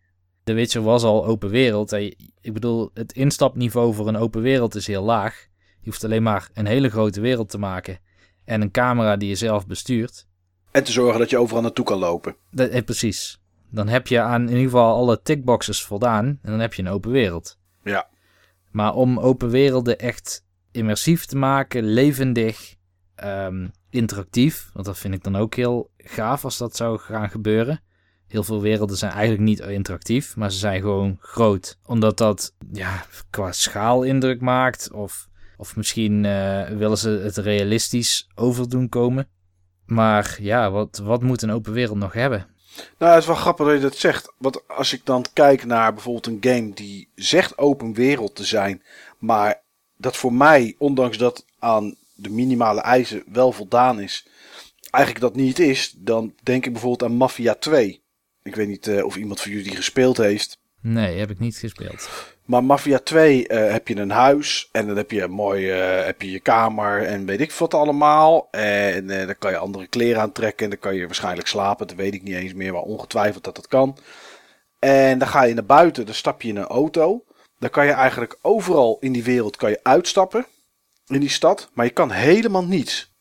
[0.44, 1.92] The Witcher was al open wereld.
[2.42, 5.48] Ik bedoel, het instapniveau voor een open wereld is heel laag.
[5.80, 8.00] Je hoeft alleen maar een hele grote wereld te maken
[8.46, 10.28] en een camera die je zelf bestuurt.
[10.72, 12.36] En te zorgen dat je overal naartoe kan lopen.
[12.52, 13.40] Dat, eh, precies.
[13.70, 16.90] Dan heb je aan in ieder geval alle tickboxes voldaan en dan heb je een
[16.90, 17.58] open wereld.
[17.84, 18.08] Ja.
[18.72, 22.76] Maar om open werelden echt immersief te maken, levendig,
[23.24, 27.82] um, interactief, want dat vind ik dan ook heel gaaf als dat zou gaan gebeuren.
[28.28, 31.78] Heel veel werelden zijn eigenlijk niet interactief, maar ze zijn gewoon groot.
[31.86, 34.92] Omdat dat ja, qua schaal indruk maakt.
[34.92, 35.28] Of,
[35.58, 39.28] of misschien uh, willen ze het realistisch overdoen komen.
[39.86, 42.48] Maar ja, wat, wat moet een open wereld nog hebben?
[42.98, 44.34] Nou, het is wel grappig dat je dat zegt.
[44.38, 48.84] Want als ik dan kijk naar bijvoorbeeld een game die zegt open wereld te zijn.
[49.18, 49.62] Maar
[49.98, 54.28] dat voor mij, ondanks dat aan de minimale eisen wel voldaan is,
[54.96, 58.04] eigenlijk dat niet is, dan denk ik bijvoorbeeld aan Mafia 2.
[58.44, 60.58] Ik weet niet uh, of iemand van jullie die gespeeld heeft.
[60.82, 62.10] Nee, heb ik niet gespeeld.
[62.46, 65.72] Maar Mafia 2 uh, eh, heb je een huis en dan heb je een mooi,
[65.72, 68.48] uh, heb je je kamer en weet ik wat allemaal.
[68.52, 71.88] En dan kan je andere kleren aantrekken en dan kan je waarschijnlijk slapen.
[71.88, 73.98] Dat weet ik niet eens meer, maar ongetwijfeld dat dat kan.
[74.80, 77.24] En dan ga je naar buiten, dan stap je in een auto.
[77.60, 80.46] Dan kan je eigenlijk overal in die wereld kan je uitstappen
[81.08, 83.14] in die stad, maar je kan helemaal niets.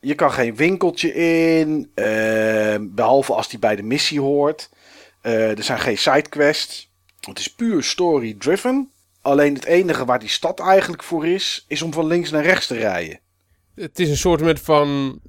[0.00, 4.70] Je kan geen winkeltje in, uh, behalve als die bij de missie hoort.
[5.22, 6.90] Uh, er zijn geen sidequests.
[7.20, 8.90] Het is puur story-driven.
[9.20, 12.66] Alleen het enige waar die stad eigenlijk voor is, is om van links naar rechts
[12.66, 13.20] te rijden.
[13.74, 15.20] Het is een soort van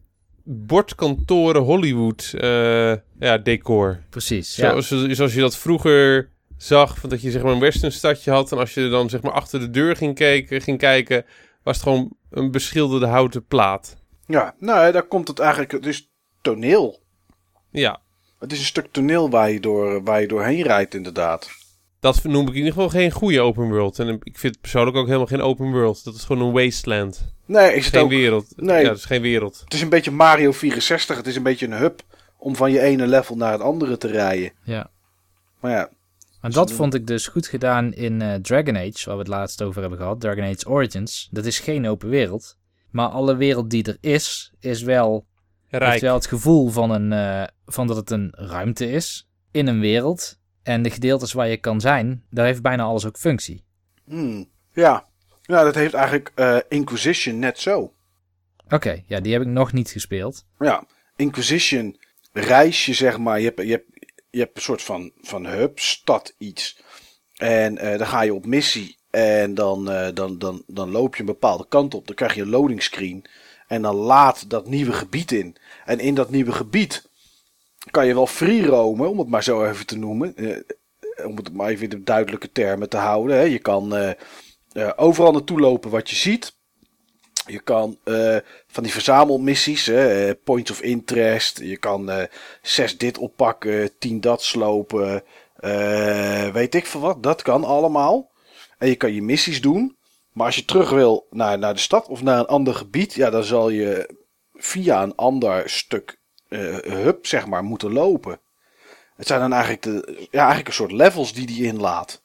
[0.44, 4.00] bordkantoren Hollywood uh, ja, decor.
[4.10, 4.54] Precies.
[4.54, 5.14] Zoals, ja.
[5.14, 8.52] zoals je dat vroeger zag, van dat je zeg maar een westernstadje had.
[8.52, 11.26] En als je dan zeg maar achter de deur ging kijken, ging kijken
[11.64, 13.96] was het gewoon een beschilderde houten plaat.
[14.26, 15.72] Ja, nou, daar komt het eigenlijk.
[15.72, 16.12] Het is
[16.42, 17.02] toneel.
[17.70, 18.02] Ja.
[18.40, 21.50] Het is een stuk toneel waar je, door, waar je doorheen rijdt, inderdaad.
[22.00, 24.00] Dat noem ik in ieder geval geen goede open world.
[24.00, 26.04] En ik vind het persoonlijk ook helemaal geen open world.
[26.04, 27.34] Dat is gewoon een wasteland.
[27.46, 28.10] Nee, is het geen ook...
[28.10, 28.46] wereld.
[28.56, 29.62] Nee, ja, het is geen wereld.
[29.64, 31.18] Het is een beetje Mario 64.
[31.18, 32.02] Het is een beetje een hub
[32.38, 34.52] om van je ene level naar het andere te rijden.
[34.64, 34.90] Ja.
[35.60, 35.90] Maar ja,
[36.44, 39.62] maar dat vond ik dus goed gedaan in uh, Dragon Age, waar we het laatst
[39.62, 40.22] over hebben gehad.
[40.22, 41.28] Dragon Age Origins.
[41.32, 42.58] Dat is geen open wereld.
[42.90, 45.26] Maar alle wereld die er is, is wel,
[45.70, 46.02] Rijk.
[46.02, 50.40] wel het gevoel van, een, uh, van dat het een ruimte is in een wereld.
[50.64, 53.64] En de gedeeltes waar je kan zijn, daar heeft bijna alles ook functie.
[54.06, 54.50] Hmm.
[54.74, 55.06] Ja.
[55.42, 57.80] ja, dat heeft eigenlijk uh, Inquisition net zo.
[58.66, 60.46] Oké, okay, ja, die heb ik nog niet gespeeld.
[60.60, 60.84] Ja,
[61.16, 61.98] Inquisition
[62.34, 63.40] reis je zeg maar.
[63.40, 63.93] Je hebt, je hebt
[64.34, 66.82] je hebt een soort van, van hub, stad iets.
[67.38, 68.98] En uh, dan ga je op missie.
[69.10, 72.08] En dan, uh, dan, dan, dan loop je een bepaalde kant op.
[72.08, 73.26] Dan krijg je een loading screen.
[73.68, 75.56] En dan laat dat nieuwe gebied in.
[75.86, 77.10] En in dat nieuwe gebied
[77.92, 80.34] kan je wel free roamen, om het maar zo even te noemen.
[80.36, 80.58] Uh,
[81.26, 83.38] om het maar even in de duidelijke termen te houden.
[83.38, 83.44] Hè.
[83.44, 84.16] Je kan
[84.96, 86.56] overal naartoe lopen wat je ziet.
[87.46, 88.38] Je kan uh,
[88.68, 91.60] van die verzamelmissies, eh, points of interest.
[91.60, 92.24] Je kan uh,
[92.62, 95.24] zes dit oppakken, tien dat slopen.
[96.54, 97.24] Weet ik veel wat.
[97.24, 98.32] Dat kan allemaal.
[98.78, 99.98] En je kan je missies doen.
[100.32, 103.30] Maar als je terug wil naar, naar de stad of naar een ander gebied, ja,
[103.30, 104.16] dan zal je
[104.54, 106.18] via een ander stuk
[106.48, 108.40] hub, zeg maar, moeten lopen.
[109.16, 112.22] Het zijn dan eigenlijk, de, ja, eigenlijk een soort levels die die inlaat.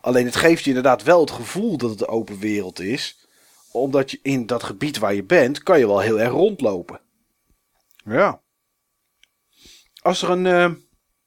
[0.00, 3.23] Alleen het geeft je inderdaad wel het gevoel dat het een open wereld is
[3.74, 7.00] omdat je in dat gebied waar je bent, kan je wel heel erg rondlopen.
[8.04, 8.40] Ja.
[10.02, 10.76] Als er een, uh,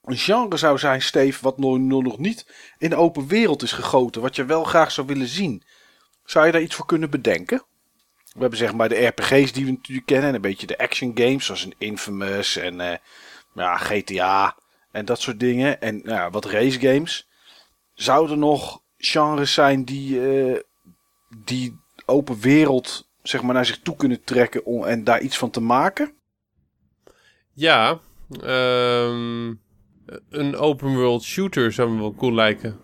[0.02, 2.46] een genre zou zijn, Steve, wat nog, nog niet
[2.78, 5.62] in de open wereld is gegoten, wat je wel graag zou willen zien,
[6.24, 7.62] zou je daar iets voor kunnen bedenken?
[8.32, 11.10] We hebben zeg maar de RPG's die we natuurlijk kennen, en een beetje de action
[11.14, 12.94] games, zoals een Infamous en uh,
[13.54, 14.56] ja, GTA
[14.92, 15.80] en dat soort dingen.
[15.80, 17.28] En nou, wat race games.
[17.94, 20.58] Zouden er nog genres zijn die, uh,
[21.44, 25.50] die open wereld zeg maar, naar zich toe kunnen trekken om, en daar iets van
[25.50, 26.12] te maken?
[27.52, 28.00] Ja,
[28.44, 29.60] um,
[30.30, 32.78] een open world shooter zou me wel cool lijken.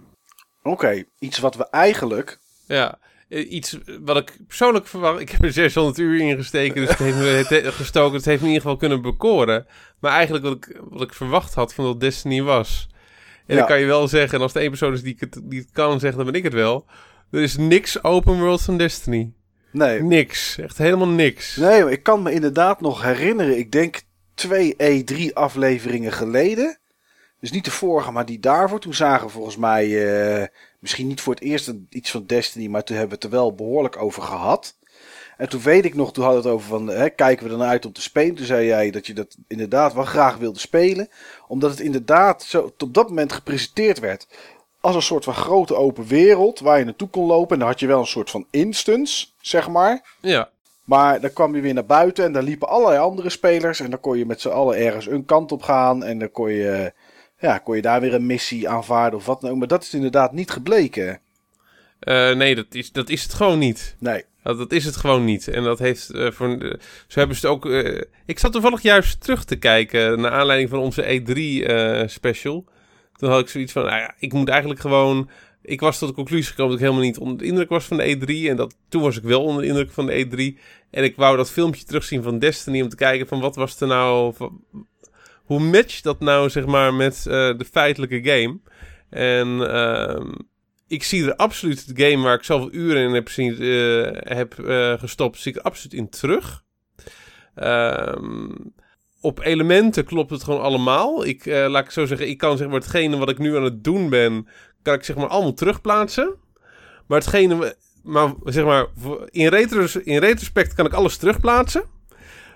[0.62, 2.38] Oké, iets wat we eigenlijk...
[2.66, 2.98] Ja,
[3.28, 5.20] eh, iets wat ik persoonlijk verwacht.
[5.20, 8.16] Ik heb er 600 uur in gesteken, dus het heeft me het, gestoken.
[8.16, 9.66] Het heeft me in ieder geval kunnen bekoren.
[10.00, 12.88] Maar eigenlijk wat ik, wat ik verwacht had van wat Destiny was.
[13.46, 13.56] En Ja.
[13.56, 15.70] dan kan je wel zeggen, en als de één persoon is die het, die het
[15.72, 16.86] kan zeggen, dan ben ik het wel.
[17.34, 19.32] Er is niks open world van Destiny.
[19.72, 20.02] Nee.
[20.02, 20.58] Niks.
[20.58, 21.56] Echt helemaal niks.
[21.56, 23.58] Nee, ik kan me inderdaad nog herinneren.
[23.58, 24.02] Ik denk
[24.34, 26.78] twee E3 afleveringen geleden.
[27.40, 28.80] Dus niet de vorige, maar die daarvoor.
[28.80, 30.46] Toen zagen we volgens mij, eh,
[30.78, 33.54] misschien niet voor het eerst iets van Destiny, maar toen hebben we het er wel
[33.54, 34.76] behoorlijk over gehad.
[35.36, 37.62] En toen weet ik nog, toen hadden we het over van, hè, kijken we dan
[37.62, 38.34] uit om te spelen.
[38.34, 41.08] Toen zei jij dat je dat inderdaad wel graag wilde spelen.
[41.48, 44.26] Omdat het inderdaad zo op dat moment gepresenteerd werd.
[44.84, 47.52] Als een soort van grote open wereld waar je naartoe kon lopen.
[47.52, 50.02] En dan had je wel een soort van instance, zeg maar.
[50.20, 50.50] Ja.
[50.84, 53.80] Maar dan kwam je weer naar buiten en daar liepen allerlei andere spelers.
[53.80, 56.04] En dan kon je met z'n allen ergens een kant op gaan.
[56.04, 56.92] En dan kon je,
[57.38, 59.56] ja, kon je daar weer een missie aanvaarden of wat dan ook.
[59.56, 61.20] Maar dat is inderdaad niet gebleken.
[62.00, 63.96] Eh, nee, dat is, dat is het gewoon niet.
[63.98, 64.24] Nee.
[64.42, 65.48] Dat, dat is het gewoon niet.
[65.48, 66.48] En dat heeft eh, voor.
[66.48, 66.70] eh,
[67.06, 67.66] zo hebben ze het ook.
[68.26, 70.20] ik zat toevallig juist terug te kijken.
[70.20, 72.64] naar aanleiding van onze E3-special.
[73.16, 73.84] Toen had ik zoiets van.
[73.84, 75.30] Nou ja, ik moet eigenlijk gewoon.
[75.62, 77.96] Ik was tot de conclusie gekomen dat ik helemaal niet onder de indruk was van
[77.96, 78.48] de E3.
[78.48, 80.60] En dat, toen was ik wel onder de indruk van de E3.
[80.90, 82.80] En ik wou dat filmpje terugzien van Destiny.
[82.80, 84.34] om te kijken van wat was er nou.
[85.44, 88.58] hoe matcht dat nou, zeg maar, met eh, de feitelijke game?
[89.10, 89.72] En.
[89.72, 90.30] ehm,
[90.94, 94.58] ik zie er absoluut het game waar ik zoveel uren in heb, zien, eh, heb
[94.58, 96.64] eh, gestopt, zie ik er absoluut in terug.
[97.54, 98.50] Ehm,
[99.24, 101.26] op elementen klopt het gewoon allemaal.
[101.26, 103.62] Ik, eh, laat ik zo zeggen, ik kan zeg maar hetgene wat ik nu aan
[103.62, 104.48] het doen ben,
[104.82, 106.34] kan ik zeg maar allemaal terugplaatsen.
[107.06, 108.86] Maar hetgene, maar zeg maar,
[109.30, 111.84] in, retros, in retrospect kan ik alles terugplaatsen.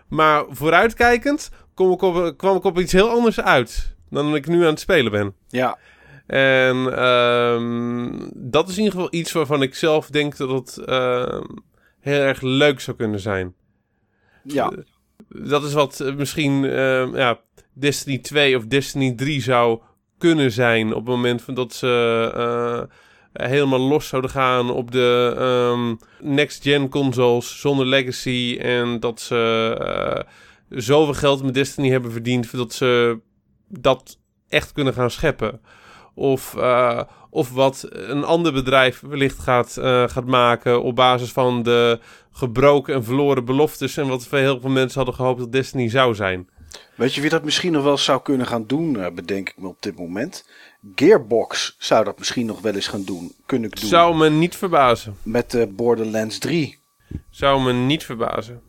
[0.08, 4.62] Maar vooruitkijkend kom ik op, kwam ik op iets heel anders uit dan ik nu
[4.62, 5.34] aan het spelen ben.
[5.48, 5.78] Ja.
[6.26, 11.44] En ehm, dat is in ieder geval iets waarvan ik zelf denk dat het ehm,
[12.00, 13.54] heel erg leuk zou kunnen zijn.
[14.42, 14.72] Ja.
[15.28, 17.40] Dat is wat eh, misschien ehm, ja,
[17.72, 19.80] Destiny 2 of Destiny 3 zou
[20.18, 25.34] kunnen zijn op het moment van dat ze eh, helemaal los zouden gaan op de
[25.38, 25.94] ehm,
[26.34, 30.32] next-gen consoles zonder legacy en dat ze eh,
[30.68, 33.20] zoveel geld met Destiny hebben verdiend dat ze
[33.68, 34.18] dat
[34.48, 35.60] echt kunnen gaan scheppen.
[36.14, 37.00] Of, eh,
[37.30, 42.00] of wat een ander bedrijf wellicht gaat, eh, gaat maken op basis van de
[42.38, 43.96] gebroken en verloren beloftes.
[43.96, 46.48] En wat veel heel veel mensen hadden gehoopt dat Destiny zou zijn.
[46.96, 49.68] Weet je wie dat misschien nog wel zou kunnen gaan doen, eh, bedenk ik me
[49.68, 50.48] op dit moment?
[50.94, 53.32] Gearbox zou dat misschien nog wel eens gaan doen.
[53.46, 53.88] Kunnen doen.
[53.88, 55.16] Zou me niet verbazen.
[55.22, 56.78] Met eh, Borderlands 3.
[57.30, 58.62] Zou me niet verbazen.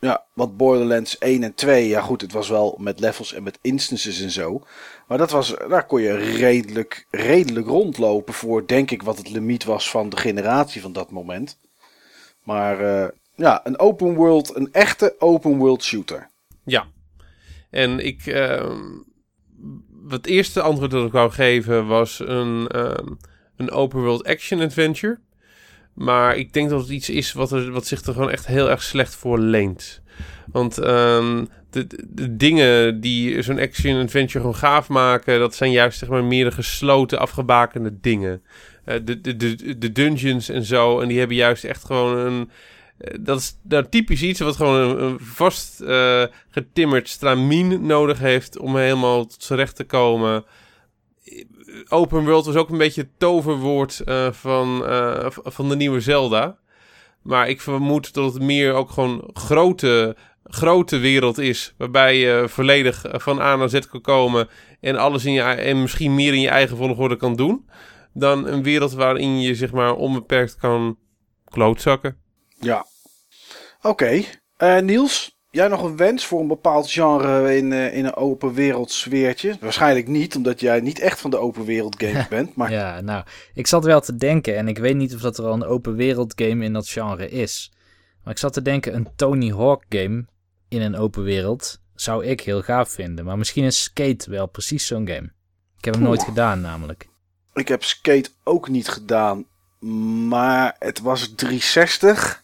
[0.00, 3.58] Ja, want Borderlands 1 en 2, ja goed, het was wel met levels en met
[3.60, 4.62] instances en zo.
[5.06, 9.64] Maar dat was, daar kon je redelijk, redelijk rondlopen voor, denk ik, wat het limiet
[9.64, 11.58] was van de generatie van dat moment.
[12.42, 16.30] Maar eh, ja, een open world, een echte open world shooter.
[16.64, 16.86] Ja.
[17.70, 18.26] En ik.
[18.26, 18.80] ehm,
[20.08, 23.08] het eerste antwoord dat ik wou geven was een, ehm,
[23.56, 25.18] een open world action adventure.
[25.94, 28.70] Maar ik denk dat het iets is wat, er, wat zich er gewoon echt heel
[28.70, 30.02] erg slecht voor leent.
[30.46, 35.98] Want ehm, de, de dingen die zo'n action adventure gewoon gaaf maken, dat zijn juist
[35.98, 38.42] zeg maar meer de gesloten, afgebakende dingen.
[38.84, 42.50] Eh, de, de, de, de dungeons en zo, en die hebben juist echt gewoon een.
[42.98, 48.58] eh, Dat is nou, typisch iets wat gewoon een, vast eh, getimmerd stramien nodig heeft
[48.58, 50.44] om helemaal tot zijn recht te komen.
[51.88, 54.84] Open world was ook een beetje het toverwoord van,
[55.44, 56.56] van de nieuwe Zelda.
[57.22, 61.74] Maar ik vermoed dat het meer ook gewoon grote, grote wereld is.
[61.76, 64.48] Waarbij je volledig van A naar Z kan komen.
[64.80, 67.66] En alles in je, en misschien meer in je eigen volgorde kan doen.
[68.14, 70.98] Dan een wereld waarin je zeg maar onbeperkt kan
[71.44, 72.16] klootzakken.
[72.58, 72.86] Ja.
[73.82, 74.22] Oké.
[74.56, 78.54] Eh, Niels, jij nog een wens voor een bepaald genre in, eh, in een open
[78.54, 79.56] wereld sfeertje?
[79.60, 82.54] Waarschijnlijk niet, omdat jij niet echt van de open wereld games bent.
[82.54, 83.24] Maar Ja, nou,
[83.54, 85.96] ik zat wel te denken en ik weet niet of dat er al een open
[85.96, 87.72] wereld game in dat genre is.
[88.24, 90.24] Maar ik zat te denken, een Tony Hawk game
[90.68, 93.24] in een open wereld zou ik heel gaaf vinden.
[93.24, 95.32] Maar misschien is Skate wel precies zo'n game.
[95.78, 97.08] Ik heb hem nooit gedaan namelijk.
[97.54, 99.44] Ik heb Skate ook niet gedaan,
[100.28, 102.42] maar het was 360.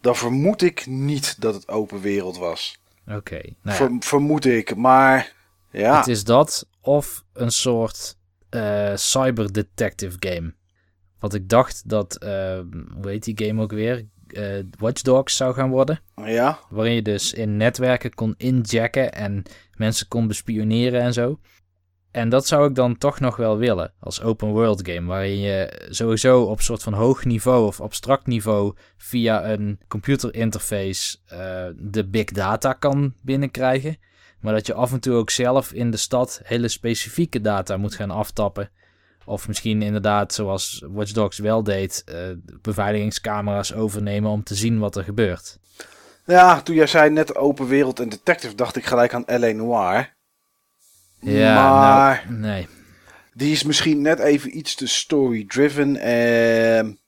[0.00, 2.78] Dan vermoed ik niet dat het open wereld was.
[3.08, 5.32] Oké, nou ja, Ver- vermoed ik, maar
[5.70, 5.96] ja.
[5.98, 8.16] het is dat of een soort
[8.48, 10.54] eh, cyber detective game.
[11.18, 12.60] Wat ik dacht dat, eh,
[12.94, 14.06] hoe heet die game ook weer?
[14.26, 16.00] Eh Watch Dogs zou gaan worden.
[16.24, 19.42] Ja, Waarin je dus in netwerken kon injacken en
[19.74, 21.38] mensen kon bespioneren en zo.
[22.16, 25.86] En dat zou ik dan toch nog wel willen als open world game, waarin je
[25.88, 31.38] sowieso op soort van hoog niveau of abstract niveau via een computer interface uh,
[31.76, 33.96] de big data kan binnenkrijgen.
[34.40, 37.94] Maar dat je af en toe ook zelf in de stad hele specifieke data moet
[37.94, 38.70] gaan aftappen.
[39.24, 42.16] Of misschien inderdaad, zoals Watch Dogs wel deed, uh,
[42.62, 45.58] beveiligingscamera's overnemen om te zien wat er gebeurt.
[46.24, 49.52] Ja, toen jij zei net open wereld en detective, dacht ik gelijk aan L.A.
[49.52, 50.14] Noir.
[51.32, 52.68] Ja, maar nou, nee.
[53.34, 55.96] die is misschien net even iets te story-driven.
[55.96, 56.98] En,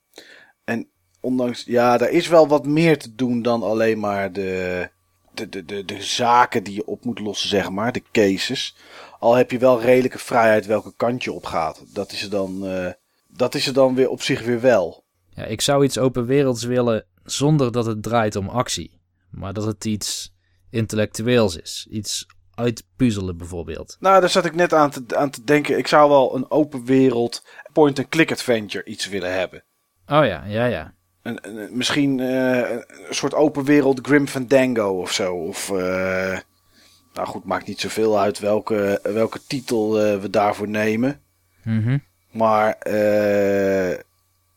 [0.64, 0.88] en
[1.20, 4.88] ondanks, ja, daar is wel wat meer te doen dan alleen maar de,
[5.34, 8.76] de, de, de, de zaken die je op moet lossen, zeg maar, de cases.
[9.18, 11.84] Al heb je wel redelijke vrijheid welke kant je op gaat.
[11.92, 12.90] Dat is er dan, uh,
[13.26, 15.04] dat is er dan weer op zich weer wel.
[15.30, 19.00] Ja, ik zou iets open werelds willen zonder dat het draait om actie.
[19.30, 20.34] Maar dat het iets
[20.70, 21.86] intellectueels is.
[21.90, 22.26] Iets
[22.58, 23.96] uitpuzzelen bijvoorbeeld.
[24.00, 25.78] Nou, daar zat ik net aan te, aan te denken.
[25.78, 29.64] Ik zou wel een open wereld point-and-click adventure iets willen hebben.
[30.06, 30.94] Oh ja, ja, ja.
[31.22, 35.34] Een, een, misschien uh, een soort open wereld Grim Fandango of zo.
[35.34, 36.38] Of, uh,
[37.12, 41.20] nou goed, maakt niet zoveel uit welke, welke titel uh, we daarvoor nemen.
[41.62, 42.04] Mm -hmm.
[42.30, 42.76] Maar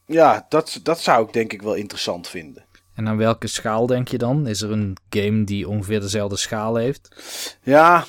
[0.05, 2.65] ja, dat, dat zou ik denk ik wel interessant vinden.
[3.07, 4.47] Aan welke schaal denk je dan?
[4.47, 7.09] Is er een game die ongeveer dezelfde schaal heeft?
[7.63, 8.05] Ja,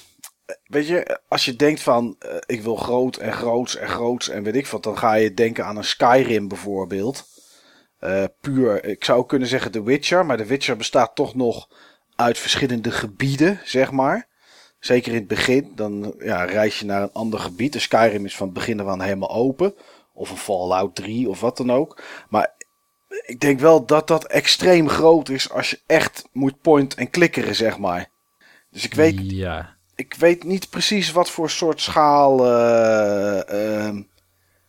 [0.66, 4.42] weet je, als je denkt van uh, ik wil groot en groots en groots en
[4.42, 7.30] weet ik wat, dan ga je denken aan een Skyrim bijvoorbeeld.
[8.00, 11.68] Uh, puur, ik zou kunnen zeggen The Witcher, maar The Witcher bestaat toch nog
[12.16, 14.28] uit verschillende gebieden, zeg maar.
[14.78, 17.72] Zeker in het begin, dan ja, reis je naar een ander gebied.
[17.72, 19.74] De Skyrim is van het begin af aan helemaal open.
[20.14, 22.02] Of een Fallout 3 of wat dan ook.
[22.28, 22.54] Maar
[23.26, 27.54] ik denk wel dat dat extreem groot is als je echt moet point en klikkeren,
[27.54, 28.10] zeg maar.
[28.70, 29.76] Dus ik weet, ja.
[29.94, 34.00] ik weet niet precies wat voor soort schaal, uh, uh,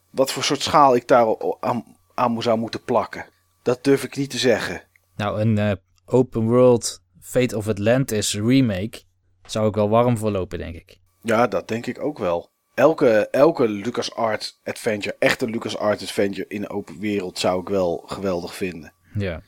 [0.10, 3.26] wat voor soort schaal ik daar aan, aan zou moeten plakken.
[3.61, 4.84] Dat durf ik niet te zeggen.
[5.15, 5.72] Nou, een uh,
[6.06, 9.02] open world Fate of Atlantis remake
[9.45, 10.99] zou ik wel warm voor lopen, denk ik.
[11.22, 16.69] Ja, dat denk ik ook wel elke, elke LucasArts Adventure, echte LucasArts Adventure in de
[16.69, 18.93] open wereld zou ik wel geweldig vinden.
[19.17, 19.41] Ja.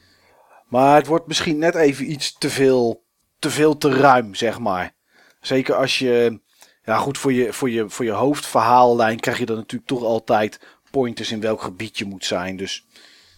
[0.67, 3.03] Maar het wordt misschien net even iets te veel
[3.39, 4.93] te, veel te ruim, zeg maar.
[5.41, 6.39] Zeker als je,
[6.83, 10.59] ja goed, voor je, voor je, voor je hoofdverhaallijn krijg je dan natuurlijk toch altijd
[10.91, 12.57] pointers in welk gebied je moet zijn.
[12.57, 12.85] Dus...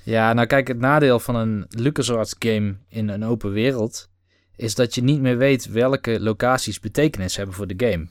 [0.04, 4.10] Ja, nou kijk, het nadeel van een LucasArts game in een open wereld
[4.56, 8.08] is dat je niet meer weet welke locaties betekenis hebben voor de game.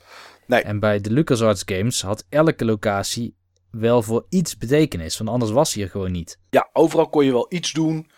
[0.47, 0.61] Nee.
[0.61, 3.35] En bij de LucasArts games had elke locatie
[3.71, 6.39] wel voor iets betekenis, want anders was hij er gewoon niet.
[6.49, 8.09] Ja, overal kon je wel iets doen,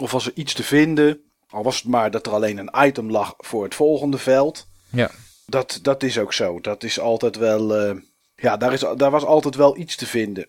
[0.00, 3.10] of was er iets te vinden, al was het maar dat er alleen een item
[3.10, 4.68] lag voor het volgende veld.
[4.90, 5.10] Ja.
[5.46, 6.60] Dat, dat is ook zo.
[6.60, 8.00] Dat is altijd wel, uh,
[8.36, 10.48] ja, daar, is, daar was altijd wel iets te vinden.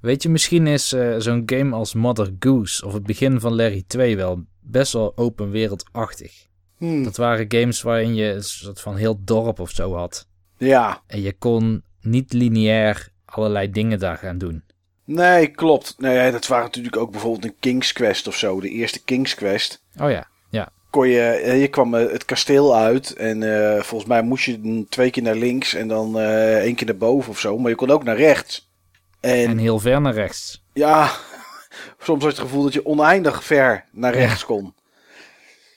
[0.00, 3.84] Weet je, misschien is uh, zo'n game als Mother Goose of het begin van Larry
[3.86, 6.46] 2 wel best wel open wereldachtig.
[6.76, 7.04] Hmm.
[7.04, 10.28] Dat waren games waarin je een soort van heel dorp of zo had.
[10.56, 11.02] Ja.
[11.06, 14.64] En je kon niet lineair allerlei dingen daar gaan doen.
[15.04, 15.94] Nee, klopt.
[15.98, 18.60] Nee, dat waren natuurlijk ook bijvoorbeeld een King's Quest of zo.
[18.60, 19.82] De eerste King's Quest.
[20.00, 20.68] Oh ja, ja.
[20.90, 25.10] Kon je, eh, je kwam het kasteel uit en uh, volgens mij moest je twee
[25.10, 27.58] keer naar links en dan uh, één keer naar boven of zo.
[27.58, 28.70] Maar je kon ook naar rechts.
[29.20, 30.64] En, en heel ver naar rechts.
[30.72, 31.10] Ja,
[31.98, 34.46] soms had je het gevoel dat je oneindig ver naar rechts ja.
[34.46, 34.74] kon.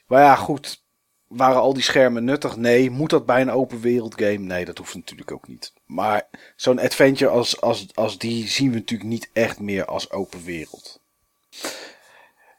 [0.08, 0.84] Maar ja, goed.
[1.30, 2.56] Waren al die schermen nuttig?
[2.56, 2.92] Nee.
[2.92, 4.38] Moet dat bij een open wereld game?
[4.38, 5.74] Nee, dat hoeft natuurlijk ook niet.
[5.86, 10.44] Maar zo'n adventure als, als, als die zien we natuurlijk niet echt meer als open
[10.44, 11.02] wereld.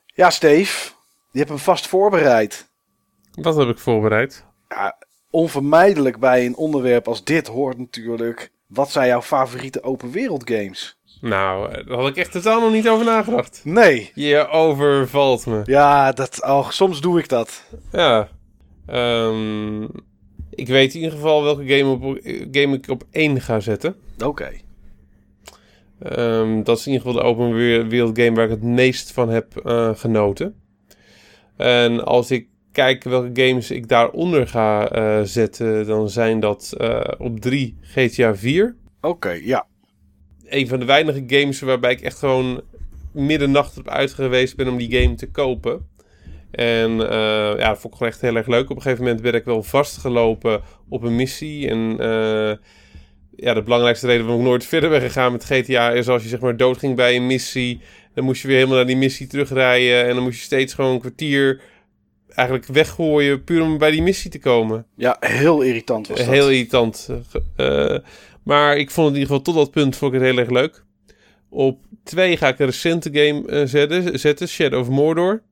[0.06, 0.90] Ja, Steve.
[1.30, 2.68] Je hebt hem vast voorbereid.
[3.34, 4.44] Wat heb ik voorbereid?
[4.68, 4.96] Ja,
[5.30, 8.50] onvermijdelijk bij een onderwerp als dit hoort natuurlijk...
[8.66, 10.98] Wat zijn jouw favoriete open wereld games?
[11.20, 13.60] Nou, daar had ik echt totaal nog niet over nagedacht.
[13.64, 14.12] Nee.
[14.14, 15.62] Je overvalt me.
[15.64, 17.62] Ja, dat, oh, soms doe ik dat.
[17.92, 18.28] Ja.
[18.86, 19.82] Um,
[20.50, 22.18] ik weet in ieder geval welke game, op,
[22.50, 23.96] game ik op één ga zetten.
[24.14, 24.26] Oké.
[24.26, 24.60] Okay.
[26.18, 27.54] Um, dat is in ieder geval de open
[27.88, 30.54] wereld game waar ik het meest van heb uh, genoten.
[31.56, 37.00] En als ik kijk welke games ik daaronder ga uh, zetten, dan zijn dat uh,
[37.18, 38.76] op 3 GTA 4.
[39.00, 39.66] Oké, okay, ja.
[40.44, 42.60] Een van de weinige games waarbij ik echt gewoon
[43.12, 45.88] middernacht op uit geweest ben om die game te kopen.
[46.50, 47.08] En uh,
[47.58, 48.70] ja, dat vond ik gewoon echt heel erg leuk.
[48.70, 51.68] Op een gegeven moment werd ik wel vastgelopen op een missie.
[51.68, 52.52] En uh,
[53.36, 56.28] ja, de belangrijkste reden waarom ik nooit verder ben gegaan met GTA is als je
[56.28, 57.80] zeg maar doodging bij een missie.
[58.14, 60.06] Dan moest je weer helemaal naar die missie terugrijden.
[60.06, 61.60] En dan moest je steeds gewoon een kwartier
[62.34, 64.86] eigenlijk weggooien puur om bij die missie te komen.
[64.96, 66.26] Ja, heel irritant was dat.
[66.26, 67.08] Heel irritant.
[67.56, 67.96] Uh,
[68.42, 70.50] Maar ik vond het in ieder geval tot dat punt vond ik het heel erg
[70.50, 70.84] leuk.
[71.48, 75.42] Op 2 ga ik een recente game zetten, zetten, Shadow of Mordor.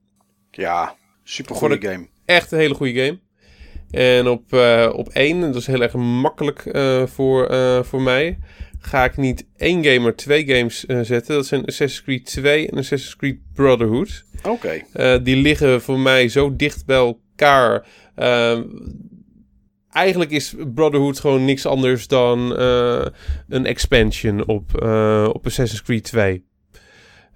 [0.58, 2.06] Ja, super goede game.
[2.24, 3.18] Echt een hele goede game.
[3.90, 7.54] En op, uh, op 1, dat is heel erg makkelijk uh, voor,
[7.84, 8.38] voor mij,
[8.80, 11.34] ga ik niet één game, maar twee games zetten.
[11.34, 14.24] Dat zijn Assassin's Creed 2 en Assassin's Creed Brotherhood.
[14.42, 14.82] Oké.
[14.92, 15.22] Okay.
[15.22, 18.62] die liggen voor mij zo dicht bij elkaar ehm,
[19.90, 22.58] eigenlijk is Brotherhood gewoon niks anders dan
[23.48, 24.74] een expansion op,
[25.32, 26.47] op Assassin's Creed 2.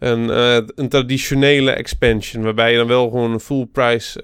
[0.02, 4.20] Een, uh, een traditionele expansion, waarbij je dan wel gewoon een full price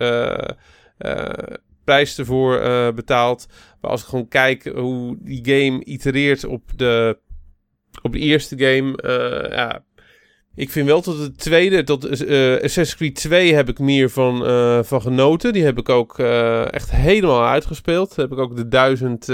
[1.85, 2.61] prijs ervoor
[2.95, 3.47] betaalt.
[3.81, 7.19] Maar als ik gewoon kijk hoe die game itereert op de,
[8.03, 8.99] op de eerste game,
[9.51, 9.85] ja,
[10.55, 14.45] ik vind wel tot de tweede, tot uh, Assassin's Creed 2 heb ik meer van,
[14.85, 15.53] van genoten.
[15.53, 16.19] Die heb ik ook
[16.71, 18.09] echt helemaal uitgespeeld.
[18.09, 19.25] Daar heb ik ook de duizend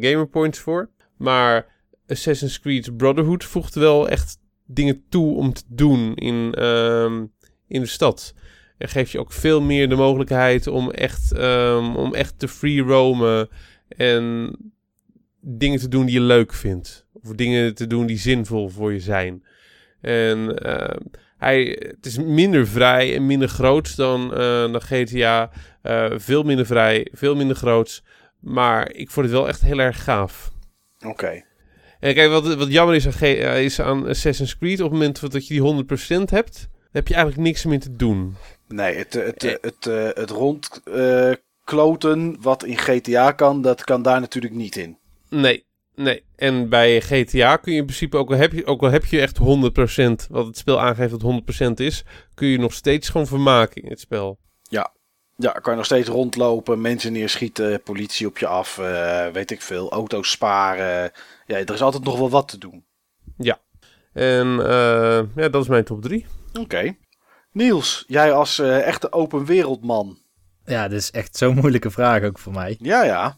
[0.00, 0.90] gamer points voor.
[1.16, 1.66] Maar
[2.06, 7.32] Assassin's Creed Brotherhood voegt wel echt dingen toe om te doen in, um,
[7.66, 8.34] in de stad.
[8.78, 12.80] En geeft je ook veel meer de mogelijkheid om echt, um, om echt te free
[12.80, 13.48] roamen
[13.88, 14.56] en
[15.40, 17.06] dingen te doen die je leuk vindt.
[17.12, 19.44] Of dingen te doen die zinvol voor je zijn.
[20.00, 20.96] En uh,
[21.36, 25.50] hij, het is minder vrij en minder groot dan, uh, dan GTA.
[25.82, 28.02] Uh, veel minder vrij, veel minder groot.
[28.40, 30.52] Maar ik vond het wel echt heel erg gaaf.
[31.06, 31.44] Oké.
[32.04, 33.12] En kijk, wat, wat jammer is aan,
[33.56, 34.80] is aan Assassin's Creed...
[34.80, 35.62] op het moment dat je die
[36.20, 36.68] 100% hebt...
[36.92, 38.36] heb je eigenlijk niks meer te doen.
[38.68, 39.84] Nee, het, het, het, het,
[40.16, 43.62] het rondkloten wat in GTA kan...
[43.62, 44.98] dat kan daar natuurlijk niet in.
[45.28, 45.64] Nee,
[45.94, 49.04] Nee, en bij GTA kun je in principe, ook al heb je, ook al heb
[49.04, 49.42] je echt 100%,
[50.30, 52.04] wat het spel aangeeft dat 100% is,
[52.34, 54.38] kun je nog steeds gewoon vermaken in het spel.
[55.36, 59.62] Ja, kan je nog steeds rondlopen, mensen neerschieten, politie op je af, uh, weet ik
[59.62, 61.12] veel, auto's sparen.
[61.46, 62.84] Ja, er is altijd nog wel wat te doen.
[63.36, 63.58] Ja,
[64.12, 66.26] en uh, ja, dat is mijn top 3.
[66.48, 66.60] Oké.
[66.60, 66.98] Okay.
[67.52, 70.18] Niels, jij als uh, echte open wereldman.
[70.64, 72.76] Ja, dit is echt zo'n moeilijke vraag ook voor mij.
[72.80, 73.36] Ja, ja.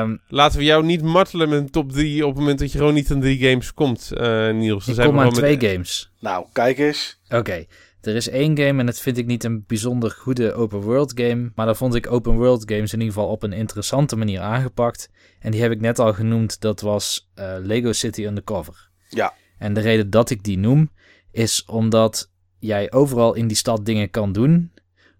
[0.00, 2.78] Um, Laten we jou niet martelen met een top 3 op het moment dat je
[2.78, 4.84] gewoon niet aan drie games komt, uh, Niels.
[4.84, 5.70] Dan ik zijn kom aan twee met...
[5.70, 6.10] games.
[6.20, 7.20] Nou, kijk eens.
[7.24, 7.68] Oké, okay.
[8.06, 11.50] Er is één game en dat vind ik niet een bijzonder goede open world game.
[11.54, 15.10] Maar daar vond ik open world games in ieder geval op een interessante manier aangepakt.
[15.38, 18.90] En die heb ik net al genoemd, dat was uh, Lego City Undercover.
[19.08, 19.34] Ja.
[19.58, 20.90] En de reden dat ik die noem,
[21.30, 24.72] is omdat jij overal in die stad dingen kan doen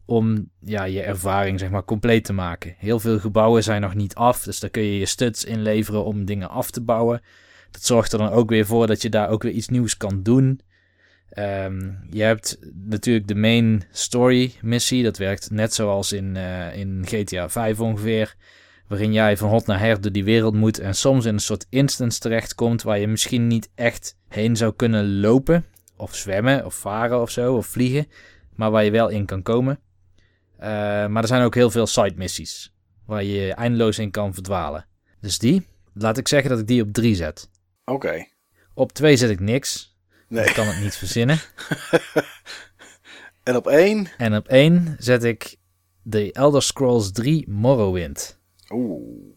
[0.04, 2.74] om ja, je ervaring zeg maar compleet te maken.
[2.78, 6.24] Heel veel gebouwen zijn nog niet af, dus daar kun je je studs inleveren om
[6.24, 7.22] dingen af te bouwen.
[7.70, 10.22] Dat zorgt er dan ook weer voor dat je daar ook weer iets nieuws kan
[10.22, 10.60] doen.
[11.38, 17.02] Um, je hebt natuurlijk de main story missie, dat werkt net zoals in, uh, in
[17.06, 18.36] GTA 5 ongeveer.
[18.86, 21.66] Waarin jij van hot naar her door die wereld moet en soms in een soort
[21.68, 25.64] instance terechtkomt waar je misschien niet echt heen zou kunnen lopen.
[25.96, 28.06] Of zwemmen, of varen of zo, of vliegen.
[28.54, 29.78] Maar waar je wel in kan komen.
[30.58, 30.66] Uh,
[31.06, 32.74] maar er zijn ook heel veel side missies.
[33.06, 34.86] Waar je eindeloos in kan verdwalen.
[35.20, 37.50] Dus die, laat ik zeggen dat ik die op 3 zet.
[37.84, 37.92] Oké.
[37.92, 38.32] Okay.
[38.74, 39.95] Op 2 zet ik niks.
[40.28, 40.44] Nee.
[40.44, 41.38] Ik kan het niet verzinnen.
[43.42, 44.08] en op 1?
[44.18, 45.56] En op 1 zet ik
[46.02, 48.38] de Elder Scrolls 3 Morrowind.
[48.70, 49.34] Oeh.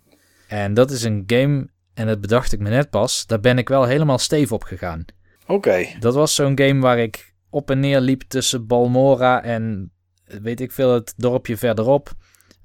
[0.48, 3.70] En dat is een game, en dat bedacht ik me net pas, daar ben ik
[3.70, 5.06] wel helemaal steef op gegaan.
[5.42, 5.54] Oké.
[5.54, 5.96] Okay.
[6.00, 9.92] Dat was zo'n game waar ik op en neer liep tussen Balmora en
[10.26, 12.12] weet ik veel, het dorpje verderop.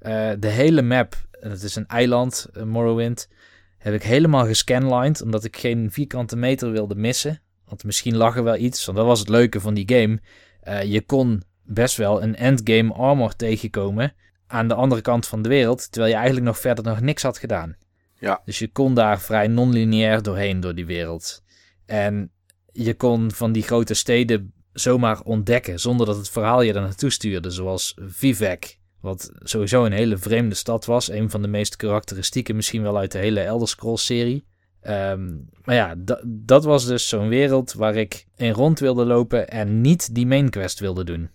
[0.01, 3.29] Uh, de hele map, het is een eiland, Morrowind,
[3.77, 7.41] heb ik helemaal gescanlined, omdat ik geen vierkante meter wilde missen.
[7.67, 10.19] Want misschien lag er wel iets, want dat was het leuke van die game.
[10.63, 14.13] Uh, je kon best wel een endgame armor tegenkomen
[14.47, 17.37] aan de andere kant van de wereld, terwijl je eigenlijk nog verder nog niks had
[17.37, 17.75] gedaan.
[18.19, 18.41] Ja.
[18.45, 21.43] Dus je kon daar vrij non-lineair doorheen door die wereld.
[21.85, 22.31] En
[22.71, 27.09] je kon van die grote steden zomaar ontdekken zonder dat het verhaal je er naartoe
[27.09, 27.49] stuurde.
[27.49, 31.09] Zoals Vivek, wat sowieso een hele vreemde stad was.
[31.09, 34.45] Een van de meest karakteristieke misschien wel uit de hele Elder Scrolls serie.
[34.87, 39.81] Um, maar ja, dat was dus zo'n wereld waar ik in rond wilde lopen en
[39.81, 41.29] niet die main quest wilde doen.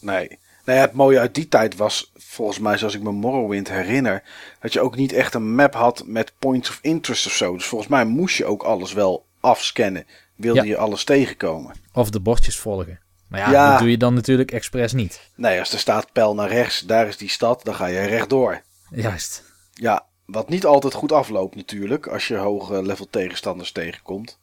[0.00, 0.38] Nee.
[0.64, 4.22] Nou ja, het mooie uit die tijd was, volgens mij zoals ik me Morrowind herinner,
[4.60, 7.52] dat je ook niet echt een map had met points of interest of zo.
[7.52, 10.06] Dus volgens mij moest je ook alles wel afscannen
[10.36, 11.74] wilde je alles tegenkomen.
[11.92, 13.00] Of de bordjes volgen.
[13.28, 15.30] Maar ja, ja, dat doe je dan natuurlijk expres niet.
[15.36, 18.62] Nee, als er staat pijl naar rechts, daar is die stad, dan ga je rechtdoor.
[18.90, 19.44] Juist.
[19.72, 24.40] Ja, wat niet altijd goed afloopt natuurlijk, als je hoge level tegenstanders tegenkomt.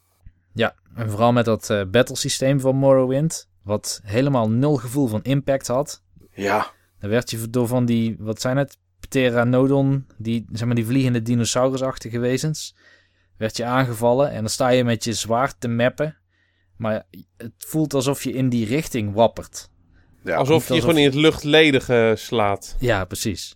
[0.54, 5.24] Ja, en vooral met dat uh, battle systeem van Morrowind, wat helemaal nul gevoel van
[5.24, 6.04] impact had.
[6.34, 6.72] Ja.
[7.00, 11.22] Dan werd je door van die, wat zijn het, Pteranodon, die, zeg maar, die vliegende
[11.22, 12.76] dinosaurusachtige wezens
[13.38, 16.18] werd je aangevallen en dan sta je met je zwaard te mappen.
[16.76, 17.06] Maar
[17.38, 19.70] het voelt alsof je in die richting wappert.
[20.24, 22.76] Ja, alsof je alsof- gewoon in het luchtledige slaat.
[22.80, 23.56] Ja, precies.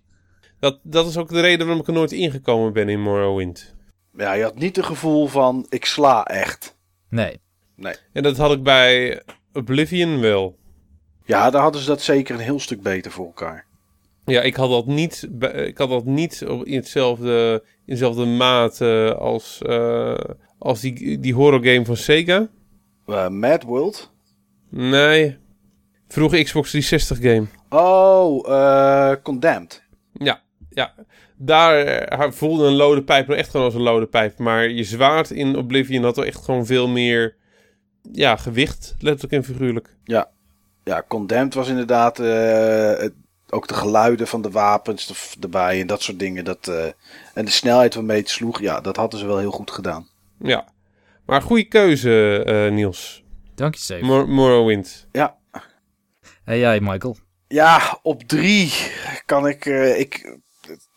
[0.63, 3.75] Dat, dat is ook de reden waarom ik er nooit ingekomen ben in Morrowind.
[4.17, 6.75] ja, je had niet het gevoel van ik sla echt.
[7.09, 7.39] Nee.
[8.13, 9.21] En dat had ik bij
[9.53, 10.57] Oblivion wel.
[11.25, 13.65] Ja, daar hadden ze dat zeker een heel stuk beter voor elkaar.
[14.25, 19.15] Ja, ik had dat niet, ik had dat niet op- in, hetzelfde, in dezelfde mate
[19.19, 20.15] als, eh,
[20.59, 22.47] als die, die horror game van Sega.
[23.05, 24.11] Eh, Mad World.
[24.69, 25.37] Nee.
[26.07, 27.45] Vroege Xbox 360 game.
[27.69, 29.83] Oh, eh, Condemned.
[30.13, 30.41] Ja,
[30.73, 30.93] ja.
[31.37, 34.37] Daar eh, voelde een lode pijp nog echt gewoon als een lode pijp.
[34.37, 37.35] Maar je zwaard in Oblivion had wel echt gewoon veel meer
[38.11, 39.95] ja, gewicht, letterlijk en figuurlijk.
[40.83, 43.13] Ja, Condemned was inderdaad eh, het-
[43.49, 46.43] ook de geluiden van de wapens er- erbij en dat soort dingen.
[46.45, 46.85] Dat, eh,
[47.33, 50.07] en de snelheid waarmee het sloeg, ja, dat hadden ze wel heel goed gedaan.
[50.39, 50.67] Ja.
[51.25, 53.23] Maar goede keuze, eh, Niels.
[53.55, 54.05] Dank je, Steve.
[54.05, 55.07] Mor- Morrowind.
[55.11, 55.37] Ja,
[56.45, 57.17] En jij, Michael?
[57.47, 58.71] ja op drie
[59.25, 60.37] kan ik, eh, ik...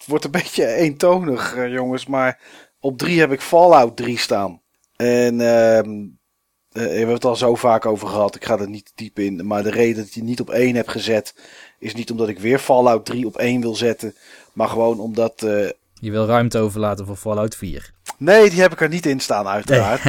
[0.06, 2.40] Wordt een beetje eentonig, eh, jongens, maar
[2.80, 4.60] op drie heb ik Fallout 3 staan.
[4.96, 6.06] En ehm,
[6.72, 9.46] eh, we hebben het al zo vaak over gehad, ik ga er niet diep in.
[9.46, 11.34] Maar de reden dat die niet op één heb gezet,
[11.78, 14.14] is niet omdat ik weer Fallout 3 op één wil zetten.
[14.52, 17.94] Maar gewoon omdat eh, Je wil ruimte overlaten voor Fallout 4.
[18.18, 20.02] Nee, die heb ik er niet in staan, uiteraard.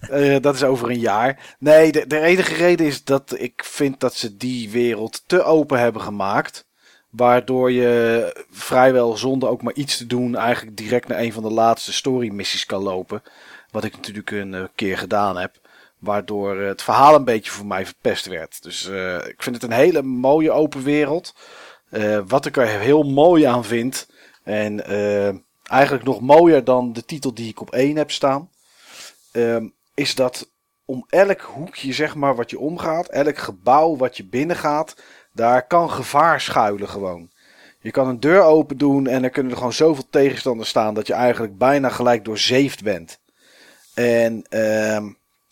[0.42, 1.56] Dat is over een jaar.
[1.58, 5.78] Nee, de, de enige reden is dat ik vind dat ze die wereld te open
[5.78, 6.67] hebben gemaakt.
[7.10, 11.50] Waardoor je vrijwel zonder ook maar iets te doen, eigenlijk direct naar een van de
[11.50, 13.22] laatste story missies kan lopen.
[13.70, 15.56] Wat ik natuurlijk een eh, keer gedaan heb.
[15.98, 18.62] Waardoor eh, het verhaal een beetje voor mij verpest werd.
[18.62, 21.34] Dus eh, ik vind het een hele mooie open wereld.
[22.26, 24.08] Wat ik er heel mooi aan vind.
[24.44, 24.84] En
[25.64, 28.50] eigenlijk nog mooier dan de titel die ik op één heb staan.
[29.32, 30.50] ehm, is dat
[30.84, 34.96] om elk hoekje, zeg maar, wat je omgaat, elk gebouw wat je binnengaat,
[35.32, 37.30] daar kan gevaar schuilen gewoon.
[37.80, 41.06] Je kan een deur open doen en er kunnen er gewoon zoveel tegenstanders staan dat
[41.06, 43.20] je eigenlijk bijna gelijk doorzeefd bent.
[43.94, 45.06] En ehm,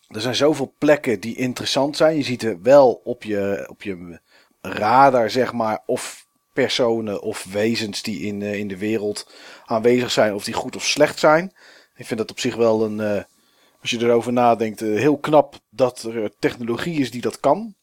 [0.08, 2.16] er zijn zoveel plekken die interessant zijn.
[2.16, 4.20] Je ziet er wel op je, op je
[4.60, 9.26] radar, zeg maar, of personen of wezens die in, eh, in de wereld
[9.64, 11.52] aanwezig zijn, of die goed of slecht zijn.
[11.96, 13.22] Ik vind dat op zich wel een, eh,
[13.80, 17.74] als je erover nadenkt, eh, heel knap dat er technologie is die dat kan.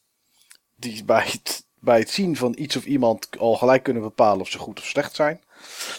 [0.76, 4.48] Die bij het, bij het zien van iets of iemand al gelijk kunnen bepalen of
[4.48, 5.40] ze goed of slecht zijn.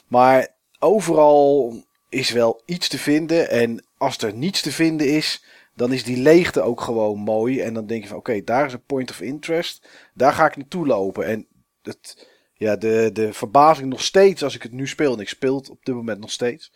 [0.08, 0.48] Maar
[0.80, 1.74] overal
[2.10, 3.50] is wel iets te vinden.
[3.50, 5.44] En als er niets te vinden is,
[5.76, 7.62] dan is die leegte ook gewoon mooi.
[7.62, 9.88] En dan denk je van oké, daar is een point of interest.
[10.14, 11.26] Daar ga ik naartoe lopen.
[11.26, 11.48] En
[11.82, 15.14] het, ja, de, de verbazing nog steeds als ik het nu speel.
[15.14, 16.72] En ik speel het op dit moment nog steeds.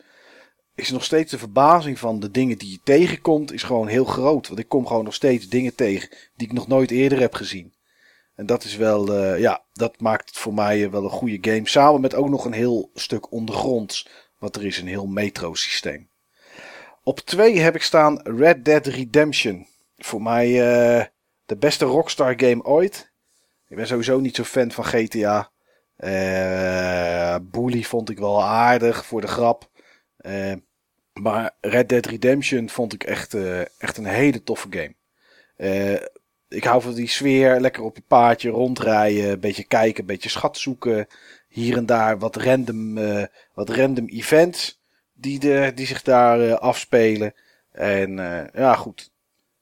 [0.75, 3.53] Is nog steeds de verbazing van de dingen die je tegenkomt.
[3.53, 4.47] Is gewoon heel groot.
[4.47, 7.73] Want ik kom gewoon nog steeds dingen tegen die ik nog nooit eerder heb gezien.
[8.39, 11.67] En dat is wel, eh, ja, dat maakt het voor mij wel een goede game.
[11.67, 14.09] Samen met ook nog een heel stuk ondergronds.
[14.37, 16.09] Want er is een heel metro systeem.
[17.03, 19.67] Op twee heb ik staan Red Dead Redemption.
[19.97, 21.05] Voor mij eh,
[21.45, 23.11] de beste Rockstar game ooit.
[23.67, 25.51] Ik ben sowieso niet zo fan van GTA.
[25.95, 29.69] Eh Bully vond ik wel aardig voor de grap.
[31.13, 33.33] Maar Red Dead Redemption vond ik echt,
[33.77, 34.95] echt een hele toffe game.
[36.49, 40.29] Ik hou van die sfeer, lekker op je paardje rondrijden, een beetje kijken, een beetje
[40.29, 41.07] schat zoeken.
[41.47, 43.23] Hier en daar wat random, eh,
[43.53, 44.79] wat random events
[45.13, 47.33] die, de, die zich daar eh, afspelen.
[47.71, 49.11] En eh, ja, goed.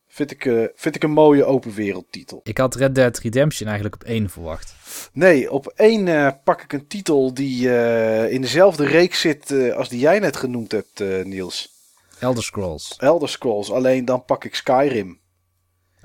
[0.07, 2.39] Vind ik, vind ik een mooie open wereldtitel.
[2.43, 4.75] Ik had Red Dead Redemption eigenlijk op één verwacht.
[5.13, 7.69] Nee, op één pak ik een titel die
[8.29, 11.73] in dezelfde reeks zit als die jij net genoemd hebt, Niels.
[12.19, 12.95] Elder Scrolls.
[12.97, 15.19] Elder Scrolls, alleen dan pak ik Skyrim.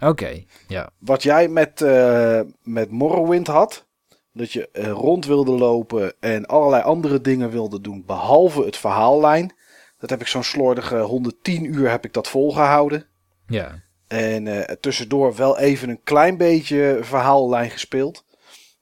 [0.02, 0.90] Oké, ja.
[0.98, 3.86] Wat jij met, eh, met Morrowind had,
[4.32, 9.54] dat je eh, rond wilde lopen en allerlei andere dingen wilde doen, behalve het verhaallijn.
[9.98, 13.06] Dat heb ik zo'n slordige 110 uur heb ik dat volgehouden.
[13.46, 13.82] Ja.
[14.08, 18.24] En eh, tussendoor wel even een klein beetje verhaallijn gespeeld.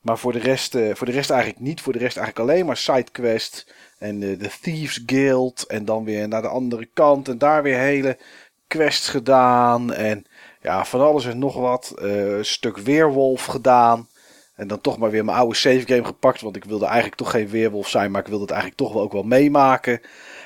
[0.01, 1.81] Maar voor de, rest, voor de rest eigenlijk niet.
[1.81, 3.75] Voor de rest eigenlijk alleen maar sidequest.
[3.99, 5.63] En de Thieves Guild.
[5.67, 7.29] En dan weer naar de andere kant.
[7.29, 8.19] En daar weer hele
[8.67, 9.93] quests gedaan.
[9.93, 10.27] En
[10.61, 11.95] ja, van alles en nog wat.
[11.99, 14.09] Eh, een stuk Weerwolf gedaan.
[14.55, 16.41] En dan toch maar weer mijn oude save game gepakt.
[16.41, 18.11] Want ik wilde eigenlijk toch geen Weerwolf zijn.
[18.11, 20.01] Maar ik wilde het eigenlijk toch wel ook wel meemaken.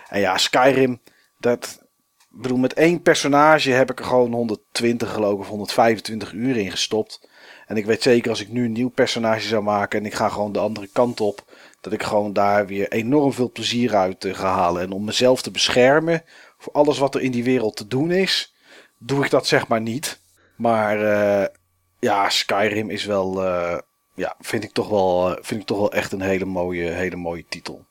[0.08, 1.00] En ja, Skyrim.
[1.38, 1.78] Dat,
[2.30, 6.70] ik bedoel, met één personage heb ik er gewoon 120 geloof of 125 uur in
[6.70, 7.28] gestopt.
[7.66, 10.28] En ik weet zeker als ik nu een nieuw personage zou maken en ik ga
[10.28, 11.44] gewoon de andere kant op,
[11.80, 14.82] dat ik gewoon daar weer enorm veel plezier uit eh, ga halen.
[14.82, 16.22] En om mezelf te beschermen
[16.58, 18.53] voor alles wat er in die wereld te doen is,
[19.04, 20.20] doe ik dat zeg maar niet.
[20.56, 21.48] Maar eh,
[21.98, 23.78] ja, Skyrim is wel, eh,
[24.14, 27.16] ja, vind ik, toch wel, eh, vind ik toch wel echt een hele mooie, hele
[27.16, 27.86] mooie titel.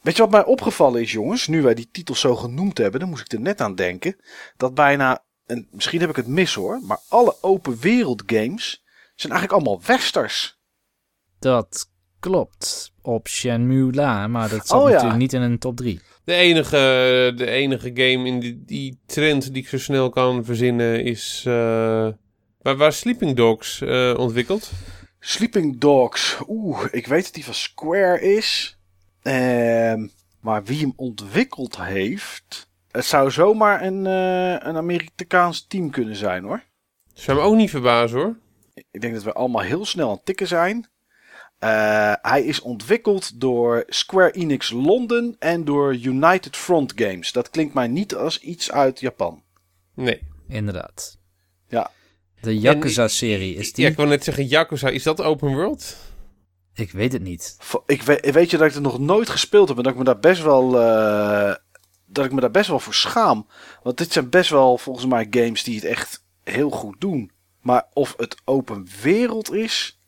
[0.00, 1.46] Weet je wat mij opgevallen is, jongens?
[1.46, 4.16] Nu wij die titels zo genoemd hebben, dan moest ik er net aan denken.
[4.56, 8.84] Dat bijna, en misschien heb ik het mis hoor, maar alle open wereld games
[9.14, 10.58] zijn eigenlijk allemaal westers.
[11.38, 11.90] Dat
[12.20, 12.92] klopt.
[13.02, 14.92] Op Shenmue La, maar dat zat Oh, ja.
[14.92, 16.00] natuurlijk niet in een top 3.
[16.30, 21.04] De enige, de enige game in die, die trend die ik zo snel kan verzinnen
[21.04, 21.44] is...
[21.46, 22.08] eh,
[22.62, 24.70] waar, waar Sleeping Dogs eh, ontwikkeld.
[25.20, 26.38] Sleeping Dogs.
[26.48, 28.78] Oeh, ik weet dat die van Square is.
[29.22, 30.06] Ehm,
[30.40, 32.70] maar wie hem ontwikkeld heeft.
[32.90, 36.62] Het zou zomaar een, eh, een Amerikaans team kunnen zijn hoor.
[37.14, 38.36] Zou me ook niet verbazen hoor.
[38.90, 40.88] Ik denk dat we allemaal heel snel aan het tikken zijn.
[41.60, 47.32] Eh, hij is ontwikkeld door Square Enix Londen en door United Front Games.
[47.32, 49.42] Dat klinkt mij niet als iets uit Japan.
[49.94, 50.20] Nee.
[50.48, 51.18] Inderdaad.
[51.68, 51.90] Ja.
[52.40, 53.84] De Yakuza-serie, is die?
[53.84, 55.96] Ja, ik wou net zeggen, Yakuza, is dat open world?
[56.74, 57.56] Ik weet het niet.
[57.86, 60.04] Ik weet, weet je dat ik het nog nooit gespeeld heb en dat ik me
[60.04, 61.54] daar best wel, eh,
[62.06, 63.46] dat ik me daar best wel voor schaam.
[63.82, 67.30] Want dit zijn best wel volgens mij games die het echt heel goed doen.
[67.60, 69.99] Maar of het open wereld is,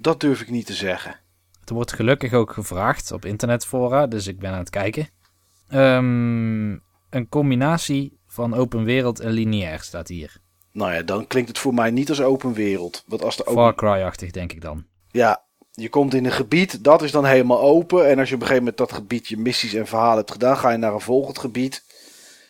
[0.00, 1.20] dat durf ik niet te zeggen.
[1.60, 5.08] Het wordt gelukkig ook gevraagd op internetfora, dus ik ben aan het kijken.
[5.68, 6.70] Ehm,
[7.10, 10.36] een combinatie van open wereld en lineair staat hier.
[10.72, 13.04] Nou ja, dan klinkt het voor mij niet als open wereld.
[13.06, 13.62] Want als de open...
[13.62, 14.84] Far Cry-achtig, denk ik dan.
[15.10, 18.08] Ja, je komt in een gebied, dat is dan helemaal open.
[18.08, 20.56] En als je op een gegeven moment dat gebied je missies en verhalen hebt gedaan,
[20.56, 21.84] ga je naar een volgend gebied.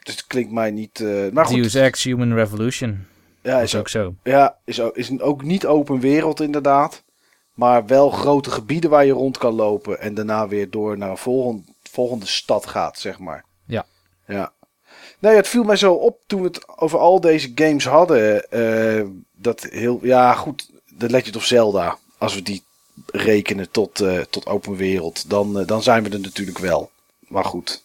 [0.02, 1.00] Dus het klinkt mij niet.
[1.00, 3.06] eh, maar goed, Deus Ex Human Revolution
[3.42, 4.14] ja, is is ook, ook zo.
[4.22, 7.04] ja, is ook, is ook niet open wereld inderdaad.
[7.60, 10.00] Maar wel grote gebieden waar je rond kan lopen.
[10.00, 13.44] En daarna weer door naar een volgende, volgende stad gaat, zeg maar.
[13.66, 13.86] Ja.
[14.26, 14.52] Ja.
[15.18, 18.50] Nee, het viel mij zo op toen we het over al deze games hadden.
[18.50, 19.06] eh,
[19.36, 19.98] dat heel.
[20.02, 20.70] Ja, goed.
[20.98, 21.98] The Legend of Zelda.
[22.18, 22.62] Als we die
[23.06, 25.30] rekenen tot, eh, tot open wereld.
[25.30, 26.90] Dan, eh, dan zijn we er natuurlijk wel.
[27.28, 27.82] Maar goed.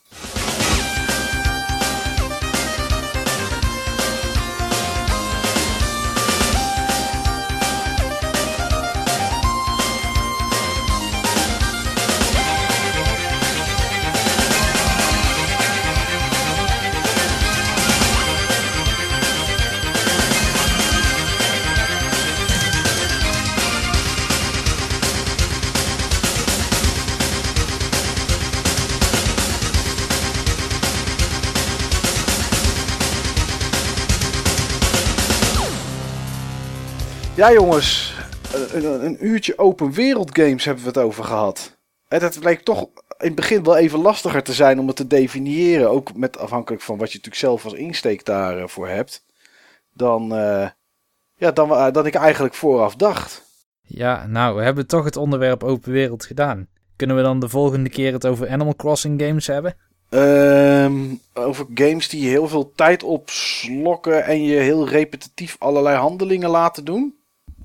[37.36, 38.14] Ja, jongens.
[38.54, 41.78] Een, een, een uurtje open wereld games hebben we het over gehad.
[42.08, 42.88] En dat bleek toch in
[43.18, 45.90] het begin wel even lastiger te zijn om het te definiëren.
[45.90, 49.24] Ook met afhankelijk van wat je natuurlijk zelf als insteek daarvoor hebt.
[49.94, 50.70] Dan, eh,
[51.36, 53.44] ja, dan, we- dan ik eigenlijk vooraf dacht.
[53.82, 56.68] Ja, nou, we hebben toch het onderwerp open wereld gedaan.
[56.96, 59.76] Kunnen we dan de volgende keer het over Animal Crossing games hebben?
[60.10, 61.04] Ehm,
[61.34, 67.16] over games die heel veel tijd opslokken en je heel repetitief allerlei handelingen laten doen.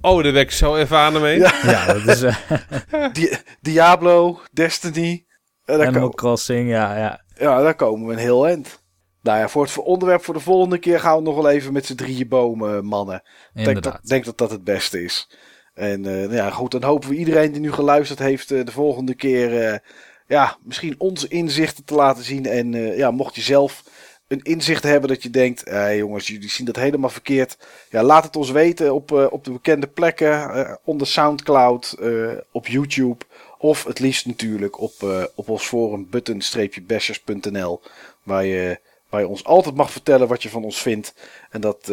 [0.02, 1.39] Oh, daar ben ik zo even aan mee.
[1.39, 1.52] Ja.
[1.62, 2.36] Ja, dat is eh,
[3.12, 5.27] Di- Diablo, Destiny.
[5.64, 7.24] Eh, daar, Animal ko- Crossing, ja, ja.
[7.39, 8.82] ja, daar komen we een heel eind.
[9.22, 11.86] Nou ja, voor het onderwerp voor de volgende keer gaan we nog wel even met
[11.86, 13.14] z'n drieën bomen, mannen.
[13.16, 14.09] Ik denk dat, Inderdaad.
[14.09, 15.31] denk dat dat het beste is.
[15.74, 18.72] En eh, nou ja, goed, dan hopen we iedereen die nu geluisterd heeft eh, de
[18.72, 19.78] volgende keer eh,
[20.27, 22.47] ja, misschien onze inzichten te laten zien.
[22.47, 23.82] En eh, ja, mocht je zelf
[24.31, 27.57] een inzicht hebben dat je denkt, eh, jongens, jullie zien dat helemaal verkeerd.
[27.90, 32.32] Ja, laat het ons weten op, eh, op de bekende plekken, eh, onder Soundcloud, eh,
[32.51, 33.24] op YouTube.
[33.59, 34.93] Of het liefst natuurlijk op,
[35.35, 37.81] op ons forum button-bashers.nl.
[38.23, 41.15] Waar je, waar je ons altijd mag vertellen wat je van ons vindt.
[41.51, 41.93] En dat,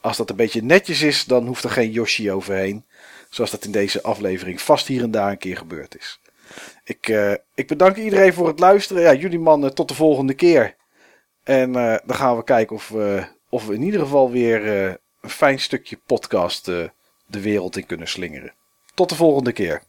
[0.00, 2.84] als dat een beetje netjes is, dan hoeft er geen Yoshi overheen.
[3.30, 6.20] Zoals dat in deze aflevering vast hier en daar een keer gebeurd is.
[6.84, 7.06] Ik,
[7.54, 9.02] ik bedank iedereen voor het luisteren.
[9.02, 10.76] Ja, jullie mannen, tot de volgende keer.
[11.42, 14.94] En eh, dan gaan we kijken of, we of we in ieder geval weer eh,
[15.20, 16.88] een fijn stukje podcast eh,
[17.26, 18.54] de wereld in kunnen slingeren.
[18.94, 19.82] Tot de volgende keer.